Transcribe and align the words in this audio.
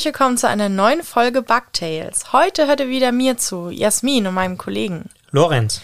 Herzlich 0.00 0.14
willkommen 0.14 0.38
zu 0.38 0.48
einer 0.48 0.70
neuen 0.70 1.02
Folge 1.02 1.42
Bugtails. 1.42 2.32
Heute 2.32 2.66
hört 2.66 2.80
ihr 2.80 2.88
wieder 2.88 3.12
mir 3.12 3.36
zu, 3.36 3.68
Jasmin 3.68 4.26
und 4.26 4.32
meinem 4.32 4.56
Kollegen. 4.56 5.10
Lorenz. 5.30 5.82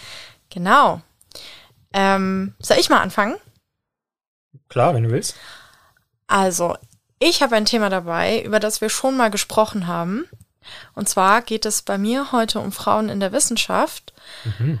Genau. 0.49 1.01
Ähm, 1.93 2.55
soll 2.57 2.77
ich 2.79 2.89
mal 2.89 3.01
anfangen? 3.01 3.35
Klar, 4.69 4.95
wenn 4.95 5.03
du 5.03 5.11
willst. 5.11 5.35
Also, 6.25 6.75
ich 7.19 7.43
habe 7.43 7.55
ein 7.55 7.65
Thema 7.65 7.91
dabei, 7.91 8.41
über 8.41 8.59
das 8.59 8.81
wir 8.81 8.89
schon 8.89 9.15
mal 9.15 9.29
gesprochen 9.29 9.85
haben. 9.85 10.25
Und 10.95 11.07
zwar 11.07 11.43
geht 11.43 11.67
es 11.67 11.83
bei 11.83 11.99
mir 11.99 12.31
heute 12.31 12.59
um 12.59 12.71
Frauen 12.71 13.09
in 13.09 13.19
der 13.19 13.31
Wissenschaft. 13.33 14.15
Mhm. 14.57 14.79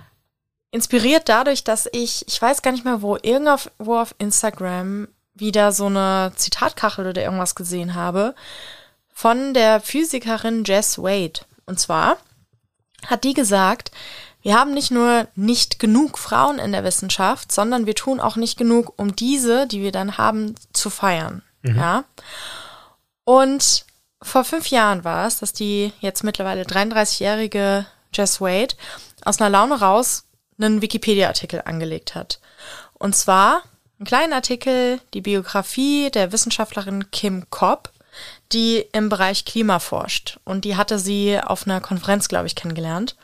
Inspiriert 0.71 1.29
dadurch, 1.29 1.63
dass 1.63 1.87
ich, 1.91 2.27
ich 2.27 2.41
weiß 2.41 2.63
gar 2.63 2.71
nicht 2.71 2.85
mehr, 2.85 3.03
wo, 3.03 3.17
irgendwo 3.21 3.99
auf 3.99 4.15
Instagram 4.17 5.09
wieder 5.35 5.73
so 5.73 5.85
eine 5.85 6.31
Zitatkachel 6.35 7.05
oder 7.05 7.21
irgendwas 7.21 7.53
gesehen 7.53 7.93
habe 7.93 8.33
von 9.17 9.55
der 9.55 9.81
Physikerin 9.81 10.63
Jess 10.63 10.99
Wade. 10.99 11.39
Und 11.65 11.79
zwar 11.79 12.17
hat 13.07 13.23
die 13.23 13.33
gesagt, 13.33 13.89
wir 14.43 14.55
haben 14.55 14.75
nicht 14.75 14.91
nur 14.91 15.27
nicht 15.33 15.79
genug 15.79 16.19
Frauen 16.19 16.59
in 16.59 16.71
der 16.71 16.83
Wissenschaft, 16.83 17.51
sondern 17.51 17.87
wir 17.87 17.95
tun 17.95 18.19
auch 18.19 18.35
nicht 18.35 18.59
genug, 18.59 18.93
um 18.97 19.15
diese, 19.15 19.65
die 19.65 19.81
wir 19.81 19.91
dann 19.91 20.19
haben, 20.19 20.53
zu 20.71 20.91
feiern. 20.91 21.41
Mhm. 21.63 21.77
Ja. 21.77 22.03
Und 23.23 23.87
vor 24.21 24.43
fünf 24.43 24.67
Jahren 24.67 25.03
war 25.03 25.25
es, 25.25 25.39
dass 25.39 25.51
die 25.51 25.93
jetzt 25.99 26.23
mittlerweile 26.23 26.61
33-jährige 26.61 27.87
Jess 28.13 28.39
Wade 28.39 28.75
aus 29.25 29.41
einer 29.41 29.49
Laune 29.49 29.79
raus 29.79 30.25
einen 30.59 30.83
Wikipedia-Artikel 30.83 31.63
angelegt 31.65 32.13
hat. 32.13 32.39
Und 32.93 33.15
zwar 33.15 33.63
einen 33.97 34.05
kleinen 34.05 34.33
Artikel, 34.33 35.01
die 35.15 35.21
Biografie 35.21 36.11
der 36.11 36.31
Wissenschaftlerin 36.31 37.09
Kim 37.09 37.49
Cobb, 37.49 37.91
die 38.51 38.85
im 38.91 39.09
Bereich 39.09 39.45
Klima 39.45 39.79
forscht. 39.79 40.39
Und 40.43 40.65
die 40.65 40.75
hatte 40.75 40.99
sie 40.99 41.39
auf 41.39 41.65
einer 41.65 41.81
Konferenz, 41.81 42.27
glaube 42.27 42.47
ich, 42.47 42.55
kennengelernt. 42.55 43.15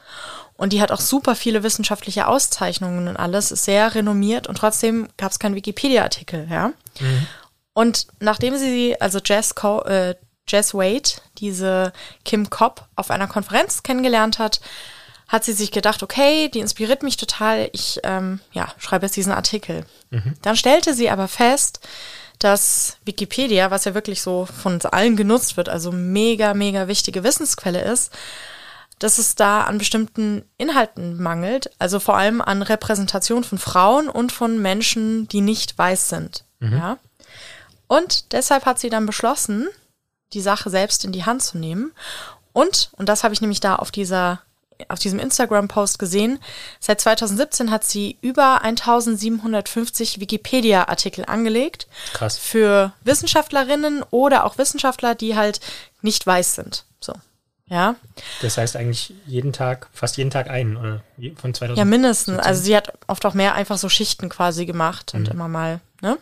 Und 0.56 0.74
die 0.74 0.82
hat 0.82 0.92
auch 0.92 1.00
super 1.00 1.36
viele 1.36 1.64
wissenschaftliche 1.64 2.28
Auszeichnungen 2.28 3.08
und 3.08 3.18
alles, 3.18 3.52
ist 3.52 3.66
sehr 3.66 3.96
renommiert 3.96 4.48
und 4.48 4.58
trotzdem 4.58 5.08
gab 5.18 5.32
es 5.32 5.40
keinen 5.40 5.56
Wikipedia-Artikel, 5.56 6.48
ja. 6.50 6.74
Mhm. 7.00 7.28
Und 7.74 8.08
nachdem 8.20 8.56
sie, 8.56 9.00
also 9.02 9.20
Jess, 9.24 9.56
Co 9.56 9.82
äh, 9.82 10.16
Jess 10.48 10.74
Wade, 10.74 11.10
diese 11.38 11.92
Kim 12.24 12.50
Cobb 12.50 12.86
auf 12.96 13.10
einer 13.10 13.28
Konferenz 13.28 13.82
kennengelernt 13.82 14.40
hat, 14.40 14.62
hat 15.28 15.44
sie 15.44 15.54
sich 15.54 15.72
gedacht, 15.72 16.04
okay, 16.04 16.50
die 16.50 16.60
inspiriert 16.60 17.02
mich 17.02 17.18
total, 17.18 17.70
ich 17.72 18.00
ähm, 18.04 18.40
ja, 18.52 18.68
schreibe 18.78 19.06
jetzt 19.06 19.16
diesen 19.16 19.32
Artikel. 19.32 19.86
Mhm. 20.12 20.36
Dann 20.44 20.56
stellte 20.56 20.94
sie 20.94 21.10
aber 21.10 21.28
fest, 21.28 21.80
dass 22.44 22.98
Wikipedia, 23.06 23.72
was 23.72 23.86
ja 23.86 23.94
wirklich 23.94 24.22
so 24.22 24.46
von 24.46 24.74
uns 24.74 24.86
allen 24.86 25.16
genutzt 25.16 25.58
wird, 25.58 25.70
also 25.70 25.92
mega, 25.92 26.54
mega 26.54 26.88
wichtige 26.88 27.24
Wissensquelle 27.24 27.82
ist, 27.82 28.12
dass 29.00 29.18
es 29.18 29.36
da 29.36 29.64
an 29.64 29.78
bestimmten 29.78 30.46
Inhalten 30.58 31.22
mangelt, 31.22 31.72
also 31.80 32.00
vor 32.00 32.16
allem 32.18 32.42
an 32.42 32.62
Repräsentation 32.62 33.44
von 33.44 33.58
Frauen 33.58 34.10
und 34.10 34.32
von 34.32 34.62
Menschen, 34.62 35.28
die 35.28 35.42
nicht 35.42 35.78
weiß 35.78 36.10
sind. 36.10 36.46
Ja? 36.78 36.98
Und 37.88 38.32
deshalb 38.34 38.66
hat 38.66 38.80
sie 38.80 38.90
dann 38.90 39.06
beschlossen, 39.06 39.68
die 40.34 40.42
Sache 40.42 40.70
selbst 40.70 41.06
in 41.06 41.12
die 41.12 41.26
Hand 41.26 41.44
zu 41.44 41.58
nehmen. 41.58 41.92
Und, 42.53 42.92
und 42.94 43.09
das 43.09 43.24
habe 43.24 43.34
ich 43.34 43.42
nämlich 43.42 43.59
da 43.59 43.76
auf 43.76 43.92
dieser 43.92 44.42
auf 44.90 45.00
diesem 45.00 45.20
Instagram-Post 45.20 46.00
gesehen. 46.00 46.40
Seit 46.80 47.02
2017 47.02 47.72
hat 47.72 47.84
sie 47.84 48.18
über 48.22 48.62
1750 48.62 50.20
Wikipedia-Artikel 50.20 51.26
angelegt 51.26 51.88
Krass. 52.14 52.38
für 52.38 52.94
Wissenschaftlerinnen 53.04 54.04
oder 54.12 54.46
auch 54.46 54.58
Wissenschaftler, 54.58 55.16
die 55.16 55.36
halt 55.36 55.60
nicht 56.02 56.26
weiß 56.26 56.56
sind. 56.56 56.86
So. 57.00 57.14
Ja. 57.68 57.96
Das 58.42 58.58
heißt 58.58 58.76
eigentlich 58.76 59.14
jeden 59.26 59.54
Tag, 59.54 59.88
fast 59.94 60.18
jeden 60.18 60.30
Tag 60.32 60.50
einen, 60.50 60.78
oder 60.78 61.02
von 61.38 61.54
2000. 61.54 61.78
Ja, 61.78 61.86
mindestens. 61.86 62.40
Also 62.40 62.62
sie 62.62 62.76
hat 62.76 62.94
oft 63.08 63.26
auch 63.26 63.34
mehr 63.34 63.56
einfach 63.56 63.78
so 63.78 63.90
Schichten 63.90 64.30
quasi 64.30 64.66
gemacht 64.66 65.14
und 65.14 65.22
Mhm. 65.28 65.32
immer 65.34 65.48
mal, 65.48 65.80
ne? 66.02 66.18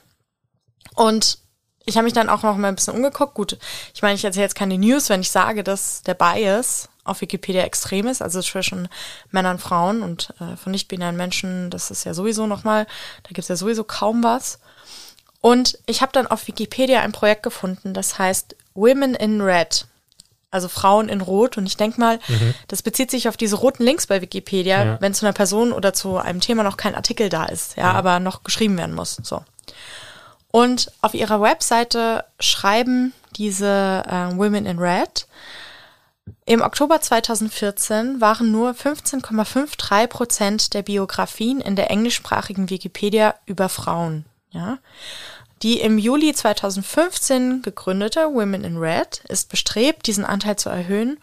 Und 0.96 1.40
ich 1.86 1.98
habe 1.98 2.04
mich 2.06 2.14
dann 2.14 2.30
auch 2.30 2.44
noch 2.44 2.56
mal 2.58 2.68
ein 2.68 2.76
bisschen 2.76 2.94
umgeguckt. 2.94 3.34
Gut, 3.34 3.58
ich 3.94 4.02
meine, 4.04 4.14
ich 4.16 4.24
erzähle 4.24 4.44
jetzt 4.44 4.56
keine 4.56 4.78
News, 4.78 5.10
wenn 5.10 5.22
ich 5.22 5.32
sage, 5.32 5.64
dass 5.64 6.04
der 6.04 6.14
Bias 6.14 6.90
auf 7.04 7.22
Wikipedia 7.22 7.64
extrem 7.64 8.08
ist, 8.08 8.22
also 8.22 8.42
zwischen 8.42 8.88
Männern 9.32 9.54
und 9.56 9.62
Frauen 9.62 10.02
und 10.04 10.34
äh, 10.40 10.56
von 10.56 10.72
nicht-binären 10.72 11.16
Menschen, 11.18 11.70
das 11.70 11.92
ist 11.92 12.04
ja 12.04 12.14
sowieso 12.14 12.48
noch 12.48 12.64
mal, 12.64 12.86
da 13.24 13.30
gibt's 13.34 13.48
ja 13.48 13.56
sowieso 13.56 13.84
kaum 13.84 14.24
was. 14.24 14.60
Und 15.42 15.80
ich 15.88 16.02
habe 16.02 16.12
dann 16.12 16.28
auf 16.28 16.48
Wikipedia 16.48 17.02
ein 17.02 17.12
Projekt 17.12 17.42
gefunden, 17.44 17.94
das 17.94 18.20
heißt 18.20 18.56
Women 18.76 19.16
in 19.16 19.42
Red. 19.42 19.86
Also 20.54 20.68
Frauen 20.68 21.08
in 21.08 21.22
Rot. 21.22 21.58
Und 21.58 21.66
ich 21.66 21.78
denk 21.78 21.98
mal, 21.98 22.20
das 22.68 22.82
bezieht 22.84 23.10
sich 23.10 23.30
auf 23.30 23.38
diese 23.38 23.56
roten 23.56 23.84
Links 23.84 24.06
bei 24.06 24.22
Wikipedia, 24.22 24.84
Ja. 24.84 24.98
wenn 25.02 25.14
zu 25.14 25.26
einer 25.26 25.32
Person 25.34 25.72
oder 25.72 25.94
zu 25.94 26.18
einem 26.18 26.42
Thema 26.42 26.64
noch 26.64 26.76
kein 26.76 26.94
Artikel 26.94 27.30
da 27.30 27.46
ist, 27.46 27.78
ja, 27.78 27.94
aber 27.94 28.20
noch 28.20 28.44
geschrieben 28.44 28.78
werden 28.78 28.94
muss. 28.94 29.16
So. 29.24 29.44
Und 30.52 30.92
auf 31.02 31.14
ihrer 31.14 31.42
Webseite 31.42 32.26
schreiben 32.42 33.14
diese 33.38 34.04
äh, 34.06 34.36
Women 34.38 34.66
in 34.66 34.78
Red, 34.78 35.26
im 36.46 36.62
Oktober 36.62 37.02
2014 37.02 38.22
waren 38.22 38.52
nur 38.52 38.72
15,53 38.72 40.08
Prozent 40.08 40.74
der 40.74 40.82
Biografien 40.82 41.62
in 41.62 41.76
der 41.76 41.90
englischsprachigen 41.92 42.70
Wikipedia 42.70 43.36
über 43.46 43.70
Frauen. 43.70 44.26
Ja? 44.52 44.80
Die 45.64 45.80
im 45.80 45.98
Juli 45.98 46.34
2015 46.34 47.62
gegründete 47.62 48.34
Women 48.34 48.64
in 48.64 48.78
Red 48.78 49.24
ist 49.28 49.50
bestrebt, 49.50 50.08
diesen 50.08 50.26
Anteil 50.26 50.56
zu 50.56 50.70
erhöhen, 50.70 51.20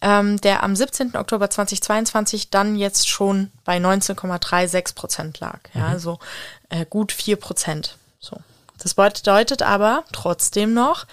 ähm, 0.00 0.40
der 0.40 0.62
am 0.62 0.74
17. 0.74 1.16
Oktober 1.16 1.50
2022 1.50 2.50
dann 2.50 2.76
jetzt 2.76 3.08
schon 3.08 3.50
bei 3.64 3.76
19,36 3.76 4.94
Prozent 4.94 5.40
lag. 5.40 5.60
Ja, 5.74 5.86
also 5.86 6.18
äh, 6.70 6.86
gut 6.86 7.12
4 7.12 7.36
Prozent. 7.36 7.96
So. 8.20 8.38
Das 8.82 8.94
bedeutet 8.94 9.62
aber 9.62 10.04
trotzdem 10.12 10.72
noch, 10.72 11.06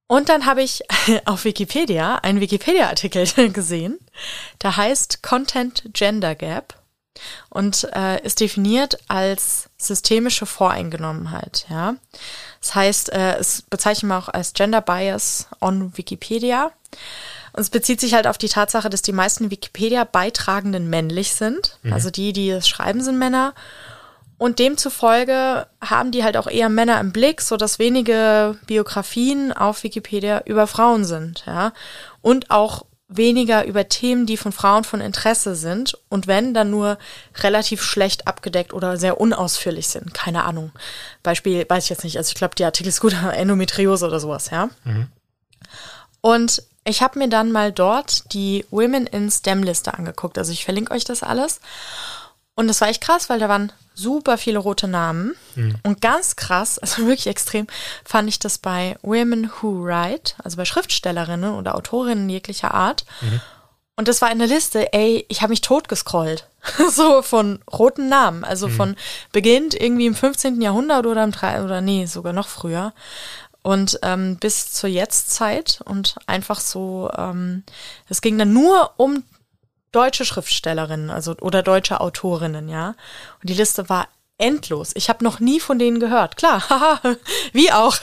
Und 0.07 0.29
dann 0.29 0.45
habe 0.45 0.63
ich 0.63 0.83
auf 1.25 1.43
Wikipedia 1.43 2.15
einen 2.15 2.39
Wikipedia-Artikel 2.39 3.27
gesehen, 3.53 3.99
der 4.63 4.77
heißt 4.77 5.21
Content 5.21 5.83
Gender 5.93 6.35
Gap 6.35 6.75
und 7.49 7.87
äh, 7.93 8.23
ist 8.23 8.39
definiert 8.39 8.99
als 9.07 9.69
systemische 9.77 10.45
Voreingenommenheit. 10.45 11.65
Ja, 11.69 11.95
das 12.61 12.75
heißt, 12.75 13.13
äh, 13.13 13.37
es 13.37 13.61
bezeichnet 13.63 14.09
man 14.09 14.21
auch 14.21 14.29
als 14.29 14.53
Gender 14.53 14.81
Bias 14.81 15.47
on 15.61 15.95
Wikipedia. 15.97 16.71
Und 17.53 17.61
es 17.61 17.69
bezieht 17.69 17.99
sich 17.99 18.13
halt 18.13 18.27
auf 18.27 18.37
die 18.37 18.49
Tatsache, 18.49 18.89
dass 18.89 19.01
die 19.01 19.13
meisten 19.13 19.49
Wikipedia-Beitragenden 19.49 20.89
männlich 20.89 21.33
sind. 21.33 21.79
Also 21.91 22.11
die, 22.11 22.31
die 22.33 22.49
es 22.49 22.67
schreiben, 22.67 23.01
sind 23.01 23.17
Männer. 23.17 23.53
Und 24.37 24.59
demzufolge 24.59 25.65
haben 25.81 26.11
die 26.11 26.23
halt 26.23 26.37
auch 26.37 26.47
eher 26.47 26.69
Männer 26.69 26.99
im 26.99 27.11
Blick, 27.11 27.41
so 27.41 27.57
dass 27.57 27.79
wenige 27.79 28.55
Biografien 28.67 29.51
auf 29.51 29.83
Wikipedia 29.83 30.43
über 30.45 30.67
Frauen 30.67 31.05
sind, 31.05 31.43
ja. 31.47 31.73
Und 32.21 32.51
auch 32.51 32.85
weniger 33.09 33.65
über 33.65 33.87
Themen, 33.87 34.25
die 34.25 34.37
von 34.37 34.51
Frauen 34.51 34.83
von 34.83 35.01
Interesse 35.01 35.55
sind. 35.55 35.97
Und 36.09 36.27
wenn, 36.27 36.53
dann 36.53 36.69
nur 36.69 36.97
relativ 37.39 37.81
schlecht 37.81 38.27
abgedeckt 38.27 38.73
oder 38.73 38.97
sehr 38.97 39.19
unausführlich 39.19 39.87
sind. 39.87 40.13
Keine 40.13 40.43
Ahnung. 40.43 40.71
Beispiel 41.23 41.65
weiß 41.67 41.85
ich 41.85 41.89
jetzt 41.89 42.03
nicht. 42.03 42.17
Also 42.17 42.29
ich 42.29 42.35
glaube, 42.35 42.55
der 42.55 42.67
Artikel 42.67 42.89
ist 42.89 42.99
gut, 42.99 43.13
Endometriose 43.13 44.05
oder 44.05 44.19
sowas, 44.19 44.49
ja. 44.49 44.69
Und 46.21 46.63
ich 46.83 47.01
habe 47.01 47.19
mir 47.19 47.29
dann 47.29 47.51
mal 47.51 47.71
dort 47.71 48.33
die 48.33 48.65
Women 48.71 49.07
in 49.07 49.29
STEM-Liste 49.31 49.93
angeguckt. 49.93 50.37
Also 50.37 50.51
ich 50.51 50.65
verlinke 50.65 50.93
euch 50.93 51.03
das 51.03 51.23
alles. 51.23 51.59
Und 52.55 52.67
das 52.67 52.81
war 52.81 52.89
echt 52.89 53.01
krass, 53.01 53.29
weil 53.29 53.39
da 53.39 53.49
waren 53.49 53.71
super 53.97 54.37
viele 54.37 54.59
rote 54.59 54.87
Namen. 54.87 55.35
Und 55.83 56.01
ganz 56.01 56.35
krass, 56.35 56.79
also 56.79 56.99
wirklich 56.99 57.27
extrem, 57.27 57.67
fand 58.05 58.29
ich 58.29 58.39
das 58.39 58.57
bei 58.57 58.97
Women 59.01 59.49
Who 59.49 59.83
Write, 59.83 60.35
also 60.43 60.57
bei 60.57 60.65
Schriftstellerinnen 60.65 61.55
oder 61.55 61.75
Autorinnen 61.75 62.29
jeglicher 62.29 62.73
Art. 62.73 63.05
Und 63.95 64.07
das 64.07 64.21
war 64.21 64.29
eine 64.29 64.45
Liste, 64.45 64.93
ey, 64.93 65.25
ich 65.27 65.41
habe 65.41 65.49
mich 65.49 65.61
totgescrollt. 65.61 66.47
so 66.91 67.21
von 67.21 67.59
roten 67.71 68.09
Namen. 68.09 68.43
Also 68.43 68.67
von 68.69 68.95
beginnt 69.31 69.73
irgendwie 69.73 70.05
im 70.05 70.15
15. 70.15 70.61
Jahrhundert 70.61 71.05
oder 71.05 71.23
im 71.23 71.31
3. 71.31 71.63
oder 71.63 71.81
nee, 71.81 72.05
sogar 72.05 72.33
noch 72.33 72.47
früher. 72.47 72.93
Und 73.63 73.99
ähm, 74.03 74.37
bis 74.37 74.71
zur 74.71 74.89
Jetztzeit 74.89 75.81
und 75.83 76.15
einfach 76.25 76.59
so, 76.59 77.09
ähm, 77.17 77.63
es 78.07 78.21
ging 78.21 78.37
dann 78.37 78.53
nur 78.53 78.91
um 78.97 79.23
deutsche 79.91 80.25
Schriftstellerinnen, 80.25 81.09
also 81.09 81.35
oder 81.41 81.63
deutsche 81.63 82.01
Autorinnen, 82.01 82.69
ja. 82.69 82.89
Und 83.41 83.49
die 83.49 83.53
Liste 83.53 83.89
war 83.89 84.07
endlos. 84.37 84.91
Ich 84.95 85.09
habe 85.09 85.23
noch 85.23 85.39
nie 85.39 85.59
von 85.59 85.79
denen 85.79 85.99
gehört. 85.99 86.37
Klar, 86.37 86.61
haha, 86.69 86.99
wie 87.53 87.71
auch. 87.71 87.97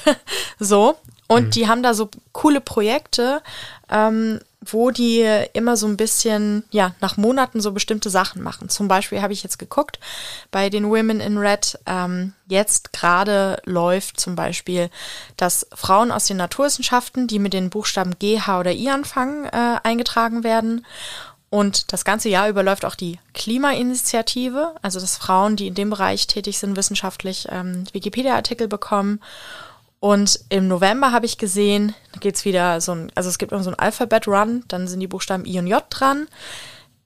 so. 0.58 0.96
Und 1.26 1.46
mhm. 1.46 1.50
die 1.50 1.68
haben 1.68 1.82
da 1.82 1.94
so 1.94 2.10
coole 2.32 2.60
Projekte, 2.60 3.42
ähm, 3.90 4.40
wo 4.60 4.90
die 4.90 5.26
immer 5.52 5.76
so 5.76 5.86
ein 5.86 5.96
bisschen, 5.96 6.64
ja, 6.70 6.94
nach 7.00 7.16
Monaten 7.16 7.60
so 7.60 7.72
bestimmte 7.72 8.10
Sachen 8.10 8.42
machen. 8.42 8.68
Zum 8.68 8.88
Beispiel 8.88 9.22
habe 9.22 9.32
ich 9.32 9.42
jetzt 9.42 9.58
geguckt, 9.58 9.98
bei 10.50 10.70
den 10.70 10.88
Women 10.88 11.20
in 11.20 11.38
Red, 11.38 11.78
ähm, 11.86 12.34
jetzt 12.46 12.92
gerade 12.92 13.60
läuft 13.64 14.20
zum 14.20 14.36
Beispiel, 14.36 14.90
dass 15.36 15.66
Frauen 15.74 16.12
aus 16.12 16.26
den 16.26 16.36
Naturwissenschaften, 16.36 17.26
die 17.26 17.38
mit 17.38 17.52
den 17.52 17.70
Buchstaben 17.70 18.18
G, 18.18 18.40
H 18.40 18.60
oder 18.60 18.72
I 18.72 18.90
anfangen, 18.90 19.46
äh, 19.46 19.78
eingetragen 19.82 20.44
werden. 20.44 20.86
Und 21.54 21.92
das 21.92 22.04
ganze 22.04 22.28
Jahr 22.28 22.48
über 22.48 22.64
läuft 22.64 22.84
auch 22.84 22.96
die 22.96 23.20
Klimainitiative, 23.32 24.74
also 24.82 24.98
dass 24.98 25.16
Frauen, 25.16 25.54
die 25.54 25.68
in 25.68 25.76
dem 25.76 25.88
Bereich 25.88 26.26
tätig 26.26 26.58
sind, 26.58 26.76
wissenschaftlich 26.76 27.46
ähm, 27.48 27.84
Wikipedia-Artikel 27.92 28.66
bekommen. 28.66 29.20
Und 30.00 30.40
im 30.48 30.66
November 30.66 31.12
habe 31.12 31.26
ich 31.26 31.38
gesehen, 31.38 31.94
da 32.10 32.18
geht's 32.18 32.44
wieder 32.44 32.80
so 32.80 32.90
ein, 32.90 33.12
also 33.14 33.28
es 33.28 33.38
gibt 33.38 33.52
immer 33.52 33.62
so 33.62 33.70
ein 33.70 33.78
Alphabet-Run, 33.78 34.64
dann 34.66 34.88
sind 34.88 34.98
die 34.98 35.06
Buchstaben 35.06 35.46
I 35.46 35.60
und 35.60 35.68
J 35.68 35.80
dran, 35.90 36.26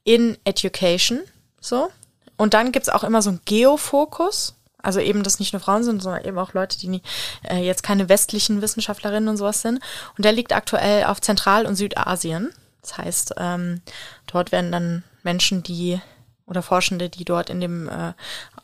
in 0.03 0.35
Education, 0.45 1.19
so. 1.61 1.91
Und 2.35 2.55
dann 2.55 2.71
gibt's 2.71 2.89
auch 2.89 3.03
immer 3.03 3.21
so 3.21 3.29
ein 3.29 3.41
Geofokus, 3.45 4.55
also 4.81 4.99
eben, 4.99 5.21
dass 5.21 5.37
nicht 5.37 5.53
nur 5.53 5.59
Frauen 5.59 5.83
sind, 5.83 6.01
sondern 6.01 6.25
eben 6.25 6.39
auch 6.39 6.53
Leute, 6.53 6.79
die 6.79 6.87
nie, 6.87 7.03
äh, 7.47 7.63
jetzt 7.63 7.83
keine 7.83 8.09
westlichen 8.09 8.63
Wissenschaftlerinnen 8.63 9.29
und 9.29 9.37
sowas 9.37 9.61
sind. 9.61 9.79
Und 10.17 10.25
der 10.25 10.31
liegt 10.31 10.53
aktuell 10.53 11.03
auf 11.03 11.21
Zentral- 11.21 11.67
und 11.67 11.75
Südasien. 11.75 12.51
Das 12.89 12.97
heißt, 12.97 13.33
ähm, 13.37 13.81
dort 14.27 14.51
werden 14.51 14.71
dann 14.71 15.03
Menschen, 15.23 15.63
die 15.63 16.01
oder 16.45 16.63
Forschende, 16.63 17.09
die 17.09 17.25
dort 17.25 17.49
in 17.49 17.61
dem, 17.61 17.87
äh, 17.87 18.13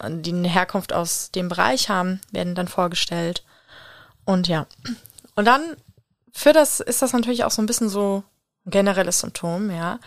die 0.09 0.33
eine 0.33 0.47
Herkunft 0.47 0.91
aus 0.91 1.29
dem 1.31 1.49
Bereich 1.49 1.89
haben, 1.89 2.19
werden 2.31 2.55
dann 2.55 2.67
vorgestellt. 2.67 3.43
Und 4.25 4.47
ja. 4.47 4.65
Und 5.35 5.45
dann 5.45 5.75
für 6.33 6.51
das 6.51 6.79
ist 6.79 7.01
das 7.01 7.13
natürlich 7.13 7.43
auch 7.43 7.51
so 7.51 7.61
ein 7.61 7.67
bisschen 7.67 7.89
so 7.89 8.23
ein 8.65 8.71
generelles 8.71 9.19
Symptom, 9.19 9.69
ja. 9.69 9.99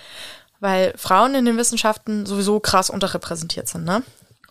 Weil 0.61 0.93
Frauen 0.97 1.37
in 1.37 1.45
den 1.45 1.57
Wissenschaften 1.57 2.27
sowieso 2.27 2.59
krass 2.59 2.91
unterrepräsentiert 2.91 3.69
sind, 3.69 3.85
ne? 3.85 4.03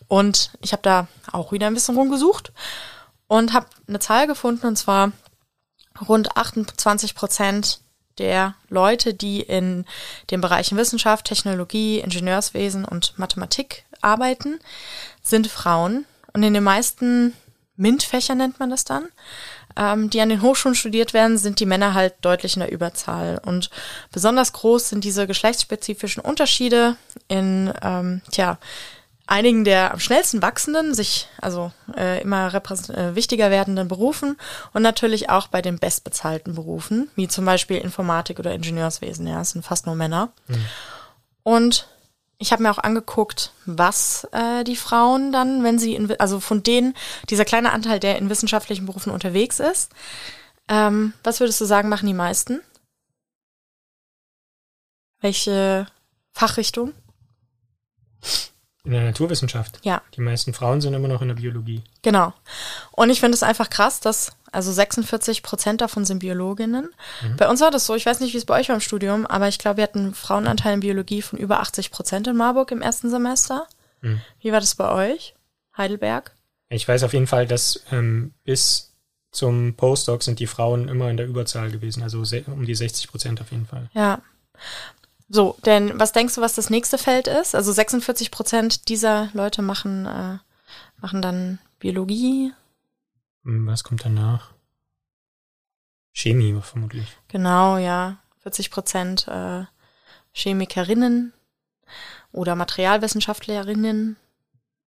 Und 0.08 0.52
ich 0.62 0.72
habe 0.72 0.82
da 0.82 1.08
auch 1.34 1.52
wieder 1.52 1.68
ein 1.68 1.74
bisschen 1.74 1.98
rumgesucht 1.98 2.54
und 3.28 3.52
habe 3.54 3.68
eine 3.90 4.00
Zahl 4.00 4.26
gefunden, 4.26 4.68
und 4.68 4.78
zwar 4.78 5.12
rund 6.08 6.38
28 6.38 7.14
Prozent 7.14 7.82
der 8.20 8.56
Leute, 8.70 9.14
die 9.14 9.42
in 9.42 9.86
den 10.32 10.42
Bereichen 10.42 10.78
Wissenschaft, 10.78 11.26
Technologie, 11.26 12.00
Ingenieurswesen 12.00 12.86
und 12.86 13.18
Mathematik 13.18 13.86
arbeiten, 14.02 14.60
sind 15.22 15.48
Frauen. 15.48 16.06
Und 16.34 16.44
in 16.44 16.54
den 16.54 16.64
meisten 16.64 17.34
MINT-Fächern 17.78 18.38
nennt 18.38 18.60
man 18.60 18.70
das 18.70 18.86
dann 18.86 19.08
ähm, 19.78 20.10
die 20.10 20.20
an 20.22 20.30
den 20.30 20.42
Hochschulen 20.42 20.76
studiert 20.76 21.14
werden, 21.14 21.38
sind 21.38 21.60
die 21.60 21.66
Männer 21.66 21.94
halt 21.94 22.16
deutlich 22.22 22.56
in 22.56 22.62
der 22.62 22.72
Überzahl. 22.72 23.40
Und 23.46 23.70
besonders 24.12 24.52
groß 24.54 24.90
sind 24.90 25.04
diese 25.04 25.28
geschlechtsspezifischen 25.28 26.22
Unterschiede 26.22 26.98
in, 27.28 27.72
ähm, 27.82 28.22
tja, 28.32 28.58
einigen 29.28 29.64
der 29.64 29.94
am 29.94 30.00
schnellsten 30.00 30.42
wachsenden, 30.42 30.94
sich 30.94 31.28
also 31.42 31.72
äh, 31.96 32.22
immer 32.22 32.54
äh, 32.54 33.16
wichtiger 33.16 33.52
werdenden 33.52 33.88
Berufen 33.88 34.38
und 34.74 34.82
natürlich 34.82 35.30
auch 35.30 35.48
bei 35.48 35.62
den 35.62 35.78
bestbezahlten 35.78 36.56
Berufen, 36.56 37.10
wie 37.16 37.28
zum 37.28 37.46
Beispiel 37.46 37.78
Informatik 37.78 38.40
oder 38.40 38.54
Ingenieurswesen. 38.54 39.28
Ja, 39.28 39.42
es 39.42 39.52
sind 39.52 39.64
fast 39.64 39.86
nur 39.86 39.96
Männer. 39.96 40.32
Mhm. 40.48 40.66
Und 41.44 41.88
ich 42.40 42.52
habe 42.52 42.64
mir 42.64 42.72
auch 42.72 42.78
angeguckt, 42.78 43.52
was 43.66 44.28
äh, 44.32 44.64
die 44.64 44.76
Frauen 44.76 45.32
dann, 45.32 45.64
wenn 45.64 45.80
sie, 45.80 45.96
in, 45.96 46.20
also 46.20 46.40
von 46.40 46.64
denen, 46.64 46.96
dieser 47.30 47.46
kleine 47.46 47.72
Anteil, 47.74 48.00
der 48.00 48.18
in 48.18 48.30
wissenschaftlichen 48.30 48.86
Berufen 48.86 49.12
unterwegs 49.12 49.60
ist, 49.60 49.92
ähm, 50.70 51.14
was 51.24 51.40
würdest 51.40 51.60
du 51.62 51.66
sagen, 51.66 51.90
machen 51.90 52.08
die 52.08 52.14
meisten? 52.14 52.62
Welche 55.20 55.88
Fachrichtung? 56.32 56.94
In 58.88 58.94
der 58.94 59.04
Naturwissenschaft. 59.04 59.82
Ja. 59.84 60.02
Die 60.16 60.22
meisten 60.22 60.54
Frauen 60.54 60.80
sind 60.80 60.94
immer 60.94 61.10
noch 61.10 61.22
in 61.22 61.28
der 61.28 61.36
Biologie. 61.36 61.84
Genau. 62.04 62.34
Und 62.92 63.10
ich 63.10 63.20
finde 63.20 63.36
es 63.36 63.44
einfach 63.44 63.70
krass, 63.70 64.00
dass 64.00 64.32
also 64.54 64.72
46 64.72 65.44
Prozent 65.44 65.82
davon 65.82 66.06
sind 66.06 66.20
Biologinnen. 66.20 66.90
Mhm. 67.22 67.36
Bei 67.36 67.50
uns 67.50 67.60
war 67.60 67.70
das 67.70 67.86
so, 67.86 67.96
ich 67.96 68.06
weiß 68.06 68.22
nicht, 68.22 68.34
wie 68.34 68.38
es 68.38 68.46
bei 68.46 68.58
euch 68.58 68.70
war 68.70 68.76
im 68.76 68.82
Studium, 68.82 69.26
aber 69.26 69.50
ich 69.50 69.60
glaube, 69.60 69.78
wir 69.78 69.84
hatten 69.84 70.00
einen 70.00 70.14
Frauenanteil 70.14 70.76
in 70.76 70.80
Biologie 70.80 71.22
von 71.22 71.38
über 71.38 71.60
80 71.60 71.92
Prozent 71.92 72.28
in 72.28 72.38
Marburg 72.38 72.72
im 72.72 72.82
ersten 72.82 73.10
Semester. 73.10 73.68
Mhm. 74.00 74.22
Wie 74.40 74.54
war 74.54 74.62
das 74.62 74.76
bei 74.76 74.90
euch? 74.90 75.36
Heidelberg? 75.76 76.32
Ich 76.70 76.88
weiß 76.88 77.04
auf 77.04 77.12
jeden 77.12 77.28
Fall, 77.28 77.46
dass 77.46 77.84
ähm, 77.92 78.34
bis 78.46 78.94
zum 79.32 79.76
Postdoc 79.76 80.24
sind 80.24 80.40
die 80.40 80.48
Frauen 80.48 80.88
immer 80.88 81.10
in 81.10 81.18
der 81.18 81.28
Überzahl 81.28 81.72
gewesen, 81.72 82.04
also 82.04 82.24
um 82.48 82.66
die 82.66 82.76
60 82.76 83.10
Prozent 83.10 83.42
auf 83.42 83.52
jeden 83.52 83.66
Fall. 83.66 83.90
Ja. 83.94 84.22
So, 85.30 85.58
denn 85.66 86.00
was 86.00 86.14
denkst 86.14 86.36
du, 86.36 86.42
was 86.42 86.56
das 86.56 86.70
nächste 86.70 86.98
Feld 86.98 87.28
ist? 87.28 87.54
Also 87.54 87.72
46 87.72 88.32
Prozent 88.32 88.88
dieser 88.90 89.30
Leute 89.34 89.62
machen, 89.62 90.06
äh, 90.06 90.38
machen 91.02 91.22
dann 91.22 91.60
Biologie. 91.80 92.54
Hm, 93.44 93.68
was 93.68 93.84
kommt 93.84 94.06
danach? 94.06 94.54
Chemie 96.14 96.60
vermutlich. 96.62 97.18
Genau, 97.28 97.78
ja. 97.78 98.18
40 98.40 98.72
Prozent 98.72 99.28
äh, 99.28 99.66
Chemikerinnen 100.34 101.34
oder 102.32 102.56
Materialwissenschaftlerinnen. 102.56 104.16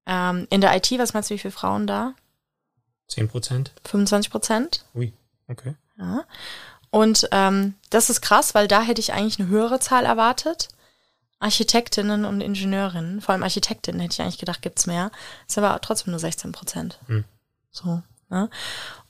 Ähm, 0.06 0.46
in 0.50 0.60
der 0.60 0.74
IT, 0.74 0.90
was 0.98 1.12
meinst 1.12 1.30
du, 1.30 1.34
wie 1.34 1.38
viele 1.38 1.52
Frauen 1.52 1.86
da? 1.86 2.14
10 3.08 3.28
Prozent. 3.28 3.72
25 3.84 4.30
Prozent. 4.30 4.84
Ui, 4.94 5.12
okay. 5.48 5.74
Ja. 5.98 6.24
Und 6.90 7.28
ähm, 7.30 7.74
das 7.90 8.10
ist 8.10 8.20
krass, 8.20 8.54
weil 8.54 8.68
da 8.68 8.82
hätte 8.82 9.00
ich 9.00 9.12
eigentlich 9.12 9.38
eine 9.38 9.48
höhere 9.48 9.80
Zahl 9.80 10.04
erwartet. 10.04 10.68
Architektinnen 11.38 12.26
und 12.26 12.42
Ingenieurinnen, 12.42 13.22
vor 13.22 13.32
allem 13.32 13.42
Architektinnen 13.42 14.00
hätte 14.00 14.14
ich 14.14 14.20
eigentlich 14.20 14.38
gedacht, 14.38 14.60
gibt's 14.60 14.86
mehr. 14.86 15.10
Ist 15.48 15.56
aber 15.56 15.80
trotzdem 15.80 16.10
nur 16.10 16.20
16 16.20 16.52
Prozent. 16.52 16.98
Hm. 17.06 17.24
So. 17.70 18.02
Ne? 18.28 18.50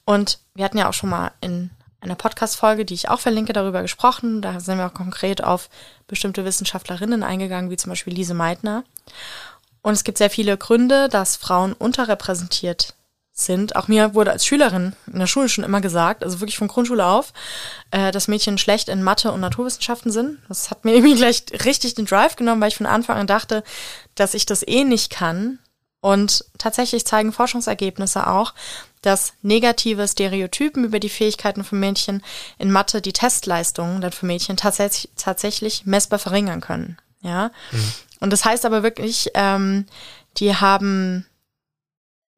Und 0.04 0.38
wir 0.54 0.64
hatten 0.64 0.78
ja 0.78 0.88
auch 0.88 0.94
schon 0.94 1.10
mal 1.10 1.32
in 1.40 1.70
einer 2.00 2.14
Podcast-Folge, 2.14 2.84
die 2.84 2.94
ich 2.94 3.08
auch 3.08 3.20
verlinke, 3.20 3.52
darüber 3.52 3.82
gesprochen. 3.82 4.42
Da 4.42 4.60
sind 4.60 4.78
wir 4.78 4.86
auch 4.86 4.94
konkret 4.94 5.42
auf 5.42 5.68
bestimmte 6.06 6.44
Wissenschaftlerinnen 6.44 7.22
eingegangen, 7.22 7.70
wie 7.70 7.76
zum 7.76 7.90
Beispiel 7.90 8.14
Lise 8.14 8.34
Meitner. 8.34 8.84
Und 9.82 9.92
es 9.94 10.04
gibt 10.04 10.18
sehr 10.18 10.30
viele 10.30 10.56
Gründe, 10.56 11.08
dass 11.08 11.36
Frauen 11.36 11.72
unterrepräsentiert 11.72 12.94
sind. 13.32 13.76
Auch 13.76 13.88
mir 13.88 14.14
wurde 14.14 14.32
als 14.32 14.44
Schülerin 14.44 14.94
in 15.12 15.18
der 15.18 15.26
Schule 15.26 15.48
schon 15.48 15.64
immer 15.64 15.80
gesagt, 15.80 16.24
also 16.24 16.40
wirklich 16.40 16.58
von 16.58 16.68
Grundschule 16.68 17.06
auf, 17.06 17.32
äh, 17.90 18.10
dass 18.12 18.28
Mädchen 18.28 18.58
schlecht 18.58 18.88
in 18.88 19.02
Mathe 19.02 19.32
und 19.32 19.40
Naturwissenschaften 19.40 20.10
sind. 20.10 20.38
Das 20.48 20.70
hat 20.70 20.84
mir 20.84 20.94
irgendwie 20.94 21.16
gleich 21.16 21.44
richtig 21.64 21.94
den 21.94 22.06
Drive 22.06 22.36
genommen, 22.36 22.60
weil 22.60 22.68
ich 22.68 22.76
von 22.76 22.86
Anfang 22.86 23.16
an 23.16 23.26
dachte, 23.26 23.62
dass 24.14 24.34
ich 24.34 24.46
das 24.46 24.66
eh 24.66 24.84
nicht 24.84 25.10
kann. 25.10 25.58
Und 26.02 26.46
tatsächlich 26.56 27.04
zeigen 27.04 27.30
Forschungsergebnisse 27.30 28.26
auch, 28.26 28.54
dass 29.02 29.34
negative 29.42 30.06
Stereotypen 30.08 30.84
über 30.84 30.98
die 30.98 31.10
Fähigkeiten 31.10 31.62
von 31.62 31.78
Mädchen 31.78 32.22
in 32.58 32.70
Mathe 32.70 33.02
die 33.02 33.12
Testleistungen 33.12 34.00
dann 34.00 34.12
für 34.12 34.26
Mädchen 34.26 34.56
tatsächlich, 34.56 35.10
tatsächlich 35.16 35.86
messbar 35.86 36.18
verringern 36.18 36.60
können. 36.60 36.98
Ja. 37.22 37.50
Mhm. 37.70 37.92
Und 38.20 38.32
das 38.32 38.44
heißt 38.44 38.64
aber 38.64 38.82
wirklich, 38.82 39.30
ähm, 39.34 39.86
die 40.36 40.54
haben 40.54 41.26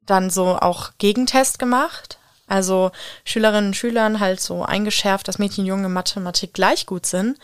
dann 0.05 0.29
so 0.29 0.57
auch 0.57 0.91
Gegentest 0.97 1.59
gemacht. 1.59 2.17
Also 2.45 2.91
Schülerinnen 3.23 3.67
und 3.67 3.75
Schülern 3.75 4.19
halt 4.19 4.39
so 4.39 4.63
eingeschärft, 4.63 5.27
dass 5.27 5.39
Mädchen 5.39 5.63
und 5.63 5.67
Junge 5.67 5.89
Mathematik 5.89 6.53
gleich 6.53 6.85
gut 6.85 7.05
sind, 7.05 7.37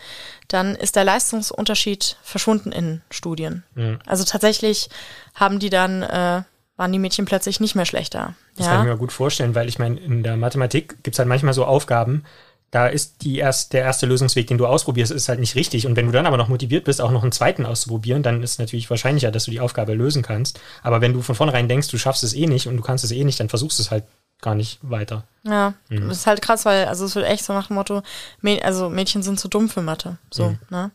dann 0.48 0.76
ist 0.76 0.94
der 0.94 1.04
Leistungsunterschied 1.04 2.16
verschwunden 2.22 2.70
in 2.70 3.00
Studien. 3.10 3.64
Mhm. 3.74 3.98
Also 4.06 4.24
tatsächlich 4.24 4.90
haben 5.34 5.58
die 5.58 5.70
dann, 5.70 6.02
äh, 6.02 6.42
waren 6.76 6.92
die 6.92 6.98
Mädchen 6.98 7.24
plötzlich 7.24 7.60
nicht 7.60 7.74
mehr 7.74 7.86
schlechter. 7.86 8.34
Das 8.56 8.66
ja? 8.66 8.72
kann 8.72 8.86
ich 8.86 8.92
mir 8.92 8.98
gut 8.98 9.12
vorstellen, 9.12 9.54
weil 9.54 9.68
ich 9.68 9.78
meine, 9.78 9.98
in 9.98 10.22
der 10.22 10.36
Mathematik 10.36 11.02
gibt's 11.02 11.18
halt 11.18 11.28
manchmal 11.28 11.54
so 11.54 11.64
Aufgaben, 11.64 12.24
da 12.70 12.86
ist 12.86 13.22
die 13.22 13.38
erst, 13.38 13.72
der 13.72 13.82
erste 13.82 14.06
Lösungsweg, 14.06 14.46
den 14.46 14.58
du 14.58 14.66
ausprobierst, 14.66 15.10
ist 15.10 15.28
halt 15.28 15.40
nicht 15.40 15.56
richtig. 15.56 15.86
Und 15.86 15.96
wenn 15.96 16.06
du 16.06 16.12
dann 16.12 16.26
aber 16.26 16.36
noch 16.36 16.48
motiviert 16.48 16.84
bist, 16.84 17.00
auch 17.00 17.10
noch 17.10 17.22
einen 17.22 17.32
zweiten 17.32 17.66
auszuprobieren, 17.66 18.22
dann 18.22 18.42
ist 18.42 18.60
natürlich 18.60 18.88
wahrscheinlicher, 18.88 19.32
dass 19.32 19.44
du 19.44 19.50
die 19.50 19.60
Aufgabe 19.60 19.94
lösen 19.94 20.22
kannst. 20.22 20.60
Aber 20.82 21.00
wenn 21.00 21.12
du 21.12 21.22
von 21.22 21.34
vornherein 21.34 21.68
denkst, 21.68 21.88
du 21.88 21.98
schaffst 21.98 22.22
es 22.22 22.32
eh 22.32 22.46
nicht 22.46 22.68
und 22.68 22.76
du 22.76 22.82
kannst 22.82 23.04
es 23.04 23.10
eh 23.10 23.24
nicht, 23.24 23.40
dann 23.40 23.48
versuchst 23.48 23.78
du 23.78 23.82
es 23.82 23.90
halt 23.90 24.04
gar 24.40 24.54
nicht 24.54 24.78
weiter. 24.82 25.24
Ja, 25.42 25.74
mhm. 25.88 26.08
das 26.08 26.18
ist 26.18 26.26
halt 26.26 26.42
krass, 26.42 26.64
weil, 26.64 26.86
also 26.86 27.04
es 27.04 27.14
wird 27.14 27.26
echt 27.26 27.44
so 27.44 27.52
nach 27.52 27.66
dem 27.66 27.74
Motto, 27.74 28.02
also 28.62 28.88
Mädchen 28.88 29.22
sind 29.22 29.40
zu 29.40 29.48
dumm 29.48 29.68
für 29.68 29.82
Mathe. 29.82 30.18
So, 30.30 30.50
mhm. 30.50 30.58
ne? 30.70 30.90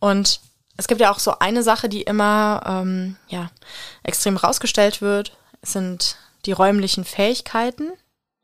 Und 0.00 0.40
es 0.76 0.88
gibt 0.88 1.00
ja 1.00 1.10
auch 1.10 1.20
so 1.20 1.38
eine 1.38 1.62
Sache, 1.62 1.88
die 1.88 2.02
immer, 2.02 2.62
ähm, 2.66 3.16
ja, 3.28 3.50
extrem 4.02 4.36
rausgestellt 4.36 5.00
wird, 5.00 5.36
sind 5.62 6.16
die 6.44 6.52
räumlichen 6.52 7.04
Fähigkeiten 7.04 7.92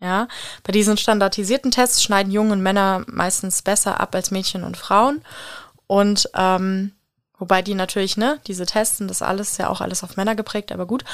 ja, 0.03 0.27
bei 0.65 0.73
diesen 0.73 0.97
standardisierten 0.97 1.71
Tests 1.71 2.03
schneiden 2.03 2.33
Jungen 2.33 2.53
und 2.53 2.63
Männer 2.63 3.05
meistens 3.07 3.63
besser 3.63 4.01
ab 4.01 4.15
als 4.15 4.33
Mädchen 4.33 4.65
und 4.65 4.77
Frauen. 4.77 5.23
Und 5.87 6.29
ähm, 6.35 6.93
wobei 7.39 7.63
die 7.63 7.75
natürlich, 7.75 8.17
ne, 8.17 8.41
diese 8.47 8.67
Tests 8.67 9.01
und 9.01 9.09
das 9.09 9.23
alles 9.23 9.57
ja 9.59 9.69
auch 9.69 9.81
alles 9.81 10.03
auf 10.03 10.17
Männer 10.17 10.35
geprägt, 10.35 10.73
aber 10.73 10.87
gut. 10.87 11.05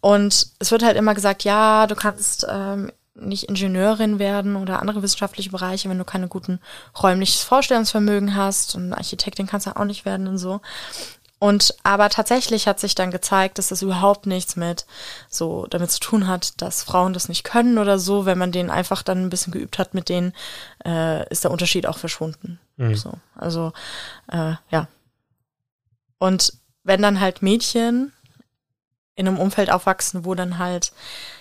Und 0.00 0.52
es 0.60 0.70
wird 0.70 0.84
halt 0.84 0.96
immer 0.96 1.14
gesagt, 1.14 1.42
ja, 1.42 1.88
du 1.88 1.96
kannst 1.96 2.46
ähm, 2.48 2.92
nicht 3.20 3.44
Ingenieurin 3.44 4.20
werden 4.20 4.54
oder 4.54 4.80
andere 4.80 5.02
wissenschaftliche 5.02 5.50
Bereiche, 5.50 5.88
wenn 5.88 5.98
du 5.98 6.04
keine 6.04 6.28
guten 6.28 6.60
räumliches 7.02 7.42
Vorstellungsvermögen 7.42 8.36
hast 8.36 8.76
und 8.76 8.92
Architektin 8.92 9.48
kannst 9.48 9.66
du 9.66 9.76
auch 9.76 9.84
nicht 9.84 10.04
werden 10.04 10.28
und 10.28 10.38
so. 10.38 10.60
Und 11.40 11.76
aber 11.84 12.08
tatsächlich 12.08 12.66
hat 12.66 12.80
sich 12.80 12.96
dann 12.96 13.12
gezeigt, 13.12 13.58
dass 13.58 13.68
das 13.68 13.82
überhaupt 13.82 14.26
nichts 14.26 14.56
mit 14.56 14.86
so 15.28 15.66
damit 15.70 15.90
zu 15.90 16.00
tun 16.00 16.26
hat, 16.26 16.60
dass 16.60 16.82
Frauen 16.82 17.12
das 17.12 17.28
nicht 17.28 17.44
können 17.44 17.78
oder 17.78 17.98
so. 17.98 18.26
Wenn 18.26 18.38
man 18.38 18.50
den 18.50 18.70
einfach 18.70 19.04
dann 19.04 19.24
ein 19.24 19.30
bisschen 19.30 19.52
geübt 19.52 19.78
hat 19.78 19.94
mit 19.94 20.08
denen, 20.08 20.32
äh, 20.84 21.28
ist 21.30 21.44
der 21.44 21.52
Unterschied 21.52 21.86
auch 21.86 21.98
verschwunden. 21.98 22.58
Mhm. 22.76 22.96
So, 22.96 23.12
also 23.36 23.72
äh, 24.32 24.54
ja. 24.70 24.88
Und 26.18 26.54
wenn 26.82 27.02
dann 27.02 27.20
halt 27.20 27.42
Mädchen 27.42 28.12
in 29.18 29.26
einem 29.26 29.38
Umfeld 29.38 29.68
aufwachsen, 29.68 30.24
wo 30.24 30.36
dann 30.36 30.58
halt, 30.58 30.92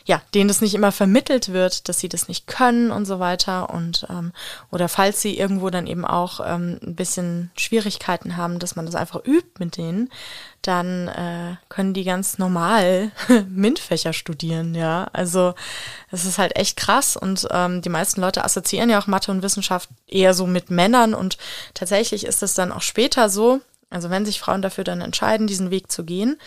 ja, 0.06 0.20
denen 0.34 0.48
das 0.48 0.62
nicht 0.62 0.74
immer 0.74 0.92
vermittelt 0.92 1.54
wird, 1.54 1.88
dass 1.88 2.00
sie 2.00 2.10
das 2.10 2.28
nicht 2.28 2.48
können 2.48 2.90
und 2.90 3.06
so 3.06 3.20
weiter. 3.20 3.70
Und 3.70 4.08
ähm, 4.10 4.34
oder 4.72 4.90
falls 4.90 5.22
sie 5.22 5.38
irgendwo 5.38 5.70
dann 5.70 5.86
eben 5.86 6.04
auch 6.04 6.40
ähm, 6.44 6.80
ein 6.82 6.96
bisschen 6.96 7.52
Schwierigkeiten 7.56 8.36
haben, 8.36 8.58
dass 8.58 8.76
man 8.76 8.88
das 8.88 8.96
einfach 8.96 9.24
übt 9.24 9.60
mit 9.60 9.78
denen, 9.78 10.10
dann 10.64 11.08
äh, 11.08 11.58
können 11.70 11.94
die 11.94 12.04
ganz 12.04 12.40
normal 12.40 13.12
MINT-Fächer 13.48 14.12
studieren, 14.12 14.74
ja. 14.74 15.08
Also 15.14 15.54
es 16.10 16.26
ist 16.26 16.40
halt 16.40 16.56
echt 16.56 16.78
krass 16.78 17.16
und 17.16 17.48
ähm, 17.52 17.84
die 17.84 17.90
meisten 17.90 18.22
Leute 18.22 18.44
assoziieren 18.44 18.90
ja 18.90 19.00
auch 19.00 19.06
Mathe 19.06 19.32
und 19.32 19.44
Wissenschaft 19.44 19.90
eher 20.08 20.34
so 20.34 20.48
mit 20.48 20.72
Männern 20.72 21.14
und 21.14 21.38
tatsächlich 21.76 22.26
ist 22.26 22.42
es 22.42 22.56
dann 22.56 22.72
auch 22.72 22.82
später 22.82 23.30
so, 23.30 23.62
also 23.92 24.10
wenn 24.10 24.26
sich 24.26 24.40
Frauen 24.40 24.64
dafür 24.64 24.84
dann 24.84 25.02
entscheiden, 25.02 25.46
diesen 25.46 25.70
Weg 25.70 25.92
zu 25.92 26.04
gehen, 26.04 26.40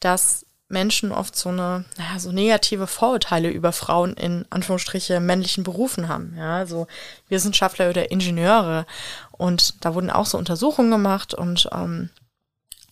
dass 0.00 0.44
Menschen 0.74 1.10
oft 1.12 1.34
so 1.34 1.48
eine, 1.48 1.86
naja, 1.96 2.18
so 2.18 2.30
negative 2.30 2.86
Vorurteile 2.86 3.48
über 3.48 3.72
Frauen 3.72 4.12
in 4.14 4.44
Anführungsstriche 4.50 5.20
männlichen 5.20 5.64
Berufen 5.64 6.08
haben. 6.08 6.34
Ja, 6.36 6.66
so 6.66 6.86
Wissenschaftler 7.30 7.88
oder 7.88 8.10
Ingenieure. 8.10 8.84
Und 9.32 9.82
da 9.84 9.94
wurden 9.94 10.10
auch 10.10 10.26
so 10.26 10.36
Untersuchungen 10.36 10.90
gemacht 10.90 11.32
und 11.32 11.68
ähm, 11.72 12.10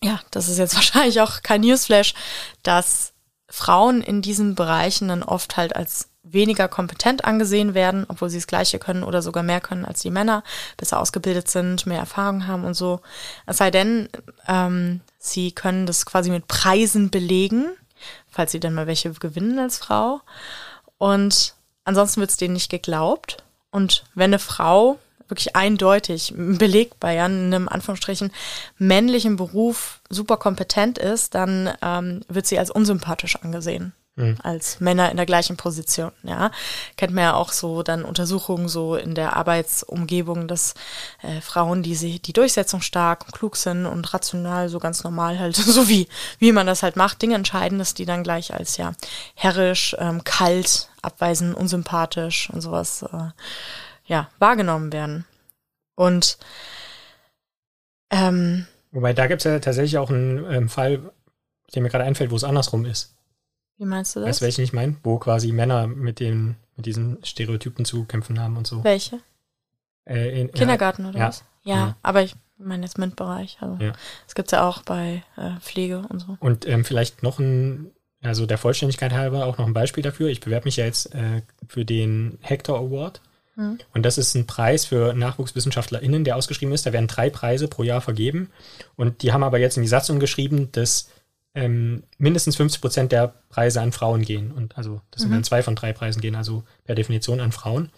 ja, 0.01 0.19
das 0.31 0.49
ist 0.49 0.57
jetzt 0.57 0.75
wahrscheinlich 0.75 1.21
auch 1.21 1.43
kein 1.43 1.61
Newsflash, 1.61 2.15
dass 2.63 3.13
Frauen 3.47 4.01
in 4.01 4.23
diesen 4.23 4.55
Bereichen 4.55 5.09
dann 5.09 5.21
oft 5.21 5.57
halt 5.57 5.75
als 5.75 6.09
weniger 6.23 6.67
kompetent 6.67 7.25
angesehen 7.25 7.73
werden, 7.73 8.05
obwohl 8.07 8.29
sie 8.29 8.37
das 8.37 8.47
Gleiche 8.47 8.79
können 8.79 9.03
oder 9.03 9.21
sogar 9.21 9.43
mehr 9.43 9.61
können 9.61 9.85
als 9.85 10.01
die 10.01 10.09
Männer, 10.09 10.43
besser 10.77 10.99
ausgebildet 10.99 11.49
sind, 11.49 11.85
mehr 11.85 11.99
Erfahrung 11.99 12.47
haben 12.47 12.63
und 12.63 12.73
so. 12.73 13.01
Es 13.45 13.57
sei 13.57 13.69
denn, 13.69 14.09
ähm, 14.47 15.01
sie 15.23 15.51
können 15.51 15.85
das 15.85 16.05
quasi 16.05 16.29
mit 16.29 16.47
Preisen 16.47 17.09
belegen, 17.09 17.65
falls 18.29 18.51
sie 18.51 18.59
dann 18.59 18.73
mal 18.73 18.87
welche 18.87 19.11
gewinnen 19.13 19.57
als 19.57 19.77
Frau. 19.77 20.21
Und 20.97 21.55
ansonsten 21.85 22.19
wird 22.19 22.31
es 22.31 22.37
denen 22.37 22.53
nicht 22.53 22.69
geglaubt. 22.69 23.37
Und 23.71 24.03
wenn 24.15 24.31
eine 24.31 24.39
Frau 24.39 24.99
wirklich 25.27 25.55
eindeutig 25.55 26.33
belegbar 26.35 27.11
ja, 27.11 27.25
in 27.25 27.53
einem 27.53 27.69
Anführungsstrichen 27.69 28.31
männlichen 28.77 29.37
Beruf 29.37 30.01
super 30.09 30.37
kompetent 30.37 30.97
ist, 30.97 31.33
dann 31.33 31.73
ähm, 31.81 32.21
wird 32.27 32.45
sie 32.45 32.59
als 32.59 32.69
unsympathisch 32.69 33.37
angesehen 33.37 33.93
mhm. 34.15 34.37
als 34.43 34.79
Männer 34.79 35.11
in 35.11 35.17
der 35.17 35.25
gleichen 35.25 35.57
Position. 35.57 36.11
Ja, 36.23 36.51
kennt 36.97 37.13
man 37.13 37.23
ja 37.23 37.33
auch 37.33 37.51
so 37.51 37.83
dann 37.83 38.05
Untersuchungen 38.05 38.67
so 38.67 38.95
in 38.95 39.15
der 39.15 39.35
Arbeitsumgebung, 39.35 40.47
dass 40.47 40.73
äh, 41.21 41.41
Frauen, 41.41 41.83
die 41.83 41.95
sie 41.95 42.19
die 42.19 42.33
Durchsetzung 42.33 42.81
stark 42.81 43.25
und 43.25 43.33
klug 43.33 43.55
sind 43.55 43.85
und 43.85 44.13
rational 44.13 44.69
so 44.69 44.79
ganz 44.79 45.03
normal 45.03 45.39
halt 45.39 45.55
so 45.55 45.87
wie 45.89 46.07
wie 46.39 46.51
man 46.51 46.67
das 46.67 46.83
halt 46.83 46.95
macht, 46.95 47.21
Dinge 47.21 47.35
entscheiden, 47.35 47.79
dass 47.79 47.93
die 47.93 48.05
dann 48.05 48.23
gleich 48.23 48.53
als 48.53 48.77
ja 48.77 48.93
herrisch, 49.35 49.95
ähm, 49.99 50.23
kalt, 50.23 50.89
abweisend, 51.01 51.55
unsympathisch 51.55 52.49
und 52.49 52.61
sowas 52.61 53.03
äh, 53.03 53.29
ja 54.05 54.29
wahrgenommen 54.39 54.91
werden. 54.91 55.25
Und 55.95 56.37
ähm, 58.09 58.67
Wobei 58.91 59.13
da 59.13 59.25
gibt 59.27 59.41
es 59.41 59.45
ja 59.45 59.59
tatsächlich 59.59 59.97
auch 59.97 60.09
einen 60.09 60.45
ähm, 60.51 60.69
Fall, 60.69 61.11
der 61.73 61.81
mir 61.81 61.89
gerade 61.89 62.03
einfällt, 62.03 62.29
wo 62.29 62.35
es 62.35 62.43
andersrum 62.43 62.85
ist. 62.85 63.15
Wie 63.83 63.87
meinst 63.89 64.15
du 64.15 64.21
das? 64.21 64.29
Weißt 64.29 64.41
du, 64.41 64.45
welchen 64.45 64.63
ich 64.63 64.71
meine? 64.71 64.95
Wo 65.03 65.19
quasi 65.19 65.51
Männer 65.51 65.87
mit, 65.87 66.21
den, 66.21 66.55
mit 66.77 66.85
diesen 66.85 67.17
Stereotypen 67.21 67.83
zu 67.83 68.05
kämpfen 68.05 68.39
haben 68.39 68.55
und 68.55 68.65
so. 68.65 68.81
Welche? 68.81 69.19
Äh, 70.05 70.39
in, 70.39 70.51
Kindergarten 70.53 71.03
ja, 71.03 71.09
oder 71.09 71.19
ja, 71.19 71.27
was? 71.27 71.43
Ja, 71.63 71.75
ja, 71.75 71.95
aber 72.01 72.23
ich 72.23 72.35
meine 72.57 72.85
jetzt 72.85 72.97
MINT-Bereich. 72.97 73.57
Also 73.59 73.83
ja. 73.83 73.91
Das 74.25 74.35
gibt 74.35 74.47
es 74.47 74.51
ja 74.53 74.65
auch 74.65 74.83
bei 74.83 75.21
äh, 75.35 75.59
Pflege 75.59 76.03
und 76.07 76.19
so. 76.19 76.37
Und 76.39 76.65
ähm, 76.65 76.85
vielleicht 76.85 77.23
noch 77.23 77.39
ein, 77.39 77.91
also 78.21 78.45
der 78.45 78.57
Vollständigkeit 78.57 79.11
halber 79.11 79.45
auch 79.45 79.57
noch 79.57 79.67
ein 79.67 79.73
Beispiel 79.73 80.01
dafür. 80.01 80.29
Ich 80.29 80.39
bewerbe 80.39 80.63
mich 80.63 80.77
ja 80.77 80.85
jetzt 80.85 81.13
äh, 81.13 81.41
für 81.67 81.83
den 81.83 82.37
Hector 82.39 82.79
Award. 82.79 83.19
Mhm. 83.57 83.79
Und 83.93 84.03
das 84.05 84.17
ist 84.17 84.33
ein 84.33 84.47
Preis 84.47 84.85
für 84.85 85.13
NachwuchswissenschaftlerInnen, 85.13 86.23
der 86.23 86.37
ausgeschrieben 86.37 86.73
ist. 86.73 86.85
Da 86.85 86.93
werden 86.93 87.07
drei 87.07 87.29
Preise 87.29 87.67
pro 87.67 87.83
Jahr 87.83 87.99
vergeben. 87.99 88.49
Und 88.95 89.23
die 89.23 89.33
haben 89.33 89.43
aber 89.43 89.59
jetzt 89.59 89.75
in 89.75 89.83
die 89.83 89.89
Satzung 89.89 90.21
geschrieben, 90.21 90.69
dass 90.71 91.09
ähm, 91.55 92.03
mindestens 92.17 92.55
50 92.55 92.81
Prozent 92.81 93.11
der 93.11 93.33
Preise 93.49 93.81
an 93.81 93.91
Frauen 93.91 94.23
gehen. 94.23 94.51
Und 94.51 94.77
also 94.77 95.01
das 95.11 95.21
sind 95.21 95.29
mhm. 95.29 95.35
dann 95.35 95.43
zwei 95.43 95.63
von 95.63 95.75
drei 95.75 95.93
Preisen 95.93 96.21
gehen, 96.21 96.35
also 96.35 96.63
per 96.85 96.95
Definition 96.95 97.39
an 97.39 97.51
Frauen. 97.51 97.91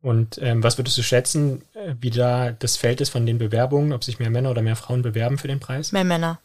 Und 0.00 0.38
ähm, 0.42 0.64
was 0.64 0.78
würdest 0.78 0.98
du 0.98 1.02
schätzen, 1.02 1.62
äh, 1.74 1.94
wie 2.00 2.10
da 2.10 2.50
das 2.50 2.76
Feld 2.76 3.00
ist 3.00 3.10
von 3.10 3.24
den 3.24 3.38
Bewerbungen, 3.38 3.92
ob 3.92 4.02
sich 4.02 4.18
mehr 4.18 4.30
Männer 4.30 4.50
oder 4.50 4.62
mehr 4.62 4.74
Frauen 4.74 5.02
bewerben 5.02 5.38
für 5.38 5.46
den 5.46 5.60
Preis? 5.60 5.92
Mehr 5.92 6.04
Männer. 6.04 6.40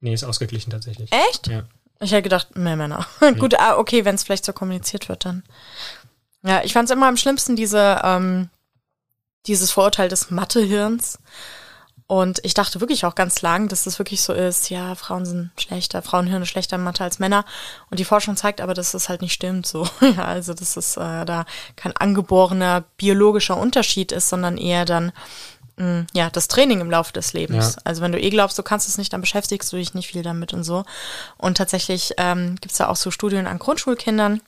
Nee, 0.00 0.14
ist 0.14 0.24
ausgeglichen 0.24 0.70
tatsächlich. 0.70 1.10
Echt? 1.12 1.48
Ja. 1.48 1.64
Ich 2.00 2.12
hätte 2.12 2.22
gedacht, 2.22 2.56
mehr 2.56 2.76
Männer. 2.76 3.06
Nee. 3.20 3.32
Gut, 3.38 3.58
ah, 3.58 3.76
okay, 3.76 4.04
wenn 4.04 4.14
es 4.14 4.24
vielleicht 4.24 4.44
so 4.44 4.52
kommuniziert 4.52 5.08
wird, 5.08 5.26
dann. 5.26 5.42
Ja, 6.42 6.62
ich 6.64 6.72
fand 6.72 6.88
es 6.88 6.94
immer 6.94 7.08
am 7.08 7.16
schlimmsten, 7.16 7.56
diese, 7.56 8.00
ähm, 8.02 8.48
dieses 9.46 9.70
Vorurteil 9.70 10.08
des 10.08 10.30
Mathehirns. 10.30 11.18
Und 12.06 12.40
ich 12.44 12.52
dachte 12.52 12.80
wirklich 12.80 13.06
auch 13.06 13.14
ganz 13.14 13.40
lang, 13.40 13.68
dass 13.68 13.84
das 13.84 13.98
wirklich 13.98 14.20
so 14.20 14.34
ist, 14.34 14.68
ja, 14.68 14.94
Frauen 14.94 15.24
sind 15.24 15.50
schlechter, 15.58 16.02
Frauen 16.02 16.28
hören 16.28 16.44
schlechter 16.44 16.76
in 16.76 16.84
Mathe 16.84 17.02
als 17.02 17.18
Männer. 17.18 17.46
Und 17.90 17.98
die 17.98 18.04
Forschung 18.04 18.36
zeigt 18.36 18.60
aber, 18.60 18.74
dass 18.74 18.92
das 18.92 19.08
halt 19.08 19.22
nicht 19.22 19.32
stimmt 19.32 19.66
so. 19.66 19.88
ja, 20.00 20.24
also 20.24 20.52
dass 20.52 20.76
es 20.76 20.98
äh, 20.98 21.24
da 21.24 21.46
kein 21.76 21.96
angeborener 21.96 22.84
biologischer 22.98 23.56
Unterschied 23.56 24.12
ist, 24.12 24.28
sondern 24.28 24.58
eher 24.58 24.84
dann 24.84 25.12
mh, 25.76 25.86
mm, 25.86 26.06
ja, 26.12 26.28
das 26.28 26.48
Training 26.48 26.82
im 26.82 26.90
Laufe 26.90 27.14
des 27.14 27.32
Lebens. 27.32 27.76
Ja. 27.76 27.82
Also 27.84 28.02
wenn 28.02 28.12
du 28.12 28.20
eh 28.20 28.28
glaubst, 28.28 28.58
du 28.58 28.62
kannst 28.62 28.86
es 28.86 28.98
nicht, 28.98 29.14
dann 29.14 29.22
beschäftigst 29.22 29.72
du 29.72 29.76
dich 29.76 29.94
nicht 29.94 30.08
viel 30.08 30.22
damit 30.22 30.52
und 30.52 30.62
so. 30.62 30.84
Und 31.38 31.56
tatsächlich 31.56 32.12
ähm, 32.18 32.56
gibt 32.60 32.72
es 32.72 32.78
da 32.78 32.88
auch 32.88 32.96
so 32.96 33.10
Studien 33.10 33.46
an 33.46 33.58
Grundschulkindern, 33.58 34.42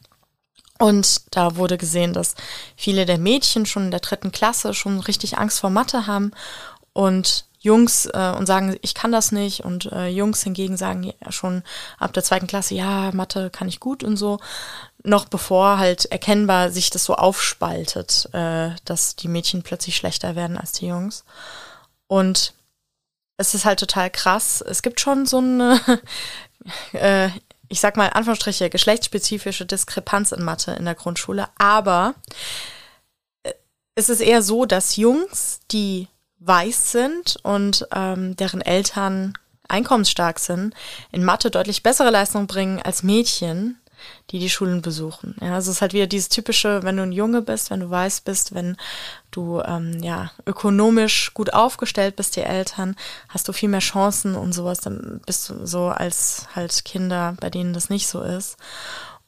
und 0.78 1.34
da 1.34 1.56
wurde 1.56 1.78
gesehen, 1.78 2.12
dass 2.12 2.34
viele 2.76 3.06
der 3.06 3.16
Mädchen 3.16 3.64
schon 3.64 3.86
in 3.86 3.90
der 3.90 4.00
dritten 4.00 4.30
Klasse 4.30 4.74
schon 4.74 5.00
richtig 5.00 5.38
Angst 5.38 5.60
vor 5.60 5.70
Mathe 5.70 6.06
haben 6.06 6.32
und 6.96 7.44
Jungs 7.58 8.06
äh, 8.06 8.32
und 8.38 8.46
sagen, 8.46 8.78
ich 8.80 8.94
kann 8.94 9.12
das 9.12 9.30
nicht 9.30 9.64
und 9.64 9.92
äh, 9.92 10.06
Jungs 10.06 10.42
hingegen 10.42 10.78
sagen 10.78 11.02
ja 11.02 11.30
schon 11.30 11.62
ab 11.98 12.14
der 12.14 12.24
zweiten 12.24 12.46
Klasse, 12.46 12.74
ja, 12.74 13.10
Mathe 13.12 13.50
kann 13.50 13.68
ich 13.68 13.80
gut 13.80 14.02
und 14.02 14.16
so, 14.16 14.38
noch 15.02 15.26
bevor 15.26 15.76
halt 15.76 16.06
erkennbar 16.06 16.70
sich 16.70 16.88
das 16.88 17.04
so 17.04 17.14
aufspaltet, 17.14 18.30
äh, 18.32 18.70
dass 18.86 19.14
die 19.14 19.28
Mädchen 19.28 19.62
plötzlich 19.62 19.94
schlechter 19.94 20.36
werden 20.36 20.56
als 20.56 20.72
die 20.72 20.86
Jungs. 20.86 21.24
Und 22.06 22.54
es 23.36 23.52
ist 23.52 23.66
halt 23.66 23.78
total 23.78 24.08
krass. 24.08 24.62
Es 24.62 24.80
gibt 24.80 24.98
schon 24.98 25.26
so 25.26 25.38
eine, 25.38 25.78
äh, 26.92 27.28
ich 27.68 27.80
sag 27.80 27.98
mal, 27.98 28.08
Anführungsstriche, 28.08 28.70
geschlechtsspezifische 28.70 29.66
Diskrepanz 29.66 30.32
in 30.32 30.42
Mathe 30.42 30.72
in 30.72 30.86
der 30.86 30.94
Grundschule, 30.94 31.48
aber 31.58 32.14
äh, 33.42 33.52
es 33.96 34.08
ist 34.08 34.20
eher 34.20 34.40
so, 34.40 34.64
dass 34.64 34.96
Jungs, 34.96 35.60
die 35.70 36.08
weiß 36.40 36.92
sind 36.92 37.36
und 37.42 37.86
ähm, 37.94 38.36
deren 38.36 38.60
Eltern 38.60 39.34
einkommensstark 39.68 40.38
sind, 40.38 40.74
in 41.12 41.24
Mathe 41.24 41.50
deutlich 41.50 41.82
bessere 41.82 42.10
Leistungen 42.10 42.46
bringen 42.46 42.80
als 42.80 43.02
Mädchen, 43.02 43.78
die 44.30 44.38
die 44.38 44.50
Schulen 44.50 44.82
besuchen. 44.82 45.36
Ja, 45.40 45.54
also 45.54 45.70
es 45.70 45.76
ist 45.76 45.82
halt 45.82 45.92
wieder 45.92 46.06
dieses 46.06 46.28
typische, 46.28 46.82
wenn 46.82 46.96
du 46.96 47.02
ein 47.02 47.12
Junge 47.12 47.42
bist, 47.42 47.70
wenn 47.70 47.80
du 47.80 47.90
weiß 47.90 48.20
bist, 48.20 48.54
wenn 48.54 48.76
du 49.30 49.60
ähm, 49.60 50.02
ja 50.02 50.30
ökonomisch 50.46 51.32
gut 51.34 51.52
aufgestellt 51.52 52.16
bist, 52.16 52.36
die 52.36 52.42
Eltern, 52.42 52.96
hast 53.28 53.48
du 53.48 53.52
viel 53.52 53.68
mehr 53.68 53.80
Chancen 53.80 54.34
und 54.34 54.52
sowas, 54.52 54.80
dann 54.80 55.20
bist 55.26 55.48
du 55.48 55.66
so 55.66 55.88
als 55.88 56.46
halt 56.54 56.84
Kinder, 56.84 57.36
bei 57.40 57.50
denen 57.50 57.72
das 57.72 57.90
nicht 57.90 58.06
so 58.06 58.20
ist. 58.22 58.56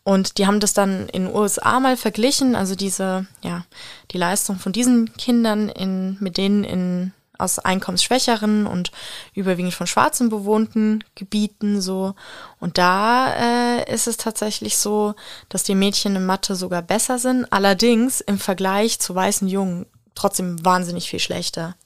Und 0.08 0.38
die 0.38 0.46
haben 0.46 0.58
das 0.58 0.72
dann 0.72 1.06
in 1.10 1.26
den 1.26 1.34
USA 1.34 1.80
mal 1.80 1.98
verglichen, 1.98 2.56
also 2.56 2.74
diese, 2.74 3.26
ja, 3.44 3.66
die 4.10 4.16
Leistung 4.16 4.58
von 4.58 4.72
diesen 4.72 5.12
Kindern 5.18 5.68
in, 5.68 6.16
mit 6.18 6.38
denen 6.38 6.64
in 6.64 7.12
aus 7.36 7.58
einkommensschwächeren 7.58 8.66
und 8.66 8.90
überwiegend 9.34 9.74
von 9.74 9.86
Schwarzen 9.86 10.30
bewohnten 10.30 11.04
Gebieten 11.14 11.82
so. 11.82 12.14
Und 12.58 12.78
da 12.78 13.34
äh, 13.34 13.92
ist 13.92 14.06
es 14.06 14.16
tatsächlich 14.16 14.78
so, 14.78 15.14
dass 15.50 15.62
die 15.62 15.74
Mädchen 15.74 16.16
in 16.16 16.24
Mathe 16.24 16.54
sogar 16.54 16.80
besser 16.80 17.18
sind, 17.18 17.46
allerdings 17.52 18.22
im 18.22 18.38
Vergleich 18.38 19.00
zu 19.00 19.14
weißen 19.14 19.46
Jungen 19.46 19.84
trotzdem 20.14 20.64
wahnsinnig 20.64 21.10
viel 21.10 21.20
schlechter. 21.20 21.76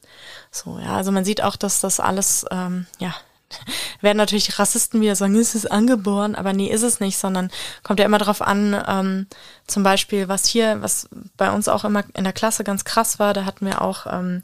So, 0.52 0.78
ja, 0.78 0.94
also 0.94 1.10
man 1.10 1.24
sieht 1.24 1.42
auch, 1.42 1.56
dass 1.56 1.80
das 1.80 1.98
alles, 1.98 2.46
ähm, 2.52 2.86
ja, 3.00 3.16
werden 4.00 4.18
natürlich 4.18 4.46
die 4.46 4.52
Rassisten 4.52 5.00
wieder 5.00 5.16
sagen, 5.16 5.34
ist 5.34 5.54
es 5.54 5.66
angeboren, 5.66 6.34
aber 6.34 6.52
nee, 6.52 6.68
ist 6.68 6.82
es 6.82 7.00
nicht, 7.00 7.18
sondern 7.18 7.50
kommt 7.82 8.00
ja 8.00 8.06
immer 8.06 8.18
darauf 8.18 8.42
an, 8.42 8.80
ähm, 8.86 9.26
zum 9.66 9.82
Beispiel, 9.82 10.28
was 10.28 10.46
hier, 10.46 10.82
was 10.82 11.08
bei 11.36 11.50
uns 11.50 11.68
auch 11.68 11.84
immer 11.84 12.04
in 12.14 12.24
der 12.24 12.32
Klasse 12.32 12.64
ganz 12.64 12.84
krass 12.84 13.18
war, 13.18 13.34
da 13.34 13.44
hatten 13.44 13.66
wir 13.66 13.82
auch 13.82 14.06
ähm, 14.06 14.42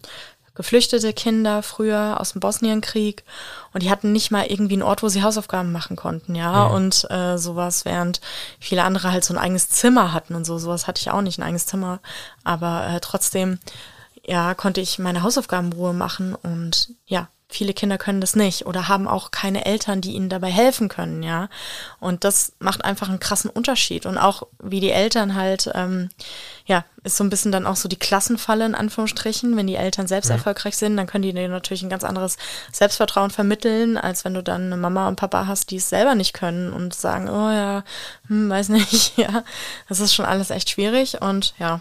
geflüchtete 0.58 1.12
Kinder 1.12 1.62
früher 1.62 2.20
aus 2.20 2.32
dem 2.32 2.40
Bosnienkrieg 2.40 3.22
und 3.72 3.84
die 3.84 3.90
hatten 3.90 4.10
nicht 4.10 4.32
mal 4.32 4.46
irgendwie 4.46 4.74
einen 4.74 4.82
Ort, 4.82 5.04
wo 5.04 5.08
sie 5.08 5.22
Hausaufgaben 5.22 5.70
machen 5.70 5.94
konnten, 5.96 6.34
ja, 6.34 6.52
ja. 6.52 6.64
und 6.64 7.08
äh, 7.10 7.38
sowas, 7.38 7.84
während 7.84 8.20
viele 8.58 8.82
andere 8.82 9.12
halt 9.12 9.24
so 9.24 9.32
ein 9.32 9.38
eigenes 9.38 9.68
Zimmer 9.70 10.12
hatten 10.12 10.34
und 10.34 10.44
so, 10.44 10.58
sowas 10.58 10.88
hatte 10.88 11.00
ich 11.00 11.12
auch 11.12 11.22
nicht, 11.22 11.38
ein 11.38 11.44
eigenes 11.44 11.66
Zimmer, 11.66 12.00
aber 12.42 12.88
äh, 12.88 13.00
trotzdem, 13.00 13.60
ja, 14.24 14.52
konnte 14.54 14.80
ich 14.80 14.98
meine 14.98 15.22
Hausaufgaben 15.22 15.72
Ruhe 15.72 15.92
machen 15.92 16.34
und 16.34 16.92
ja, 17.06 17.28
viele 17.50 17.72
Kinder 17.72 17.96
können 17.96 18.20
das 18.20 18.36
nicht 18.36 18.66
oder 18.66 18.88
haben 18.88 19.08
auch 19.08 19.30
keine 19.30 19.64
Eltern, 19.64 20.02
die 20.02 20.12
ihnen 20.12 20.28
dabei 20.28 20.50
helfen 20.50 20.88
können, 20.88 21.22
ja. 21.22 21.48
Und 21.98 22.24
das 22.24 22.52
macht 22.58 22.84
einfach 22.84 23.08
einen 23.08 23.20
krassen 23.20 23.50
Unterschied. 23.50 24.04
Und 24.04 24.18
auch 24.18 24.46
wie 24.62 24.80
die 24.80 24.90
Eltern 24.90 25.34
halt, 25.34 25.70
ähm, 25.74 26.10
ja, 26.66 26.84
ist 27.04 27.16
so 27.16 27.24
ein 27.24 27.30
bisschen 27.30 27.50
dann 27.50 27.66
auch 27.66 27.76
so 27.76 27.88
die 27.88 27.98
Klassenfalle 27.98 28.66
in 28.66 28.74
Anführungsstrichen. 28.74 29.56
Wenn 29.56 29.66
die 29.66 29.76
Eltern 29.76 30.06
selbst 30.06 30.28
ja. 30.28 30.36
erfolgreich 30.36 30.76
sind, 30.76 30.96
dann 30.98 31.06
können 31.06 31.22
die 31.22 31.32
dir 31.32 31.48
natürlich 31.48 31.82
ein 31.82 31.88
ganz 31.88 32.04
anderes 32.04 32.36
Selbstvertrauen 32.70 33.30
vermitteln, 33.30 33.96
als 33.96 34.26
wenn 34.26 34.34
du 34.34 34.42
dann 34.42 34.66
eine 34.66 34.76
Mama 34.76 35.08
und 35.08 35.16
Papa 35.16 35.46
hast, 35.46 35.70
die 35.70 35.76
es 35.76 35.88
selber 35.88 36.14
nicht 36.14 36.34
können 36.34 36.74
und 36.74 36.94
sagen, 36.94 37.30
oh 37.30 37.50
ja, 37.50 37.82
hm, 38.26 38.50
weiß 38.50 38.68
nicht, 38.68 39.16
ja. 39.16 39.42
Das 39.88 40.00
ist 40.00 40.14
schon 40.14 40.26
alles 40.26 40.50
echt 40.50 40.68
schwierig 40.68 41.22
und 41.22 41.54
ja, 41.58 41.80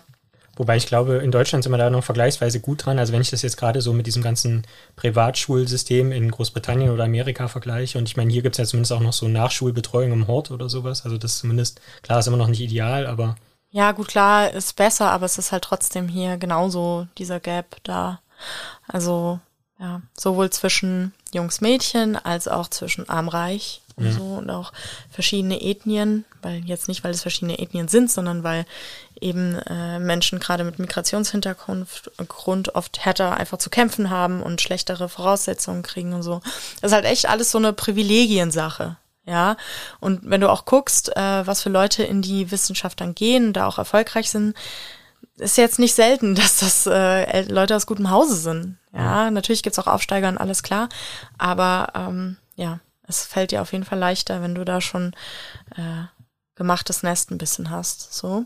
Wobei 0.57 0.75
ich 0.75 0.87
glaube, 0.87 1.17
in 1.17 1.31
Deutschland 1.31 1.63
sind 1.63 1.71
wir 1.71 1.77
da 1.77 1.89
noch 1.89 2.03
vergleichsweise 2.03 2.59
gut 2.59 2.85
dran. 2.85 2.99
Also 2.99 3.13
wenn 3.13 3.21
ich 3.21 3.29
das 3.29 3.43
jetzt 3.43 3.57
gerade 3.57 3.81
so 3.81 3.93
mit 3.93 4.07
diesem 4.07 4.23
ganzen 4.23 4.65
Privatschulsystem 4.95 6.11
in 6.11 6.31
Großbritannien 6.31 6.89
oder 6.89 7.03
Amerika 7.03 7.47
vergleiche, 7.47 7.97
und 7.97 8.07
ich 8.09 8.17
meine, 8.17 8.31
hier 8.31 8.41
gibt 8.41 8.55
es 8.55 8.57
ja 8.57 8.65
zumindest 8.65 8.91
auch 8.93 8.99
noch 8.99 9.13
so 9.13 9.27
Nachschulbetreuung 9.27 10.11
im 10.11 10.27
Hort 10.27 10.51
oder 10.51 10.69
sowas. 10.69 11.05
Also 11.05 11.17
das 11.17 11.33
ist 11.33 11.39
zumindest, 11.39 11.79
klar, 12.01 12.19
ist 12.19 12.27
immer 12.27 12.37
noch 12.37 12.47
nicht 12.47 12.61
ideal, 12.61 13.05
aber. 13.05 13.35
Ja, 13.69 13.91
gut, 13.91 14.07
klar, 14.07 14.51
ist 14.51 14.75
besser, 14.75 15.11
aber 15.11 15.25
es 15.25 15.37
ist 15.37 15.51
halt 15.51 15.63
trotzdem 15.63 16.07
hier 16.07 16.37
genauso 16.37 17.07
dieser 17.17 17.39
Gap 17.39 17.77
da. 17.83 18.21
Also, 18.87 19.39
ja, 19.79 20.01
sowohl 20.17 20.49
zwischen 20.49 21.13
Jungs, 21.33 21.61
Mädchen 21.61 22.15
als 22.15 22.47
auch 22.47 22.67
zwischen 22.69 23.07
arm-reich 23.07 23.81
und 23.95 24.05
ja. 24.05 24.11
so 24.11 24.23
und 24.23 24.49
auch 24.49 24.71
verschiedene 25.09 25.61
Ethnien, 25.61 26.25
weil 26.41 26.63
jetzt 26.65 26.87
nicht, 26.87 27.03
weil 27.03 27.11
es 27.11 27.21
verschiedene 27.21 27.59
Ethnien 27.59 27.87
sind, 27.87 28.09
sondern 28.09 28.43
weil 28.43 28.65
eben 29.21 29.55
äh, 29.55 29.99
Menschen 29.99 30.39
gerade 30.39 30.63
mit 30.63 30.79
Migrationshintergrund 30.79 31.87
Grund 32.27 32.75
oft 32.75 33.05
härter 33.05 33.37
einfach 33.37 33.57
zu 33.57 33.69
kämpfen 33.69 34.09
haben 34.09 34.41
und 34.41 34.61
schlechtere 34.61 35.09
Voraussetzungen 35.09 35.83
kriegen 35.83 36.13
und 36.13 36.23
so. 36.23 36.41
Das 36.81 36.91
ist 36.91 36.95
halt 36.95 37.05
echt 37.05 37.27
alles 37.27 37.51
so 37.51 37.57
eine 37.57 37.73
Privilegiensache. 37.73 38.97
Ja, 39.25 39.57
und 39.99 40.21
wenn 40.23 40.39
du 40.39 40.49
auch 40.49 40.63
guckst, 40.63 41.15
äh, 41.17 41.45
was 41.45 41.61
für 41.61 41.69
Leute 41.69 42.01
in 42.01 42.21
die 42.21 42.49
Wissenschaft 42.49 43.01
dann 43.01 43.13
gehen, 43.13 43.51
da 43.51 43.67
auch 43.67 43.77
erfolgreich 43.77 44.29
sind, 44.29 44.55
ist 45.35 45.57
jetzt 45.57 45.79
nicht 45.79 45.93
selten, 45.93 46.33
dass 46.35 46.59
das 46.59 46.87
äh, 46.87 47.41
Leute 47.41 47.75
aus 47.75 47.87
gutem 47.87 48.09
Hause 48.09 48.37
sind. 48.37 48.77
Ja, 48.93 49.25
ja. 49.25 49.31
natürlich 49.31 49.63
gibt's 49.63 49.79
auch 49.79 49.87
Aufsteiger 49.87 50.29
und 50.29 50.37
alles 50.37 50.63
klar, 50.63 50.87
aber 51.37 51.91
ähm, 51.93 52.37
ja, 52.55 52.79
es 53.07 53.25
fällt 53.25 53.51
dir 53.51 53.61
auf 53.61 53.73
jeden 53.73 53.83
Fall 53.83 53.99
leichter, 53.99 54.41
wenn 54.41 54.55
du 54.55 54.63
da 54.63 54.79
schon 54.79 55.13
äh, 55.75 56.05
gemachtes 56.57 57.03
Nest 57.03 57.31
ein 57.31 57.37
bisschen 57.37 57.69
hast. 57.69 58.13
So. 58.13 58.45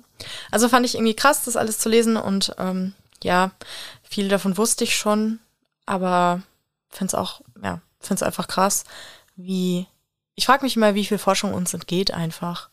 Also 0.51 0.69
fand 0.69 0.85
ich 0.85 0.95
irgendwie 0.95 1.15
krass, 1.15 1.43
das 1.43 1.55
alles 1.55 1.79
zu 1.79 1.89
lesen 1.89 2.17
und 2.17 2.53
ähm, 2.57 2.93
ja, 3.23 3.51
viel 4.03 4.27
davon 4.27 4.57
wusste 4.57 4.83
ich 4.83 4.95
schon, 4.95 5.39
aber 5.85 6.41
finde 6.89 7.11
es 7.11 7.15
auch, 7.15 7.41
ja, 7.63 7.81
finde 7.99 8.15
es 8.15 8.23
einfach 8.23 8.47
krass, 8.47 8.83
wie 9.35 9.87
ich 10.35 10.45
frage 10.45 10.63
mich 10.63 10.75
immer, 10.75 10.95
wie 10.95 11.05
viel 11.05 11.17
Forschung 11.17 11.53
uns 11.53 11.73
entgeht 11.73 12.11
einfach. 12.11 12.69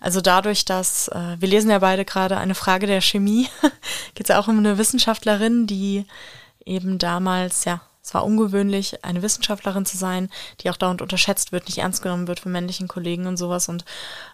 Also 0.00 0.20
dadurch, 0.20 0.64
dass 0.64 1.08
äh, 1.08 1.36
wir 1.38 1.48
lesen 1.48 1.70
ja 1.70 1.78
beide 1.78 2.04
gerade 2.04 2.38
eine 2.38 2.54
Frage 2.54 2.86
der 2.86 3.00
Chemie, 3.00 3.48
geht 4.14 4.24
es 4.24 4.28
ja 4.28 4.38
auch 4.38 4.48
um 4.48 4.58
eine 4.58 4.78
Wissenschaftlerin, 4.78 5.66
die 5.66 6.06
eben 6.64 6.98
damals 6.98 7.64
ja 7.64 7.80
es 8.02 8.14
war 8.14 8.24
ungewöhnlich, 8.24 9.04
eine 9.04 9.22
Wissenschaftlerin 9.22 9.84
zu 9.84 9.96
sein, 9.96 10.30
die 10.60 10.70
auch 10.70 10.76
dauernd 10.76 11.02
unterschätzt 11.02 11.52
wird, 11.52 11.66
nicht 11.66 11.78
ernst 11.78 12.02
genommen 12.02 12.28
wird 12.28 12.40
von 12.40 12.50
männlichen 12.50 12.88
Kollegen 12.88 13.26
und 13.26 13.36
sowas. 13.36 13.68
Und 13.68 13.84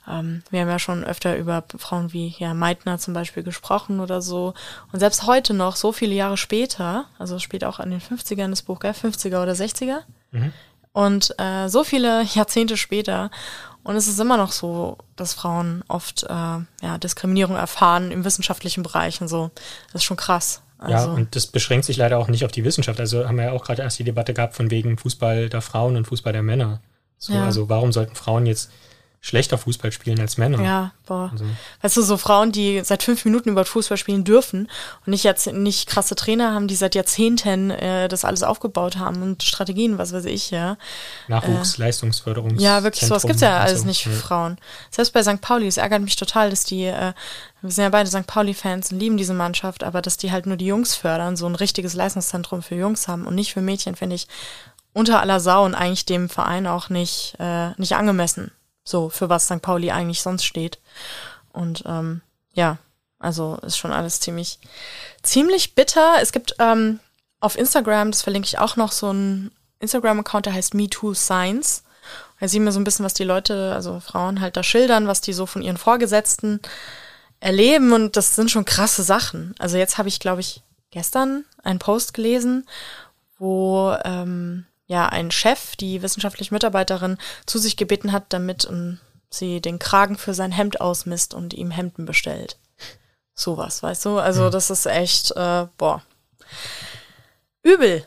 ähm, 0.09 0.43
wir 0.51 0.61
haben 0.61 0.69
ja 0.69 0.79
schon 0.79 1.05
öfter 1.05 1.37
über 1.37 1.65
Frauen 1.77 2.13
wie 2.13 2.35
ja, 2.39 2.55
Meitner 2.55 2.99
zum 2.99 3.13
Beispiel 3.13 3.43
gesprochen 3.43 3.99
oder 3.99 4.23
so. 4.23 4.55
Und 4.93 5.01
selbst 5.01 5.27
heute 5.27 5.53
noch, 5.53 5.75
so 5.75 5.91
viele 5.91 6.15
Jahre 6.15 6.37
später, 6.37 7.07
also 7.19 7.39
spielt 7.41 7.65
auch 7.65 7.81
an 7.81 7.91
den 7.91 8.01
50ern 8.01 8.51
das 8.51 8.63
Buch, 8.63 8.79
gell? 8.79 8.93
50er 8.93 9.43
oder 9.43 9.53
60er. 9.53 9.99
Mhm. 10.31 10.53
Und 10.93 11.35
äh, 11.39 11.69
so 11.69 11.83
viele 11.83 12.23
Jahrzehnte 12.35 12.77
später. 12.77 13.31
Und 13.83 13.97
es 13.97 14.07
ist 14.07 14.19
immer 14.21 14.37
noch 14.37 14.53
so, 14.53 14.97
dass 15.17 15.35
Frauen 15.35 15.85
oft 15.89 16.23
äh, 16.23 16.29
ja, 16.29 16.99
Diskriminierung 17.03 17.57
erfahren 17.57 18.13
im 18.13 18.25
wissenschaftlichen 18.25 18.83
Bereich 18.83 19.21
und 19.21 19.29
so. 19.29 19.51
Das 19.93 20.03
ist 20.03 20.05
schon 20.05 20.17
krass. 20.17 20.63
Also. 20.79 21.09
Ja, 21.09 21.15
und 21.15 21.35
das 21.35 21.47
beschränkt 21.47 21.87
sich 21.87 21.97
leider 21.97 22.19
auch 22.19 22.29
nicht 22.29 22.45
auf 22.45 22.53
die 22.53 22.65
Wissenschaft. 22.65 23.01
Also 23.01 23.27
haben 23.27 23.37
wir 23.37 23.45
ja 23.45 23.53
auch 23.53 23.65
gerade 23.65 23.83
erst 23.83 23.99
die 23.99 24.05
Debatte 24.05 24.35
gehabt 24.35 24.55
von 24.55 24.71
wegen 24.71 24.99
Fußball 24.99 25.49
der 25.49 25.63
Frauen 25.63 25.97
und 25.97 26.07
Fußball 26.07 26.33
der 26.33 26.43
Männer. 26.43 26.81
So, 27.19 27.33
ja. 27.33 27.45
Also 27.45 27.69
warum 27.69 27.93
sollten 27.93 28.15
Frauen 28.15 28.47
jetzt 28.47 28.71
schlechter 29.27 29.59
Fußball 29.59 29.91
spielen 29.91 30.21
als 30.21 30.39
Männer. 30.39 30.63
Ja, 30.63 30.93
boah. 31.05 31.31
Also. 31.33 31.45
Weißt 31.83 31.97
du, 31.97 32.03
so 32.03 32.17
Frauen, 32.17 32.53
die 32.53 32.83
seit 32.85 33.03
fünf 33.03 33.25
Minuten 33.25 33.49
über 33.49 33.65
Fußball 33.65 33.97
spielen 33.97 34.23
dürfen 34.23 34.69
und 35.05 35.11
nicht 35.11 35.25
jetzt 35.25 35.53
nicht 35.53 35.89
krasse 35.89 36.15
Trainer 36.15 36.55
haben, 36.55 36.69
die 36.69 36.77
seit 36.77 36.95
Jahrzehnten 36.95 37.73
äh, 37.73 38.07
das 38.07 38.25
alles 38.25 38.45
aufgebaut 38.45 38.99
haben 38.99 39.23
und 39.23 39.43
Strategien, 39.43 39.99
was 39.99 40.13
weiß 40.13 40.27
ich, 40.27 40.53
ja. 40.53 40.77
Nachwuchs, 41.27 41.77
äh, 41.77 41.83
Leistungsförderung. 41.83 42.57
Ja, 42.61 42.85
wirklich, 42.85 43.09
sowas 43.09 43.25
gibt's 43.25 43.43
ja 43.43 43.59
alles 43.59 43.81
so. 43.81 43.87
nicht 43.87 44.05
für 44.05 44.11
ja. 44.11 44.17
Frauen. 44.17 44.59
Selbst 44.93 45.13
bei 45.13 45.25
St. 45.25 45.41
Pauli, 45.41 45.67
es 45.67 45.77
ärgert 45.77 46.03
mich 46.03 46.15
total, 46.15 46.51
dass 46.51 46.63
die, 46.63 46.85
äh, 46.85 47.13
wir 47.63 47.71
sind 47.73 47.83
ja 47.83 47.91
beide 47.91 48.09
St. 48.09 48.29
Pauli-Fans 48.29 48.93
und 48.93 49.01
lieben 49.01 49.17
diese 49.17 49.35
Mannschaft, 49.35 49.83
aber 49.83 50.03
dass 50.03 50.19
die 50.19 50.31
halt 50.31 50.47
nur 50.47 50.57
die 50.57 50.67
Jungs 50.67 50.95
fördern, 50.95 51.37
so 51.37 51.47
ein 51.47 51.57
richtiges 51.57 51.95
Leistungszentrum 51.95 52.63
für 52.63 52.77
Jungs 52.77 53.09
haben 53.09 53.27
und 53.27 53.35
nicht 53.35 53.53
für 53.53 53.61
Mädchen, 53.61 53.97
finde 53.97 54.15
ich 54.15 54.29
unter 54.93 55.21
aller 55.21 55.41
Sau 55.41 55.65
und 55.65 55.75
eigentlich 55.75 56.07
dem 56.07 56.29
Verein 56.29 56.69
auch 56.69 56.91
nicht, 56.91 57.35
äh, 57.41 57.71
nicht 57.77 57.97
angemessen. 57.97 58.53
So, 58.87 59.11
für 59.11 59.29
was 59.29 59.47
St. 59.47 59.61
Pauli 59.61 59.91
eigentlich 59.91 60.23
sonst 60.23 60.45
steht. 60.45 60.79
Und 61.53 61.83
ähm, 61.87 62.23
ja, 62.55 62.79
also 63.19 63.59
ist 63.63 63.77
schon 63.77 63.93
alles 63.93 64.21
ziemlich, 64.21 64.61
ziemlich 65.23 65.75
bitter. 65.75 66.17
Es 66.23 66.33
gibt 66.33 66.55
ähm, 66.61 67.01
auf 67.41 67.59
Instagram, 67.59 68.13
das 68.13 68.23
verlinke 68.23 68.47
ich 68.47 68.59
auch 68.59 68.77
noch, 68.77 68.93
so 68.93 69.11
ein 69.13 69.51
Instagram-Account, 69.81 70.47
der 70.47 70.55
heißt 70.55 70.75
MeTooScience. 70.75 71.83
Da 72.39 72.49
sieht 72.49 72.63
man 72.63 72.73
so 72.73 72.79
ein 72.79 72.85
bisschen, 72.85 73.05
was 73.05 73.15
die 73.15 73.25
Leute, 73.25 73.73
also 73.75 73.99
Frauen 74.01 74.41
halt 74.41 74.57
da 74.57 74.63
schildern, 74.63 75.09
was 75.09 75.21
die 75.21 75.33
so 75.33 75.47
von 75.47 75.63
ihren 75.63 75.79
Vorgesetzten 75.79 76.61
erleben. 77.41 77.93
Und 77.93 78.17
das 78.17 78.37
sind 78.37 78.51
schon 78.51 78.65
krasse 78.65 79.03
Sachen. 79.03 79.55
Also 79.59 79.77
jetzt 79.79 79.99
habe 79.99 80.09
ich, 80.09 80.21
glaube 80.21 80.43
ich, 80.43 80.63
gestern 80.91 81.45
einen 81.65 81.79
Post 81.79 82.15
gelesen, 82.15 82.67
wo 83.39 83.97
ähm, 84.05 84.67
ja 84.87 85.07
ein 85.07 85.31
Chef 85.31 85.77
die 85.77 86.03
wissenschaftliche 86.03 86.55
Mitarbeiterin 86.55 87.19
zu 87.45 87.59
sich 87.59 87.77
gebeten 87.77 88.13
hat, 88.13 88.25
damit 88.31 88.65
um, 88.65 88.75
ähm, 88.75 89.01
sie 89.29 89.61
den 89.61 89.79
Kragen 89.79 90.17
für 90.17 90.35
sein 90.35 90.53
Hemd 90.53 90.81
ausmisst 90.81 91.35
und 91.35 91.53
ihm 91.53 91.71
Hemden 91.71 92.07
bestellt. 92.07 92.59
Sowas, 93.35 93.83
weißt 93.83 94.05
du? 94.07 94.19
Also 94.19 94.45
mhm. 94.45 94.51
das 94.51 94.71
ist 94.71 94.87
echt, 94.87 95.33
äh, 95.33 95.67
boah, 95.77 96.03
übel. 97.63 98.07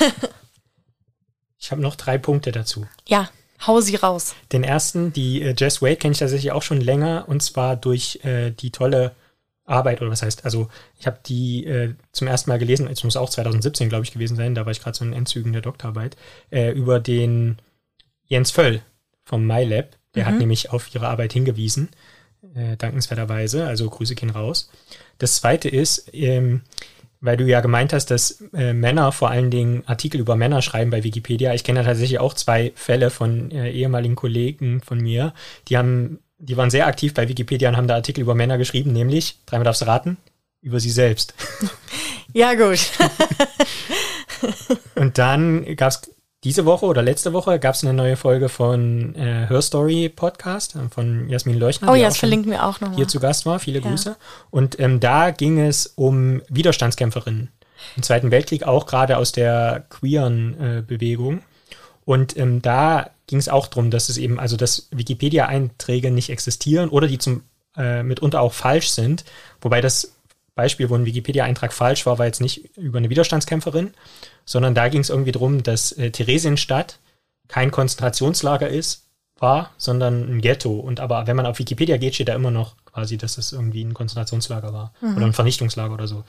ich 1.58 1.70
habe 1.70 1.80
noch 1.80 1.94
drei 1.94 2.18
Punkte 2.18 2.52
dazu. 2.52 2.86
Ja, 3.06 3.30
hau 3.66 3.80
sie 3.80 3.96
raus. 3.96 4.34
Den 4.52 4.64
ersten, 4.64 5.12
die 5.12 5.40
äh, 5.40 5.54
Jess 5.56 5.80
Wade 5.80 5.96
kenne 5.96 6.12
ich 6.12 6.18
tatsächlich 6.18 6.52
auch 6.52 6.62
schon 6.62 6.80
länger 6.80 7.24
und 7.28 7.42
zwar 7.42 7.76
durch 7.76 8.20
äh, 8.24 8.50
die 8.50 8.70
tolle 8.70 9.14
Arbeit 9.66 10.00
oder 10.00 10.10
was 10.10 10.22
heißt, 10.22 10.44
also 10.44 10.68
ich 10.98 11.06
habe 11.06 11.18
die 11.26 11.66
äh, 11.66 11.94
zum 12.12 12.28
ersten 12.28 12.50
Mal 12.50 12.58
gelesen, 12.58 12.88
es 12.88 13.04
muss 13.04 13.16
auch 13.16 13.28
2017, 13.28 13.88
glaube 13.88 14.04
ich, 14.04 14.12
gewesen 14.12 14.36
sein, 14.36 14.54
da 14.54 14.64
war 14.64 14.72
ich 14.72 14.80
gerade 14.80 14.96
so 14.96 15.04
in 15.04 15.12
Endzügen 15.12 15.52
der 15.52 15.62
Doktorarbeit, 15.62 16.16
äh, 16.50 16.70
über 16.70 17.00
den 17.00 17.58
Jens 18.26 18.50
Völl 18.50 18.82
vom 19.24 19.46
MyLab. 19.46 19.96
Der 20.14 20.24
mhm. 20.24 20.28
hat 20.28 20.38
nämlich 20.38 20.70
auf 20.70 20.94
ihre 20.94 21.08
Arbeit 21.08 21.32
hingewiesen, 21.32 21.90
äh, 22.54 22.76
dankenswerterweise, 22.76 23.66
also 23.66 23.90
Grüße 23.90 24.14
gehen 24.14 24.30
raus. 24.30 24.70
Das 25.18 25.36
zweite 25.36 25.68
ist, 25.68 26.10
ähm, 26.12 26.62
weil 27.20 27.36
du 27.36 27.44
ja 27.44 27.60
gemeint 27.60 27.92
hast, 27.92 28.06
dass 28.10 28.42
äh, 28.54 28.72
Männer 28.72 29.10
vor 29.10 29.30
allen 29.30 29.50
Dingen 29.50 29.82
Artikel 29.86 30.20
über 30.20 30.36
Männer 30.36 30.62
schreiben 30.62 30.90
bei 30.90 31.02
Wikipedia. 31.02 31.54
Ich 31.54 31.64
kenne 31.64 31.82
tatsächlich 31.82 32.20
auch 32.20 32.34
zwei 32.34 32.72
Fälle 32.76 33.10
von 33.10 33.50
äh, 33.50 33.70
ehemaligen 33.70 34.14
Kollegen 34.14 34.80
von 34.80 35.00
mir, 35.00 35.34
die 35.68 35.76
haben 35.76 36.20
die 36.38 36.56
waren 36.56 36.70
sehr 36.70 36.86
aktiv 36.86 37.14
bei 37.14 37.28
Wikipedia 37.28 37.68
und 37.68 37.76
haben 37.76 37.88
da 37.88 37.94
Artikel 37.94 38.20
über 38.20 38.34
Männer 38.34 38.58
geschrieben, 38.58 38.92
nämlich, 38.92 39.38
dreimal 39.46 39.64
darfst 39.64 39.82
du 39.82 39.86
raten, 39.86 40.16
über 40.62 40.80
sie 40.80 40.90
selbst. 40.90 41.34
Ja, 42.32 42.52
gut. 42.52 42.78
und 44.94 45.16
dann 45.16 45.64
gab 45.76 45.92
es 45.92 46.02
diese 46.44 46.66
Woche 46.66 46.84
oder 46.84 47.00
letzte 47.00 47.32
Woche 47.32 47.58
gab 47.58 47.74
es 47.74 47.82
eine 47.82 47.94
neue 47.94 48.16
Folge 48.16 48.50
von 48.50 49.14
äh, 49.14 49.46
Her 49.48 49.62
Story 49.62 50.12
Podcast 50.14 50.76
äh, 50.76 50.90
von 50.90 51.30
Jasmin 51.30 51.58
Leuchner. 51.58 51.90
Oh 51.90 51.94
ja, 51.94 52.08
das 52.08 52.18
verlinken 52.18 52.52
wir 52.52 52.64
auch 52.64 52.80
nochmal. 52.80 52.96
Hier 52.96 53.08
zu 53.08 53.20
Gast 53.20 53.46
war, 53.46 53.58
viele 53.58 53.80
ja. 53.80 53.88
Grüße. 53.88 54.16
Und 54.50 54.78
ähm, 54.78 55.00
da 55.00 55.30
ging 55.30 55.58
es 55.58 55.86
um 55.86 56.42
Widerstandskämpferinnen 56.48 57.50
im 57.96 58.02
Zweiten 58.02 58.30
Weltkrieg, 58.30 58.64
auch 58.64 58.86
gerade 58.86 59.16
aus 59.16 59.32
der 59.32 59.86
queeren 59.88 60.60
äh, 60.60 60.82
Bewegung. 60.82 61.42
Und 62.04 62.36
ähm, 62.36 62.60
da 62.60 63.10
ging 63.26 63.38
es 63.38 63.48
auch 63.48 63.66
darum, 63.66 63.90
dass 63.90 64.08
es 64.08 64.18
eben, 64.18 64.38
also 64.38 64.56
dass 64.56 64.88
Wikipedia-Einträge 64.90 66.10
nicht 66.10 66.30
existieren 66.30 66.88
oder 66.88 67.08
die 67.08 67.18
zum 67.18 67.42
äh, 67.76 68.02
mitunter 68.02 68.40
auch 68.40 68.52
falsch 68.52 68.90
sind. 68.90 69.24
Wobei 69.60 69.80
das 69.80 70.12
Beispiel, 70.54 70.88
wo 70.88 70.94
ein 70.94 71.06
Wikipedia-Eintrag 71.06 71.72
falsch 71.72 72.06
war, 72.06 72.18
war 72.18 72.26
jetzt 72.26 72.40
nicht 72.40 72.76
über 72.76 72.98
eine 72.98 73.10
Widerstandskämpferin, 73.10 73.94
sondern 74.44 74.74
da 74.74 74.88
ging 74.88 75.00
es 75.00 75.10
irgendwie 75.10 75.32
darum, 75.32 75.62
dass 75.62 75.92
äh, 75.92 76.10
Theresienstadt 76.10 76.98
kein 77.48 77.70
Konzentrationslager 77.70 78.68
ist, 78.68 79.05
war, 79.38 79.70
sondern 79.76 80.30
ein 80.30 80.40
Ghetto. 80.40 80.72
Und 80.74 81.00
aber 81.00 81.26
wenn 81.26 81.36
man 81.36 81.46
auf 81.46 81.58
Wikipedia 81.58 81.96
geht, 81.98 82.14
steht 82.14 82.28
da 82.28 82.34
immer 82.34 82.50
noch 82.50 82.74
quasi, 82.86 83.16
dass 83.18 83.36
es 83.38 83.52
irgendwie 83.52 83.84
ein 83.84 83.94
Konzentrationslager 83.94 84.72
war 84.72 84.92
Mhm. 85.00 85.16
oder 85.16 85.26
ein 85.26 85.32
Vernichtungslager 85.32 85.92
oder 85.94 86.06
so. 86.06 86.24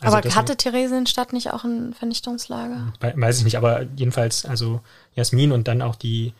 Also 0.00 0.16
aber 0.16 0.34
hatte 0.34 0.56
Theresienstadt 0.56 1.32
nicht 1.32 1.50
auch 1.52 1.64
ein 1.64 1.92
Vernichtungslager? 1.94 2.92
We- 3.00 3.14
Weiß 3.16 3.38
ich 3.38 3.44
nicht, 3.44 3.56
aber 3.56 3.82
jedenfalls, 3.96 4.44
also 4.44 4.80
Jasmin 5.14 5.52
und 5.52 5.68
dann 5.68 5.82
auch 5.82 5.96
die, 5.96 6.32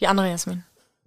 Die 0.00 0.06
andere 0.06 0.28
Jasmin. 0.30 0.64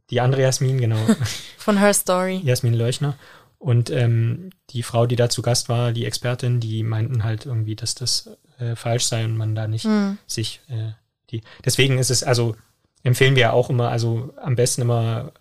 die 0.10 0.22
andere 0.22 0.42
Jasmin, 0.42 0.80
genau, 0.80 0.98
Von 1.58 1.78
Her 1.78 1.94
Story. 1.94 2.42
Jasmin 2.44 2.74
Leuchner. 2.74 3.16
Und 3.60 3.90
ähm, 3.90 4.52
die 4.70 4.84
Frau, 4.84 5.06
die 5.06 5.18
da 5.18 5.30
zu 5.30 5.42
Gast 5.42 5.68
war, 5.68 5.92
die 5.92 6.06
Expertin, 6.06 6.60
die 6.62 6.82
meinten 6.84 7.24
halt 7.26 7.46
irgendwie, 7.46 7.76
dass 7.76 7.94
das 7.94 8.30
äh, 8.58 8.76
falsch 8.76 9.04
sei 9.06 9.26
und 9.26 9.36
man 9.36 9.54
da 9.54 9.68
nicht 9.68 9.84
Hm. 9.84 10.18
sich 10.26 10.62
äh, 10.70 10.94
die. 11.30 11.42
Deswegen 11.66 11.98
ist 11.98 12.10
es, 12.10 12.24
also 12.24 12.56
empfehlen 13.04 13.36
wir 13.36 13.42
ja 13.42 13.52
auch 13.52 13.70
immer, 13.70 13.90
also 13.90 14.34
am 14.42 14.56
besten 14.56 14.82
immer 14.82 15.32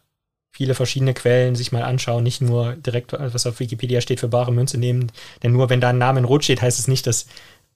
viele 0.51 0.75
verschiedene 0.75 1.15
Quellen 1.15 1.55
sich 1.55 1.73
mal 1.73 1.83
anschauen, 1.83 2.25
nicht 2.25 2.41
nur 2.41 2.75
direkt, 2.75 3.13
was 3.13 3.47
auf 3.47 3.61
Wikipedia 3.61 4.01
steht, 4.01 4.21
für 4.21 4.29
bare 4.29 4.53
Münze 4.53 4.79
nehmen. 4.79 5.13
Denn 5.43 5.53
nur 5.53 5.71
wenn 5.71 5.81
da 5.81 5.91
ein 5.91 5.99
Name 5.99 6.19
in 6.19 6.25
Rot 6.25 6.45
steht, 6.45 6.63
heißt 6.63 6.79
es 6.79 6.89
nicht, 6.89 7.07
dass 7.07 7.27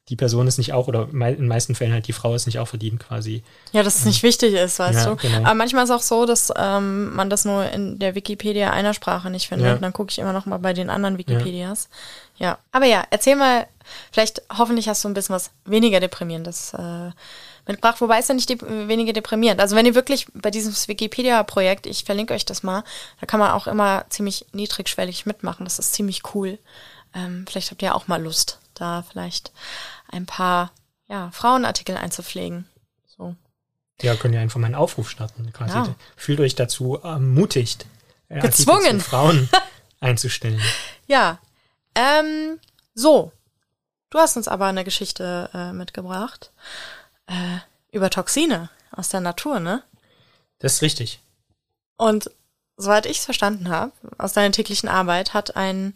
die 0.08 0.16
Person 0.16 0.48
es 0.48 0.58
nicht 0.58 0.72
auch, 0.72 0.88
oder 0.88 1.08
in 1.12 1.20
den 1.20 1.46
meisten 1.46 1.76
Fällen 1.76 1.92
halt 1.92 2.08
die 2.08 2.12
Frau 2.12 2.34
es 2.34 2.46
nicht 2.46 2.58
auch 2.58 2.66
verdient, 2.66 2.98
quasi. 2.98 3.44
Ja, 3.70 3.84
dass 3.84 3.98
es 3.98 4.04
nicht 4.04 4.24
wichtig 4.24 4.52
ist, 4.54 4.80
weißt 4.80 5.06
Ja, 5.06 5.10
du. 5.10 5.16
genau. 5.16 5.44
Aber 5.44 5.54
manchmal 5.54 5.84
ist 5.84 5.92
auch 5.92 6.02
so, 6.02 6.26
dass 6.26 6.52
ähm, 6.56 7.14
man 7.14 7.30
das 7.30 7.44
nur 7.44 7.70
in 7.70 8.00
der 8.00 8.16
Wikipedia 8.16 8.70
einer 8.72 8.94
Sprache 8.94 9.30
nicht 9.30 9.46
findet. 9.46 9.68
Ja. 9.68 9.74
Und 9.74 9.82
dann 9.82 9.92
gucke 9.92 10.10
ich 10.10 10.18
immer 10.18 10.32
noch 10.32 10.44
mal 10.44 10.58
bei 10.58 10.72
den 10.72 10.90
anderen 10.90 11.18
Wikipedias. 11.18 11.88
Ja. 12.36 12.58
Aber 12.72 12.86
ja, 12.86 13.04
erzähl 13.10 13.36
mal, 13.36 13.68
vielleicht, 14.10 14.42
hoffentlich 14.58 14.88
hast 14.88 15.04
du 15.04 15.08
ein 15.08 15.14
bisschen 15.14 15.36
was 15.36 15.52
weniger 15.66 16.00
deprimierendes 16.00 16.74
äh, 16.74 17.10
mitgebracht. 17.66 18.00
Wobei 18.00 18.18
ist 18.18 18.28
ja 18.28 18.34
nicht 18.34 18.48
dep 18.48 18.62
weniger 18.62 19.12
deprimierend. 19.12 19.60
Also 19.60 19.76
wenn 19.76 19.86
ihr 19.86 19.94
wirklich 19.94 20.26
bei 20.34 20.50
diesem 20.50 20.72
Wikipedia-Projekt, 20.74 21.86
ich 21.86 22.04
verlinke 22.04 22.34
euch 22.34 22.44
das 22.44 22.62
mal, 22.62 22.84
da 23.20 23.26
kann 23.26 23.40
man 23.40 23.52
auch 23.52 23.66
immer 23.66 24.04
ziemlich 24.08 24.46
niedrigschwellig 24.52 25.26
mitmachen. 25.26 25.64
Das 25.64 25.78
ist 25.78 25.94
ziemlich 25.94 26.22
cool. 26.34 26.58
Ähm, 27.14 27.44
vielleicht 27.48 27.70
habt 27.70 27.82
ihr 27.82 27.94
auch 27.94 28.08
mal 28.08 28.22
Lust, 28.22 28.58
da 28.74 29.02
vielleicht 29.02 29.52
ein 30.08 30.26
paar 30.26 30.72
ja, 31.08 31.30
Frauenartikel 31.32 31.96
einzupflegen. 31.96 32.66
So. 33.16 33.36
Ja, 34.00 34.16
können 34.16 34.34
ja 34.34 34.40
einfach 34.40 34.58
mal 34.58 34.66
einen 34.66 34.74
Aufruf 34.74 35.10
starten, 35.10 35.52
quasi. 35.52 35.74
Ja. 35.74 35.94
Fühlt 36.16 36.40
euch 36.40 36.54
dazu 36.54 36.96
ermutigt, 36.96 37.86
äh, 38.28 38.40
Gezwungen. 38.40 39.00
Frauen 39.00 39.48
einzustellen. 40.00 40.60
Ja. 41.06 41.38
Ähm, 41.94 42.58
so. 42.94 43.32
Du 44.10 44.18
hast 44.18 44.36
uns 44.36 44.48
aber 44.48 44.66
eine 44.66 44.84
Geschichte 44.84 45.48
äh, 45.54 45.72
mitgebracht 45.72 46.50
äh, 47.26 47.58
über 47.90 48.10
Toxine 48.10 48.70
aus 48.90 49.08
der 49.08 49.20
Natur, 49.20 49.60
ne? 49.60 49.82
Das 50.58 50.74
ist 50.74 50.82
richtig. 50.82 51.20
Und 51.96 52.30
soweit 52.76 53.06
ich 53.06 53.18
es 53.18 53.24
verstanden 53.24 53.68
habe, 53.68 53.92
aus 54.18 54.32
deiner 54.32 54.52
täglichen 54.52 54.88
Arbeit 54.88 55.34
hat 55.34 55.56
ein, 55.56 55.94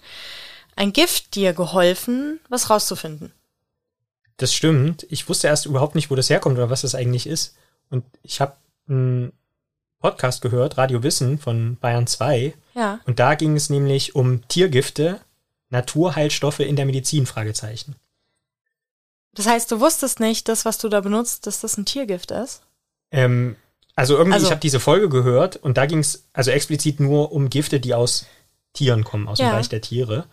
ein 0.77 0.93
Gift 0.93 1.35
dir 1.35 1.53
geholfen, 1.53 2.41
was 2.49 2.71
rauszufinden. 2.71 3.33
Das 4.37 4.53
stimmt. 4.53 5.07
Ich 5.09 5.29
wusste 5.29 5.47
erst 5.47 5.67
überhaupt 5.67 5.95
nicht, 5.95 6.11
wo 6.11 6.15
das 6.15 6.29
herkommt 6.31 6.59
oder 6.59 6.71
was 6.71 6.83
das 6.83 6.95
eigentlich 6.95 7.27
ist. 7.27 7.57
Und 7.89 8.05
ich 8.23 8.41
habe 8.41 8.57
einen 8.89 9.33
Podcast 10.01 10.43
gehört, 10.43 10.77
Radio 10.77 11.03
Wissen 11.03 11.39
von 11.39 11.77
Bayern 11.77 12.07
2. 12.07 12.55
Ja. 12.75 13.01
Und 13.07 13.19
da 13.19 13.35
ging 13.35 13.57
es 13.57 13.71
nämlich 13.71 14.15
um 14.15 14.47
Tiergifte, 14.49 15.21
Naturheilstoffe 15.71 16.61
in 16.61 16.77
der 16.77 16.87
Medizin, 16.87 17.27
Fragezeichen. 17.27 17.97
Das 19.37 19.47
heißt, 19.47 19.71
du 19.71 19.81
wusstest 19.81 20.19
nicht, 20.21 20.49
das, 20.49 20.65
was 20.65 20.79
du 20.79 20.89
da 20.89 21.01
benutzt, 21.01 21.47
dass 21.47 21.61
das 21.61 21.77
ein 21.77 21.85
Tiergift 21.85 22.31
ist? 22.31 22.63
Ähm, 23.13 23.57
also 23.95 24.17
irgendwie, 24.17 24.35
Also- 24.35 24.47
ich 24.47 24.51
habe 24.51 24.61
diese 24.61 24.81
Folge 24.81 25.09
gehört 25.09 25.57
und 25.57 25.77
da 25.79 25.87
ging 25.87 25.99
es 26.01 26.25
also 26.33 26.51
explizit 26.51 27.01
nur 27.01 27.33
um 27.33 27.49
Gifte, 27.51 27.79
die 27.81 27.95
aus 27.95 28.27
Tieren 28.73 29.05
kommen, 29.05 29.29
aus 29.29 29.39
Ja. 29.39 29.47
dem 29.47 29.51
Bereich 29.53 29.69
der 29.69 29.81
Tiere. 29.81 30.27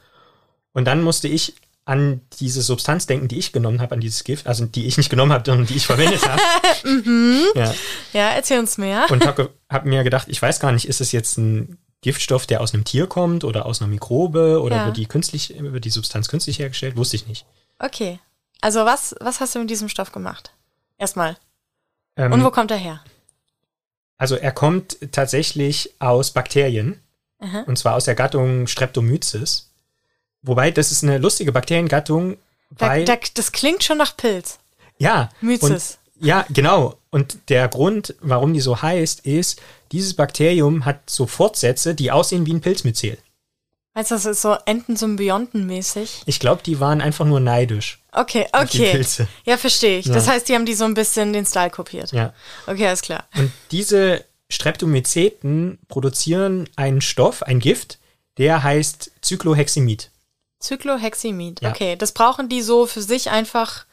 Und 0.73 0.85
dann 0.85 1.01
musste 1.03 1.27
ich 1.27 1.55
an 1.85 2.21
diese 2.39 2.61
Substanz 2.61 3.05
denken, 3.07 3.27
die 3.27 3.37
ich 3.37 3.51
genommen 3.51 3.81
habe, 3.81 3.93
an 3.93 3.99
dieses 4.01 4.23
Gift, 4.23 4.47
also 4.47 4.65
die 4.65 4.85
ich 4.87 4.95
nicht 4.97 5.09
genommen 5.09 5.33
habe, 5.33 5.43
sondern 5.45 5.67
die 5.67 5.75
ich 5.75 5.85
verwendet 5.85 6.25
habe. 6.27 6.41
ja. 7.55 7.73
Ja, 8.13 8.29
erzähl 8.29 8.59
uns 8.59 8.77
mehr. 8.77 9.05
Und 9.09 9.25
habe 9.25 9.49
hab 9.69 9.85
mir 9.85 10.03
gedacht, 10.03 10.27
ich 10.29 10.41
weiß 10.41 10.59
gar 10.61 10.71
nicht, 10.71 10.87
ist 10.87 11.01
es 11.01 11.11
jetzt 11.11 11.37
ein 11.37 11.77
Giftstoff, 12.01 12.45
der 12.45 12.61
aus 12.61 12.73
einem 12.73 12.85
Tier 12.85 13.07
kommt 13.07 13.43
oder 13.43 13.65
aus 13.65 13.81
einer 13.81 13.89
Mikrobe 13.89 14.61
oder 14.61 14.75
Ja. 14.77 14.85
wird 14.87 14.97
die 14.97 15.05
künstlich, 15.05 15.53
wird 15.57 15.83
die 15.85 15.89
Substanz 15.89 16.27
künstlich 16.29 16.59
hergestellt? 16.59 16.95
Wusste 16.97 17.17
ich 17.17 17.27
nicht. 17.27 17.45
Okay. 17.79 18.19
Also 18.63 18.86
was, 18.86 19.13
was 19.19 19.39
hast 19.41 19.56
du 19.56 19.60
mit 19.60 19.69
diesem 19.69 19.89
Stoff 19.89 20.12
gemacht? 20.13 20.52
Erstmal. 20.97 21.36
Ähm, 22.15 22.32
Und 22.32 22.43
wo 22.43 22.49
kommt 22.52 22.71
er 22.71 22.78
her? 22.78 23.04
also 24.17 24.36
er 24.36 24.54
kommt 24.54 24.97
tatsächlich 25.12 25.93
aus 25.99 26.32
Bakterien. 26.32 27.02
Aha. 27.39 27.63
Und 27.67 27.78
zwar 27.78 27.95
aus 27.95 28.06
der 28.06 28.15
Gattung 28.15 28.67
Streptomyces. 28.67 29.69
Wobei, 30.43 30.71
das 30.71 30.93
ist 30.93 31.04
eine 31.04 31.17
lustige 31.17 31.52
Bakteriengattung, 31.52 32.38
Da, 32.71 32.88
weil. 32.88 33.04
da, 33.06 33.17
das 33.34 33.52
klingt 33.52 33.84
schon 33.84 33.97
nach 33.97 34.15
Pilz. 34.15 34.60
ja. 34.97 35.30
Myces. 35.41 35.97
Und, 36.19 36.26
ja, 36.26 36.45
genau. 36.49 36.95
Und 37.10 37.38
der 37.49 37.67
Grund, 37.67 38.15
warum 38.21 38.54
die 38.54 38.62
so 38.62 38.82
heißt, 38.82 39.21
ist, 39.26 39.62
dieses 39.91 40.13
Bakterium 40.13 40.86
hat 40.86 41.10
so 41.10 41.28
Fortsätze, 41.28 41.93
die 41.95 42.12
aussehen 42.12 42.45
wie 42.45 42.54
ein 42.54 42.62
Pilzmyzel. 42.62 43.17
Weißt 43.93 44.12
du, 44.12 44.15
das 44.15 44.26
ist 44.26 44.41
so 44.41 44.56
Entensymbiontenmäßig. 44.65 46.23
Ich 46.26 46.39
glaube, 46.39 46.63
die 46.63 46.80
waren 46.80 47.02
einfach 47.02 47.26
nur 47.26 47.41
neidisch. 47.41 47.99
Okay, 48.13 48.47
okay. 48.54 49.04
Ja, 49.45 49.58
verstehe 49.58 49.99
ich. 49.99 50.06
Ja. 50.06 50.13
Das 50.13 50.28
heißt, 50.28 50.47
die 50.47 50.54
haben 50.56 50.65
die 50.65 50.76
so 50.76 50.86
ein 50.86 50.93
bisschen 50.93 51.34
den 51.34 51.45
Style 51.45 51.69
kopiert. 51.69 52.12
Ja. 52.12 52.34
Okay, 52.67 52.88
alles 52.88 53.02
klar. 53.02 53.26
Und 53.36 53.52
diese 53.71 54.23
Streptomyceten 54.49 55.80
produzieren 55.88 56.69
einen 56.76 57.02
Stoff, 57.02 57.43
ein 57.43 57.60
Gift, 57.60 57.99
der 58.38 58.63
heißt 58.63 59.12
Cycloheximid. 59.23 60.12
Cycloheximid. 60.62 61.62
Ja. 61.62 61.71
Okay, 61.71 61.95
das 61.95 62.12
brauchen 62.12 62.49
die 62.49 62.62
so 62.62 62.86
für 62.86 63.02
sich 63.02 63.30
einfach. 63.30 63.86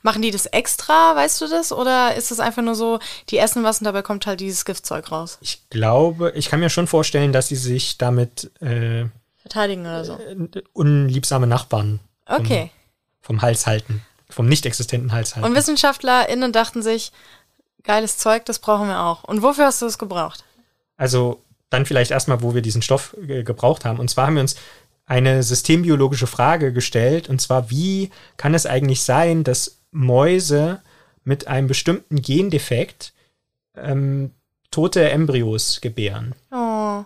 Machen 0.00 0.22
die 0.22 0.30
das 0.30 0.46
extra, 0.46 1.14
weißt 1.14 1.42
du 1.42 1.46
das? 1.46 1.70
Oder 1.70 2.14
ist 2.14 2.30
es 2.30 2.40
einfach 2.40 2.62
nur 2.62 2.74
so, 2.74 3.00
die 3.28 3.36
essen 3.36 3.64
was 3.64 3.80
und 3.80 3.84
dabei 3.84 4.00
kommt 4.00 4.26
halt 4.26 4.40
dieses 4.40 4.64
Giftzeug 4.64 5.12
raus? 5.12 5.36
Ich 5.42 5.68
glaube, 5.68 6.32
ich 6.34 6.48
kann 6.48 6.60
mir 6.60 6.70
schon 6.70 6.86
vorstellen, 6.86 7.32
dass 7.32 7.48
sie 7.48 7.56
sich 7.56 7.98
damit 7.98 8.50
äh, 8.62 9.04
Verteidigen 9.42 9.82
oder 9.82 10.06
so. 10.06 10.18
unliebsame 10.72 11.46
Nachbarn 11.46 12.00
Okay. 12.26 12.70
Vom 13.24 13.42
Hals 13.42 13.66
halten. 13.66 14.02
Vom 14.30 14.46
nicht 14.46 14.64
existenten 14.66 15.12
Hals 15.12 15.34
halten. 15.34 15.48
Und 15.48 15.56
WissenschaftlerInnen 15.56 16.52
dachten 16.52 16.82
sich, 16.82 17.10
geiles 17.82 18.18
Zeug, 18.18 18.44
das 18.44 18.60
brauchen 18.60 18.86
wir 18.88 19.00
auch. 19.00 19.24
Und 19.24 19.42
wofür 19.42 19.66
hast 19.66 19.82
du 19.82 19.86
es 19.86 19.98
gebraucht? 19.98 20.44
also 20.96 21.42
dann 21.70 21.86
vielleicht 21.86 22.10
erstmal, 22.10 22.42
wo 22.42 22.54
wir 22.54 22.62
diesen 22.62 22.82
Stoff 22.82 23.16
äh, 23.26 23.42
gebraucht 23.42 23.84
haben. 23.84 23.98
Und 23.98 24.08
zwar 24.08 24.26
haben 24.26 24.34
wir 24.34 24.42
uns 24.42 24.56
eine 25.06 25.42
systembiologische 25.42 26.26
Frage 26.26 26.72
gestellt. 26.72 27.28
Und 27.28 27.40
zwar, 27.40 27.70
wie 27.70 28.10
kann 28.36 28.54
es 28.54 28.66
eigentlich 28.66 29.02
sein, 29.02 29.44
dass 29.44 29.80
Mäuse 29.90 30.80
mit 31.24 31.46
einem 31.46 31.68
bestimmten 31.68 32.22
Gendefekt 32.22 33.12
ähm, 33.76 34.32
tote 34.70 35.08
Embryos 35.10 35.80
gebären? 35.80 36.34
Oh. 36.52 37.04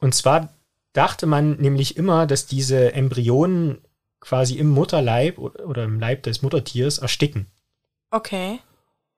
Und 0.00 0.14
zwar 0.14 0.52
dachte 0.92 1.26
man 1.26 1.56
nämlich 1.56 1.96
immer, 1.96 2.26
dass 2.26 2.46
diese 2.46 2.92
Embryonen 2.92 3.78
quasi 4.20 4.54
im 4.54 4.68
Mutterleib 4.70 5.38
oder 5.38 5.84
im 5.84 6.00
Leib 6.00 6.22
des 6.24 6.42
Muttertiers 6.42 6.98
ersticken 6.98 7.46
Okay. 8.10 8.60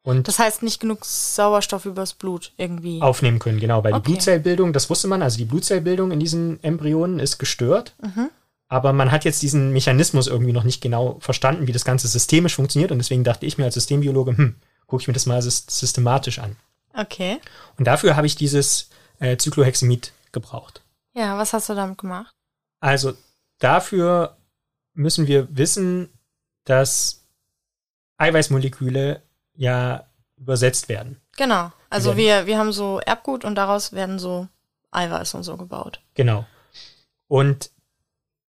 und 0.03 0.29
Das 0.29 0.39
heißt 0.39 0.63
nicht 0.63 0.81
genug 0.81 1.05
Sauerstoff 1.05 1.85
übers 1.87 2.15
Blut 2.15 2.53
irgendwie. 2.57 3.01
aufnehmen 3.03 3.39
können. 3.39 3.61
Genau, 3.61 3.85
weil 3.85 3.93
Okay. 3.95 4.03
die 4.05 4.13
Blutzellbildung, 4.13 4.73
das 4.73 4.91
wusste 4.91 5.09
man, 5.09 5.23
also 5.23 5.39
die 5.39 5.45
Blutzellbildung 5.45 6.11
in 6.11 6.21
diesen 6.21 6.63
Embryonen 6.65 7.19
ist 7.21 7.39
gestört. 7.39 7.95
Mhm. 8.03 8.31
Aber 8.71 8.93
man 8.93 9.11
hat 9.13 9.25
jetzt 9.25 9.41
diesen 9.43 9.73
Mechanismus 9.73 10.27
irgendwie 10.27 10.53
noch 10.53 10.65
nicht 10.65 10.83
genau 10.83 11.17
verstanden, 11.21 11.67
wie 11.67 11.73
das 11.73 11.87
Ganze 11.87 12.07
systemisch 12.09 12.55
funktioniert. 12.57 12.93
Und 12.93 12.99
deswegen 12.99 13.25
dachte 13.25 13.47
ich 13.47 13.57
mir 13.57 13.65
als 13.65 13.75
Systembiologe, 13.75 14.37
hm, 14.37 14.57
gucke 14.87 15.01
ich 15.03 15.09
mir 15.09 15.15
das 15.15 15.25
mal 15.27 15.41
sys- 15.41 15.71
systematisch 15.71 16.39
an. 16.39 16.57
Okay. 16.95 17.39
Und 17.79 17.87
dafür 17.87 18.15
habe 18.17 18.27
ich 18.27 18.37
dieses 18.37 18.91
äh, 19.21 19.39
Cycloheximid 19.39 20.13
gebraucht. 20.33 20.83
Ja, 21.15 21.39
was 21.39 21.53
hast 21.55 21.69
du 21.71 21.75
damit 21.75 21.97
gemacht? 21.99 22.35
Also 22.81 23.15
dafür 23.59 24.37
müssen 24.99 25.27
wir 25.27 25.47
wissen, 25.57 26.09
dass 26.65 27.25
Eiweißmoleküle 28.19 29.23
ja 29.55 30.07
übersetzt 30.37 30.89
werden. 30.89 31.21
Genau. 31.37 31.73
Also 31.89 32.17
wir, 32.17 32.47
wir 32.47 32.59
haben 32.59 32.73
so 32.73 32.99
Erbgut 33.01 33.45
und 33.45 33.55
daraus 33.55 33.93
werden 33.93 34.19
so 34.19 34.49
Eiweiß 34.91 35.35
und 35.35 35.45
so 35.45 35.57
gebaut. 35.57 36.01
Genau. 36.15 36.45
Und 37.29 37.71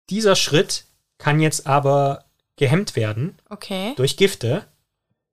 dieser 0.09 0.37
Schritt 0.37 0.85
kann 1.19 1.41
jetzt 1.41 1.67
aber 1.67 2.25
gehemmt 2.57 2.97
werden 2.97 3.39
Okay. 3.51 3.95
durch 3.97 4.17
Gifte, 4.17 4.67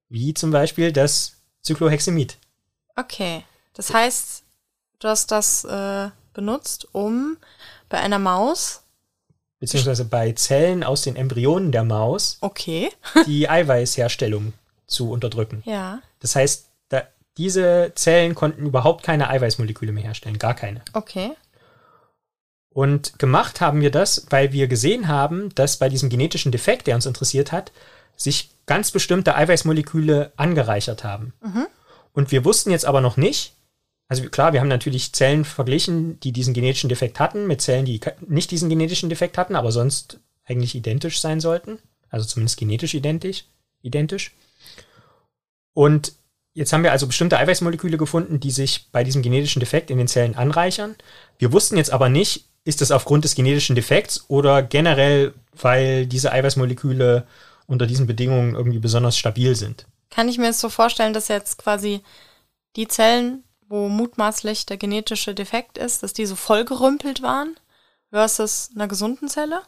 wie 0.09 0.33
zum 0.33 0.51
Beispiel 0.51 0.91
das 0.91 1.37
Cycloheximid. 1.63 2.37
Okay. 2.95 3.45
Das 3.73 3.93
heißt, 3.93 4.43
du 4.99 5.07
hast 5.07 5.31
das 5.31 5.63
äh, 5.63 6.09
benutzt, 6.33 6.87
um 6.91 7.37
bei 7.89 7.99
einer 7.99 8.19
Maus. 8.19 8.82
Beziehungsweise 9.63 10.03
bei 10.03 10.33
Zellen 10.33 10.83
aus 10.83 11.03
den 11.03 11.15
Embryonen 11.15 11.71
der 11.71 11.85
Maus 11.85 12.37
Okay. 12.41 12.89
die 13.27 13.47
Eiweißherstellung 13.49 14.51
zu 14.87 15.09
unterdrücken. 15.09 15.63
Ja. 15.65 16.01
Das 16.19 16.35
heißt, 16.35 16.67
da, 16.89 17.03
diese 17.37 17.93
Zellen 17.95 18.35
konnten 18.35 18.65
überhaupt 18.65 19.03
keine 19.03 19.29
Eiweißmoleküle 19.29 19.93
mehr 19.93 20.03
herstellen, 20.03 20.37
gar 20.37 20.53
keine. 20.53 20.81
Okay. 20.91 21.31
Und 22.71 23.17
gemacht 23.19 23.61
haben 23.61 23.79
wir 23.79 23.89
das, 23.89 24.25
weil 24.31 24.51
wir 24.51 24.67
gesehen 24.67 25.07
haben, 25.07 25.55
dass 25.55 25.77
bei 25.77 25.87
diesem 25.87 26.09
genetischen 26.09 26.51
Defekt, 26.51 26.87
der 26.87 26.95
uns 26.95 27.05
interessiert 27.05 27.53
hat, 27.53 27.71
sich 28.17 28.49
ganz 28.65 28.91
bestimmte 28.91 29.33
Eiweißmoleküle 29.33 30.33
angereichert 30.35 31.05
haben. 31.05 31.31
Und 32.11 32.31
wir 32.33 32.43
wussten 32.43 32.69
jetzt 32.69 32.85
aber 32.85 32.99
noch 32.99 33.15
nicht, 33.15 33.53
also 34.13 34.29
klar, 34.29 34.53
wir 34.53 34.59
haben 34.59 34.67
natürlich 34.67 35.11
Zellen 35.11 35.43
verglichen, 35.43 36.19
die 36.19 36.31
diesen 36.31 36.53
genetischen 36.53 36.87
Defekt 36.87 37.19
hatten, 37.19 37.47
mit 37.47 37.61
Zellen, 37.61 37.85
die 37.85 37.99
nicht 38.27 38.51
diesen 38.51 38.69
genetischen 38.69 39.09
Defekt 39.09 39.39
hatten, 39.39 39.55
aber 39.55 39.71
sonst 39.71 40.19
eigentlich 40.45 40.75
identisch 40.75 41.19
sein 41.19 41.39
sollten. 41.39 41.79
Also 42.09 42.27
zumindest 42.27 42.59
genetisch 42.59 42.93
identisch. 42.93 43.45
identisch. 43.81 44.31
Und 45.73 46.13
jetzt 46.53 46.71
haben 46.73 46.83
wir 46.83 46.91
also 46.91 47.07
bestimmte 47.07 47.39
Eiweißmoleküle 47.39 47.97
gefunden, 47.97 48.39
die 48.39 48.51
sich 48.51 48.91
bei 48.91 49.03
diesem 49.03 49.23
genetischen 49.23 49.59
Defekt 49.59 49.89
in 49.89 49.97
den 49.97 50.07
Zellen 50.07 50.35
anreichern. 50.35 50.95
Wir 51.39 51.51
wussten 51.51 51.77
jetzt 51.77 51.91
aber 51.91 52.07
nicht, 52.07 52.45
ist 52.65 52.81
das 52.81 52.91
aufgrund 52.91 53.23
des 53.23 53.33
genetischen 53.33 53.75
Defekts 53.75 54.25
oder 54.27 54.61
generell, 54.61 55.33
weil 55.59 56.05
diese 56.05 56.31
Eiweißmoleküle 56.31 57.25
unter 57.65 57.87
diesen 57.87 58.05
Bedingungen 58.05 58.53
irgendwie 58.53 58.77
besonders 58.77 59.17
stabil 59.17 59.55
sind. 59.55 59.87
Kann 60.11 60.29
ich 60.29 60.37
mir 60.37 60.45
jetzt 60.45 60.59
so 60.59 60.69
vorstellen, 60.69 61.13
dass 61.13 61.29
jetzt 61.29 61.57
quasi 61.57 62.01
die 62.75 62.87
Zellen, 62.87 63.43
wo 63.69 63.89
mutmaßlich 63.89 64.65
der 64.65 64.77
genetische 64.77 65.33
Defekt 65.33 65.77
ist, 65.77 66.03
dass 66.03 66.13
die 66.13 66.25
so 66.25 66.35
vollgerümpelt 66.35 67.21
waren 67.21 67.55
versus 68.09 68.69
einer 68.75 68.87
gesunden 68.87 69.27
Zelle? 69.27 69.63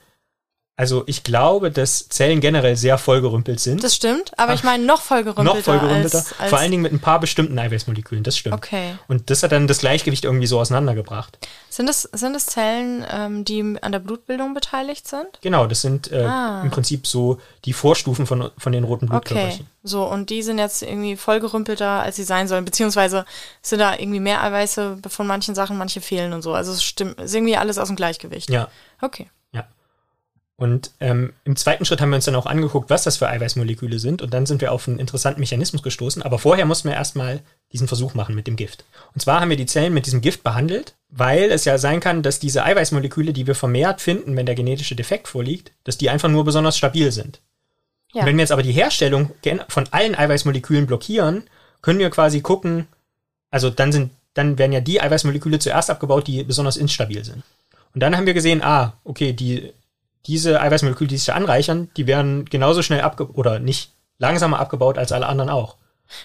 Also 0.77 1.03
ich 1.05 1.23
glaube, 1.23 1.71
dass 1.71 2.09
Zellen 2.09 2.41
generell 2.41 2.75
sehr 2.75 2.97
vollgerümpelt 2.97 3.61
sind. 3.61 3.81
Das 3.81 3.95
stimmt, 3.95 4.38
aber 4.38 4.53
ich 4.53 4.63
meine 4.63 4.83
noch 4.83 5.01
vollgerümpelter. 5.01 5.55
noch 5.57 5.63
vollgerümpelter. 5.63 6.17
Als, 6.17 6.38
als, 6.38 6.49
vor 6.49 6.59
allen 6.59 6.69
Dingen 6.71 6.83
mit 6.83 6.91
ein 6.91 6.99
paar 6.99 7.21
bestimmten 7.21 7.57
Eiweißmolekülen, 7.57 8.25
das 8.25 8.38
stimmt. 8.38 8.55
Okay. 8.55 8.95
Und 9.07 9.29
das 9.29 9.41
hat 9.41 9.53
dann 9.53 9.67
das 9.67 9.79
Gleichgewicht 9.79 10.25
irgendwie 10.25 10.47
so 10.47 10.59
auseinandergebracht. 10.59 11.38
Sind 11.69 11.89
es, 11.89 12.01
sind 12.11 12.35
es 12.35 12.47
Zellen, 12.47 13.05
ähm, 13.09 13.45
die 13.45 13.77
an 13.81 13.91
der 13.93 13.99
Blutbildung 13.99 14.53
beteiligt 14.53 15.07
sind? 15.07 15.27
Genau, 15.41 15.65
das 15.65 15.81
sind 15.81 16.11
äh, 16.11 16.23
Ah. 16.25 16.61
im 16.61 16.71
Prinzip 16.71 17.07
so 17.07 17.39
die 17.63 17.71
Vorstufen 17.73 18.25
von, 18.27 18.51
von 18.57 18.71
den 18.73 18.83
roten 18.83 19.05
Okay. 19.05 19.11
Blutkörperchen. 19.33 19.67
So, 19.83 20.03
und 20.03 20.29
die 20.29 20.43
sind 20.43 20.57
jetzt 20.57 20.81
irgendwie 20.81 21.15
vollgerümpelter, 21.15 21.88
als 22.01 22.17
sie 22.17 22.23
sein 22.25 22.49
sollen, 22.49 22.65
beziehungsweise 22.65 23.23
sind 23.61 23.79
da 23.79 23.93
irgendwie 23.97 24.19
mehr 24.19 24.43
Eiweiße 24.43 24.97
von 25.07 25.25
manchen 25.25 25.55
Sachen, 25.55 25.77
manche 25.77 26.01
fehlen 26.01 26.33
und 26.33 26.41
so. 26.41 26.53
Also 26.53 26.73
es 26.73 26.83
stimmt, 26.83 27.17
ist 27.21 27.33
irgendwie 27.33 27.55
alles 27.55 27.77
aus 27.77 27.88
dem 27.88 27.95
Gleichgewicht. 27.95 28.49
Ja, 28.49 28.67
Okay. 29.01 29.29
Und 30.57 30.91
ähm, 31.01 31.33
im 31.43 31.57
zweiten 31.57 31.83
Schritt 31.83 31.99
haben 31.99 32.11
wir 32.11 32.15
uns 32.15 32.25
dann 32.25 32.35
auch 32.35 32.45
angeguckt, 32.45 32.89
was 32.89 33.03
das 33.03 33.17
für 33.17 33.27
Eiweißmoleküle 33.27 33.99
sind. 33.99 34.21
Und 34.21 34.33
dann 34.33 34.45
sind 34.45 34.61
wir 34.61 34.71
auf 34.71 34.87
einen 34.87 34.99
interessanten 34.99 35.41
Mechanismus 35.41 35.83
gestoßen. 35.83 36.21
Aber 36.23 36.39
vorher 36.39 36.65
mussten 36.65 36.87
wir 36.87 36.95
erstmal 36.95 37.41
diesen 37.73 37.89
Versuch 37.89 38.13
machen 38.13 38.35
mit 38.35 38.47
dem 38.47 38.55
Gift. 38.55 38.85
Und 39.13 39.19
zwar 39.19 39.41
haben 39.41 39.49
wir 39.49 39.57
die 39.57 39.65
Zellen 39.65 39.93
mit 39.93 40.05
diesem 40.05 40.21
Gift 40.21 40.43
behandelt, 40.43 40.95
weil 41.09 41.51
es 41.51 41.65
ja 41.65 41.77
sein 41.77 41.99
kann, 41.99 42.23
dass 42.23 42.39
diese 42.39 42.63
Eiweißmoleküle, 42.63 43.33
die 43.33 43.47
wir 43.47 43.55
vermehrt 43.55 43.99
finden, 43.99 44.37
wenn 44.37 44.45
der 44.45 44.55
genetische 44.55 44.95
Defekt 44.95 45.27
vorliegt, 45.27 45.73
dass 45.83 45.97
die 45.97 46.09
einfach 46.09 46.29
nur 46.29 46.45
besonders 46.45 46.77
stabil 46.77 47.11
sind. 47.11 47.41
Ja. 48.13 48.21
Und 48.21 48.27
wenn 48.27 48.37
wir 48.37 48.43
jetzt 48.43 48.53
aber 48.53 48.63
die 48.63 48.71
Herstellung 48.71 49.31
von 49.67 49.87
allen 49.91 50.15
Eiweißmolekülen 50.15 50.87
blockieren, 50.87 51.43
können 51.81 51.99
wir 51.99 52.09
quasi 52.09 52.39
gucken, 52.39 52.87
also 53.51 53.69
dann 53.69 53.91
sind, 53.91 54.11
dann 54.33 54.57
werden 54.57 54.71
ja 54.71 54.79
die 54.79 55.01
Eiweißmoleküle 55.01 55.59
zuerst 55.59 55.89
abgebaut, 55.89 56.27
die 56.27 56.43
besonders 56.43 56.77
instabil 56.77 57.25
sind. 57.25 57.43
Und 57.93 58.01
dann 58.01 58.15
haben 58.15 58.25
wir 58.25 58.33
gesehen, 58.33 58.61
ah, 58.63 58.93
okay, 59.03 59.33
die, 59.33 59.73
diese 60.27 60.61
Eiweißmoleküle, 60.61 61.07
die 61.07 61.17
sich 61.17 61.27
da 61.27 61.33
anreichern, 61.33 61.89
die 61.97 62.07
werden 62.07 62.45
genauso 62.45 62.81
schnell 62.81 63.01
abgebaut 63.01 63.35
oder 63.38 63.59
nicht 63.59 63.91
langsamer 64.17 64.59
abgebaut 64.59 64.97
als 64.97 65.11
alle 65.11 65.27
anderen 65.27 65.49
auch. 65.49 65.75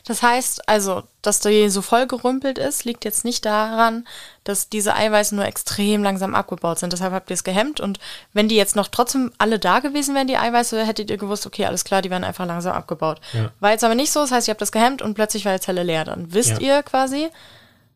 Das 0.05 0.23
heißt 0.23 0.69
also, 0.69 1.05
dass 1.23 1.41
die 1.41 1.71
so 1.71 1.81
vollgerümpelt 1.81 2.59
ist, 2.59 2.85
liegt 2.85 3.07
jetzt 3.07 3.25
nicht 3.25 3.47
daran, 3.47 4.07
dass 4.45 4.69
diese 4.69 4.95
Eiweiße 4.95 5.35
nur 5.35 5.47
extrem 5.47 6.03
langsam 6.03 6.35
abgebaut 6.35 6.79
sind. 6.79 6.93
Deshalb 6.93 7.15
habt 7.15 7.31
ihr 7.31 7.35
es 7.35 7.45
gehemmt. 7.45 7.81
Und 7.81 7.99
wenn 8.35 8.47
die 8.49 8.57
jetzt 8.57 8.77
noch 8.77 8.89
trotzdem 8.89 9.33
alle 9.39 9.59
da 9.59 9.79
gewesen 9.81 10.15
wären, 10.15 10.27
die 10.27 10.37
Eiweiße, 10.37 10.85
hättet 10.85 11.11
ihr 11.11 11.17
gewusst, 11.17 11.47
okay, 11.47 11.65
alles 11.65 11.85
klar, 11.85 12.03
die 12.03 12.11
werden 12.11 12.25
einfach 12.25 12.45
langsam 12.47 12.75
abgebaut. 12.75 13.21
Ja. 13.33 13.51
War 13.61 13.71
jetzt 13.71 13.83
aber 13.85 13.95
nicht 13.95 14.13
so, 14.13 14.21
das 14.21 14.33
heißt, 14.33 14.49
ihr 14.49 14.53
habt 14.53 14.61
das 14.61 14.71
gehemmt 14.73 15.01
und 15.01 15.15
plötzlich 15.15 15.47
war 15.47 15.55
die 15.55 15.61
Zelle 15.61 15.83
leer. 15.83 16.05
Dann 16.05 16.33
wisst 16.35 16.51
Ja. 16.51 16.59
ihr 16.61 16.83
quasi, 16.83 17.29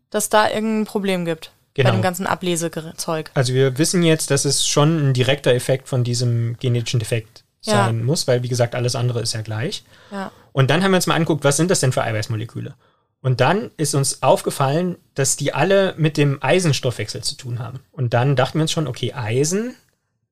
dass 0.09 0.31
da 0.31 0.49
irgendein 0.49 0.87
Problem 0.87 1.27
gibt. 1.27 1.51
Genau. 1.75 1.91
Bei 1.91 1.97
dem 1.97 2.03
ganzen 2.03 2.27
Ablesezeug. 2.27 3.31
Also 3.35 3.53
wir 3.53 3.79
wissen 3.79 4.03
jetzt, 4.03 4.31
dass 4.31 4.45
es 4.45 4.67
schon 4.67 5.11
ein 5.11 5.13
direkter 5.13 5.53
Effekt 5.53 5.89
von 5.89 6.05
diesem 6.05 6.57
genetischen 6.59 7.01
Defekt 7.01 7.43
Ja. 7.63 7.87
sein 7.87 8.05
muss, 8.05 8.27
weil 8.29 8.43
wie 8.43 8.49
gesagt, 8.49 8.75
alles 8.75 8.95
andere 8.95 9.21
ist 9.21 9.33
ja 9.35 9.43
gleich. 9.43 9.83
Ja. 10.13 10.31
Und 10.53 10.71
dann 10.71 10.85
haben 10.85 10.93
wir 10.93 10.97
uns 10.97 11.07
mal 11.07 11.15
angeguckt, 11.15 11.43
was 11.45 11.57
sind 11.57 11.71
das 11.71 11.81
denn 11.81 11.93
für 11.93 12.03
Eiweißmoleküle? 12.05 12.75
Und 13.23 13.41
dann 13.41 13.71
ist 13.79 13.95
uns 13.95 14.23
aufgefallen, 14.23 14.97
dass 15.15 15.37
die 15.37 15.55
alle 15.55 15.95
mit 15.97 16.17
dem 16.19 16.43
Eisenstoffwechsel 16.43 17.23
zu 17.25 17.37
tun 17.37 17.59
haben. 17.59 17.81
Und 17.91 18.13
dann 18.15 18.37
dachten 18.37 18.59
wir 18.59 18.63
uns 18.63 18.71
schon, 18.73 18.87
okay, 18.87 19.15
Eisen 19.15 19.75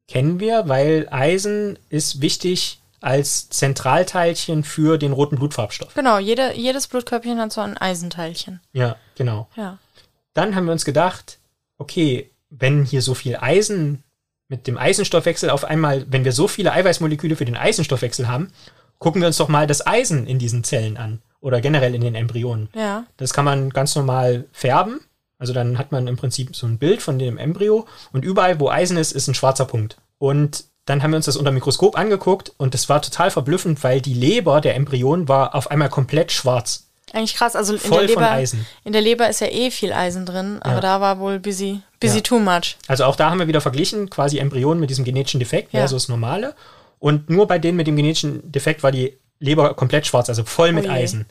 kennen 0.09 0.40
wir, 0.40 0.68
weil 0.68 1.09
Eisen 1.11 1.78
ist 1.88 2.20
wichtig 2.20 2.81
als 3.00 3.48
Zentralteilchen 3.48 4.62
für 4.62 4.98
den 4.98 5.12
roten 5.12 5.37
Blutfarbstoff. 5.37 5.94
Genau, 5.94 6.18
jede, 6.18 6.55
jedes 6.55 6.87
Blutkörbchen 6.87 7.40
hat 7.40 7.52
so 7.52 7.61
ein 7.62 7.76
Eisenteilchen. 7.76 8.61
Ja, 8.72 8.96
genau. 9.16 9.48
Ja. 9.57 9.78
Dann 10.35 10.55
haben 10.55 10.66
wir 10.66 10.73
uns 10.73 10.85
gedacht, 10.85 11.38
okay, 11.79 12.31
wenn 12.51 12.85
hier 12.85 13.03
so 13.03 13.14
viel 13.14 13.37
Eisen 13.37 14.03
mit 14.49 14.66
dem 14.66 14.77
Eisenstoffwechsel 14.77 15.51
auf 15.51 15.64
einmal, 15.64 16.05
wenn 16.09 16.25
wir 16.25 16.33
so 16.33 16.49
viele 16.49 16.73
Eiweißmoleküle 16.73 17.37
für 17.37 17.45
den 17.45 17.57
Eisenstoffwechsel 17.57 18.29
haben, 18.29 18.53
gucken 18.99 19.21
wir 19.21 19.27
uns 19.27 19.38
doch 19.38 19.49
mal 19.49 19.66
das 19.66 19.87
Eisen 19.87 20.27
in 20.27 20.38
diesen 20.38 20.62
Zellen 20.64 20.97
an 20.97 21.21
oder 21.40 21.61
generell 21.61 21.95
in 21.95 22.03
den 22.03 22.14
Embryonen. 22.14 22.68
Ja. 22.75 23.05
Das 23.16 23.33
kann 23.33 23.45
man 23.45 23.71
ganz 23.71 23.97
normal 23.97 24.45
färben. 24.53 25.01
Also 25.38 25.53
dann 25.53 25.77
hat 25.77 25.90
man 25.90 26.07
im 26.07 26.16
Prinzip 26.16 26.55
so 26.55 26.66
ein 26.66 26.79
Bild 26.79 27.03
von 27.03 27.18
dem 27.18 27.37
Embryo 27.37 27.87
und 28.12 28.25
überall, 28.25 28.61
wo 28.61 28.68
Eisen 28.68 28.97
ist, 28.97 29.12
ist 29.12 29.27
ein 29.27 29.35
schwarzer 29.35 29.64
Punkt. 29.64 29.97
Und 30.18 30.66
dann 30.85 31.03
haben 31.03 31.11
wir 31.11 31.16
uns 31.16 31.27
das 31.27 31.37
unter 31.37 31.51
dem 31.51 31.55
Mikroskop 31.55 31.99
angeguckt 31.99 32.53
und 32.59 32.75
das 32.75 32.88
war 32.88 33.03
total 33.03 33.31
verblüffend, 33.31 33.83
weil 33.83 34.01
die 34.01 34.14
Leber 34.14 34.61
der 34.61 34.77
Embryonen 34.77 35.29
war 35.29 35.55
auf 35.55 35.71
einmal 35.71 35.88
komplett 35.88 36.31
schwarz. 36.31 36.88
Eigentlich 37.12 37.35
krass. 37.35 37.55
Also 37.57 37.75
in 37.75 37.79
Voll 37.79 38.07
der 38.07 38.16
Leber, 38.16 38.31
Eisen. 38.31 38.66
in 38.85 38.92
der 38.92 39.03
Leber 39.03 39.29
ist 39.29 39.40
ja 39.40 39.48
eh 39.48 39.70
viel 39.70 39.92
Eisen 39.92 40.25
drin, 40.27 40.59
aber 40.62 40.75
Ja. 40.77 40.81
da 40.81 41.01
war 41.01 41.18
wohl 41.18 41.38
busy, 41.38 41.81
busy 42.01 42.16
Ja. 42.16 42.22
too 42.22 42.38
much. 42.38 42.77
Also 42.88 43.05
auch 43.05 43.16
da 43.16 43.31
haben 43.31 43.38
wir 43.38 43.48
wieder 43.48 43.61
verglichen, 43.61 44.09
quasi 44.11 44.38
Embryonen 44.38 44.81
mit 44.81 44.90
diesem 44.90 45.05
genetischen 45.05 45.40
Defekt 45.40 45.72
Ja. 45.72 45.81
versus 45.81 46.09
normale. 46.09 46.55
Und 46.98 47.29
nur 47.31 47.46
bei 47.46 47.59
denen 47.59 47.77
mit 47.77 47.87
dem 47.87 47.96
genetischen 47.96 48.51
Defekt 48.51 48.83
war 48.83 48.92
die 48.92 49.16
Leber 49.40 49.75
komplett 49.75 50.07
schwarz, 50.07 50.29
also 50.29 50.44
voll 50.44 50.72
mit 50.72 50.87
Oh. 50.87 50.90
Eisen. 50.90 51.27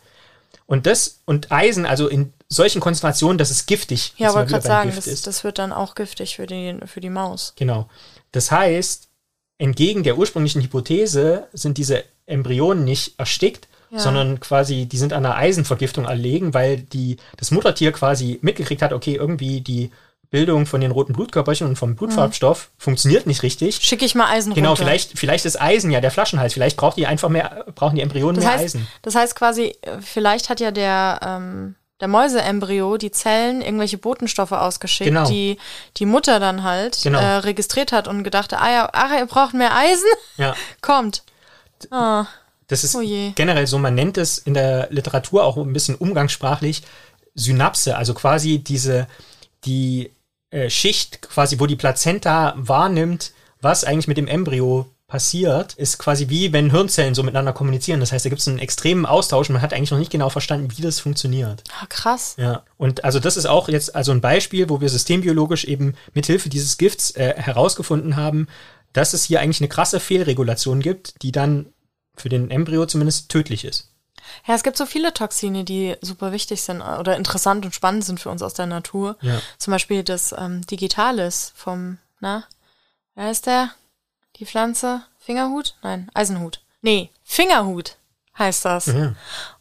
Und 0.67 0.85
das, 0.85 1.19
und 1.25 1.51
Eisen, 1.51 1.85
also 1.85 2.07
in 2.07 2.33
solchen 2.49 2.79
Konzentrationen, 2.81 3.37
das 3.37 3.51
ist 3.51 3.65
giftig. 3.67 4.13
Ja, 4.17 4.33
wollte 4.33 4.51
gerade 4.51 4.65
sagen, 4.67 4.91
das, 4.95 5.21
das 5.21 5.43
wird 5.43 5.57
dann 5.59 5.71
auch 5.73 5.95
giftig 5.95 6.35
für 6.35 6.45
die, 6.45 6.77
für 6.85 6.99
die 7.01 7.09
Maus. 7.09 7.53
Genau. 7.55 7.89
Das 8.31 8.51
heißt, 8.51 9.07
entgegen 9.57 10.03
der 10.03 10.17
ursprünglichen 10.17 10.61
Hypothese 10.61 11.47
sind 11.53 11.77
diese 11.77 12.03
Embryonen 12.25 12.83
nicht 12.83 13.17
erstickt, 13.19 13.67
Ja. 13.91 13.99
sondern 13.99 14.39
quasi, 14.39 14.85
die 14.85 14.97
sind 14.97 15.11
an 15.11 15.25
einer 15.25 15.35
Eisenvergiftung 15.35 16.05
erlegen, 16.05 16.53
weil 16.53 16.77
die, 16.77 17.17
das 17.37 17.51
Muttertier 17.51 17.91
quasi 17.91 18.39
mitgekriegt 18.41 18.81
hat, 18.81 18.93
okay, 18.93 19.15
irgendwie 19.15 19.59
die 19.61 19.91
Bildung 20.29 20.65
von 20.65 20.79
den 20.79 20.91
roten 20.91 21.11
Blutkörperchen 21.11 21.67
und 21.67 21.75
vom 21.75 21.95
Blutfarbstoff 21.97 22.71
funktioniert 22.77 23.27
nicht 23.27 23.43
richtig. 23.43 23.75
Schicke 23.81 24.05
ich 24.05 24.15
mal 24.15 24.27
Eisen 24.31 24.53
Genau, 24.53 24.69
runter. 24.69 24.83
vielleicht, 24.83 25.19
vielleicht 25.19 25.43
ist 25.43 25.59
Eisen 25.61 25.91
ja 25.91 25.99
der 25.99 26.09
Flaschenhals. 26.09 26.53
Vielleicht 26.53 26.77
braucht 26.77 26.95
die 26.95 27.05
einfach 27.05 27.27
mehr, 27.27 27.65
brauchen 27.75 27.97
die 27.97 28.01
Embryonen 28.01 28.35
Das 28.37 28.45
mehr 28.45 28.53
heißt, 28.53 28.63
Eisen. 28.63 28.87
das 29.01 29.15
heißt 29.15 29.35
quasi, 29.35 29.75
äh, 29.81 29.97
vielleicht 29.99 30.47
hat 30.49 30.61
ja 30.61 30.71
der, 30.71 31.19
ähm, 31.21 31.75
der 31.99 32.07
Mäuseembryo 32.07 32.95
die 32.95 33.11
Zellen 33.11 33.61
irgendwelche 33.61 33.97
Botenstoffe 33.97 34.53
ausgeschickt, 34.53 35.09
Genau. 35.09 35.27
die 35.27 35.57
die 35.97 36.05
Mutter 36.05 36.39
dann 36.39 36.63
halt 36.63 36.97
Genau. 37.03 37.19
äh, 37.19 37.35
registriert 37.39 37.91
hat 37.91 38.07
und 38.07 38.23
gedacht, 38.23 38.53
ah 38.53 38.71
ja, 38.71 38.89
ach, 38.93 39.11
ihr 39.11 39.25
braucht 39.25 39.53
mehr 39.53 39.75
Eisen? 39.75 40.07
Ja. 40.37 40.55
Kommt. 40.81 41.23
Ah, 41.89 42.25
Das 42.71 42.85
ist 42.85 42.95
Oh 42.95 43.01
generell 43.35 43.67
so, 43.67 43.77
man 43.77 43.95
nennt 43.95 44.17
es 44.17 44.37
in 44.37 44.53
der 44.53 44.87
Literatur 44.91 45.43
auch 45.43 45.57
ein 45.57 45.73
bisschen 45.73 45.95
umgangssprachlich 45.95 46.83
Synapse, 47.35 47.97
also 47.97 48.13
quasi 48.13 48.59
diese, 48.59 49.07
die 49.65 50.11
äh, 50.51 50.69
Schicht, 50.69 51.21
quasi, 51.21 51.59
wo 51.59 51.65
die 51.65 51.75
Plazenta 51.75 52.53
wahrnimmt, 52.55 53.33
was 53.59 53.83
eigentlich 53.83 54.07
mit 54.07 54.17
dem 54.17 54.27
Embryo 54.27 54.85
passiert, 55.07 55.73
ist 55.73 55.97
quasi 55.97 56.29
wie 56.29 56.53
wenn 56.53 56.71
Hirnzellen 56.71 57.13
so 57.13 57.23
miteinander 57.23 57.51
kommunizieren. 57.51 57.99
Das 57.99 58.13
heißt, 58.13 58.23
da 58.23 58.29
gibt 58.29 58.39
es 58.39 58.47
einen 58.47 58.59
extremen 58.59 59.05
Austausch 59.05 59.49
und 59.49 59.53
man 59.53 59.61
hat 59.61 59.73
eigentlich 59.73 59.91
noch 59.91 59.99
nicht 59.99 60.11
genau 60.11 60.29
verstanden, 60.29 60.69
wie 60.73 60.81
das 60.81 61.01
funktioniert. 61.01 61.65
ah, 61.81 61.85
krass. 61.89 62.35
Ja, 62.37 62.63
und 62.77 63.03
also 63.03 63.19
das 63.19 63.35
ist 63.35 63.47
auch 63.47 63.67
jetzt 63.67 63.93
also 63.93 64.13
ein 64.13 64.21
Beispiel, 64.21 64.69
wo 64.69 64.79
wir 64.79 64.87
systembiologisch 64.87 65.65
eben 65.65 65.95
mithilfe 66.13 66.47
dieses 66.47 66.77
Gifts 66.77 67.11
äh, 67.11 67.33
herausgefunden 67.35 68.15
haben, 68.15 68.47
dass 68.93 69.11
es 69.11 69.25
hier 69.25 69.41
eigentlich 69.41 69.59
eine 69.59 69.67
krasse 69.67 69.99
Fehlregulation 69.99 70.79
gibt, 70.79 71.21
die 71.21 71.33
dann 71.33 71.65
für 72.15 72.29
den 72.29 72.51
Embryo 72.51 72.85
zumindest 72.85 73.29
tödlich 73.29 73.65
ist. 73.65 73.89
Ja, 74.47 74.55
es 74.55 74.63
gibt 74.63 74.77
so 74.77 74.85
viele 74.85 75.13
Toxine, 75.13 75.63
die 75.63 75.95
super 76.01 76.31
wichtig 76.31 76.61
sind 76.61 76.81
äh, 76.81 76.97
oder 76.99 77.17
interessant 77.17 77.65
und 77.65 77.75
spannend 77.75 78.05
sind 78.05 78.19
für 78.19 78.29
uns 78.29 78.41
aus 78.41 78.53
der 78.53 78.65
Natur. 78.65 79.17
Ja. 79.21 79.41
Zum 79.57 79.71
Beispiel 79.71 80.03
das 80.03 80.33
ähm, 80.37 80.65
Digitalis 80.67 81.53
vom, 81.55 81.97
na, 82.19 82.45
wer 83.15 83.31
ist 83.31 83.45
der? 83.45 83.71
Die 84.37 84.45
Pflanze? 84.45 85.03
Fingerhut? 85.19 85.75
Nein, 85.83 86.09
Eisenhut. 86.13 86.61
Nee, 86.81 87.11
Fingerhut 87.23 87.97
heißt 88.37 88.65
das. 88.65 88.87
Ja. 88.87 89.13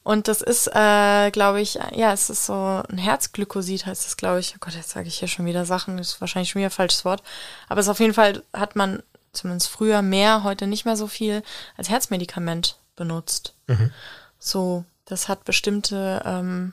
Und 0.02 0.28
das 0.28 0.40
ist, 0.40 0.68
äh, 0.68 1.30
glaube 1.30 1.60
ich, 1.60 1.78
ja, 1.92 2.12
es 2.12 2.30
ist 2.30 2.46
so 2.46 2.82
ein 2.88 2.98
Herzglykosid 2.98 3.86
heißt 3.86 4.06
das, 4.06 4.16
glaube 4.16 4.40
ich. 4.40 4.54
Oh 4.54 4.58
Gott, 4.60 4.74
jetzt 4.74 4.90
sage 4.90 5.08
ich 5.08 5.18
hier 5.18 5.28
schon 5.28 5.46
wieder 5.46 5.64
Sachen, 5.66 5.98
das 5.98 6.08
ist 6.08 6.20
wahrscheinlich 6.20 6.50
schon 6.50 6.60
wieder 6.60 6.68
ein 6.68 6.72
falsches 6.72 7.04
Wort. 7.04 7.22
Aber 7.68 7.80
es 7.80 7.86
ist 7.86 7.90
auf 7.90 8.00
jeden 8.00 8.14
Fall, 8.14 8.42
hat 8.54 8.76
man 8.76 9.02
zumindest 9.32 9.68
früher 9.68 10.02
mehr, 10.02 10.42
heute 10.44 10.66
nicht 10.66 10.84
mehr 10.84 10.96
so 10.96 11.06
viel 11.06 11.42
als 11.76 11.88
Herzmedikament 11.88 12.78
benutzt. 12.96 13.54
Mhm. 13.66 13.90
So, 14.38 14.84
das 15.04 15.28
hat 15.28 15.44
bestimmte, 15.44 16.22
ähm, 16.24 16.72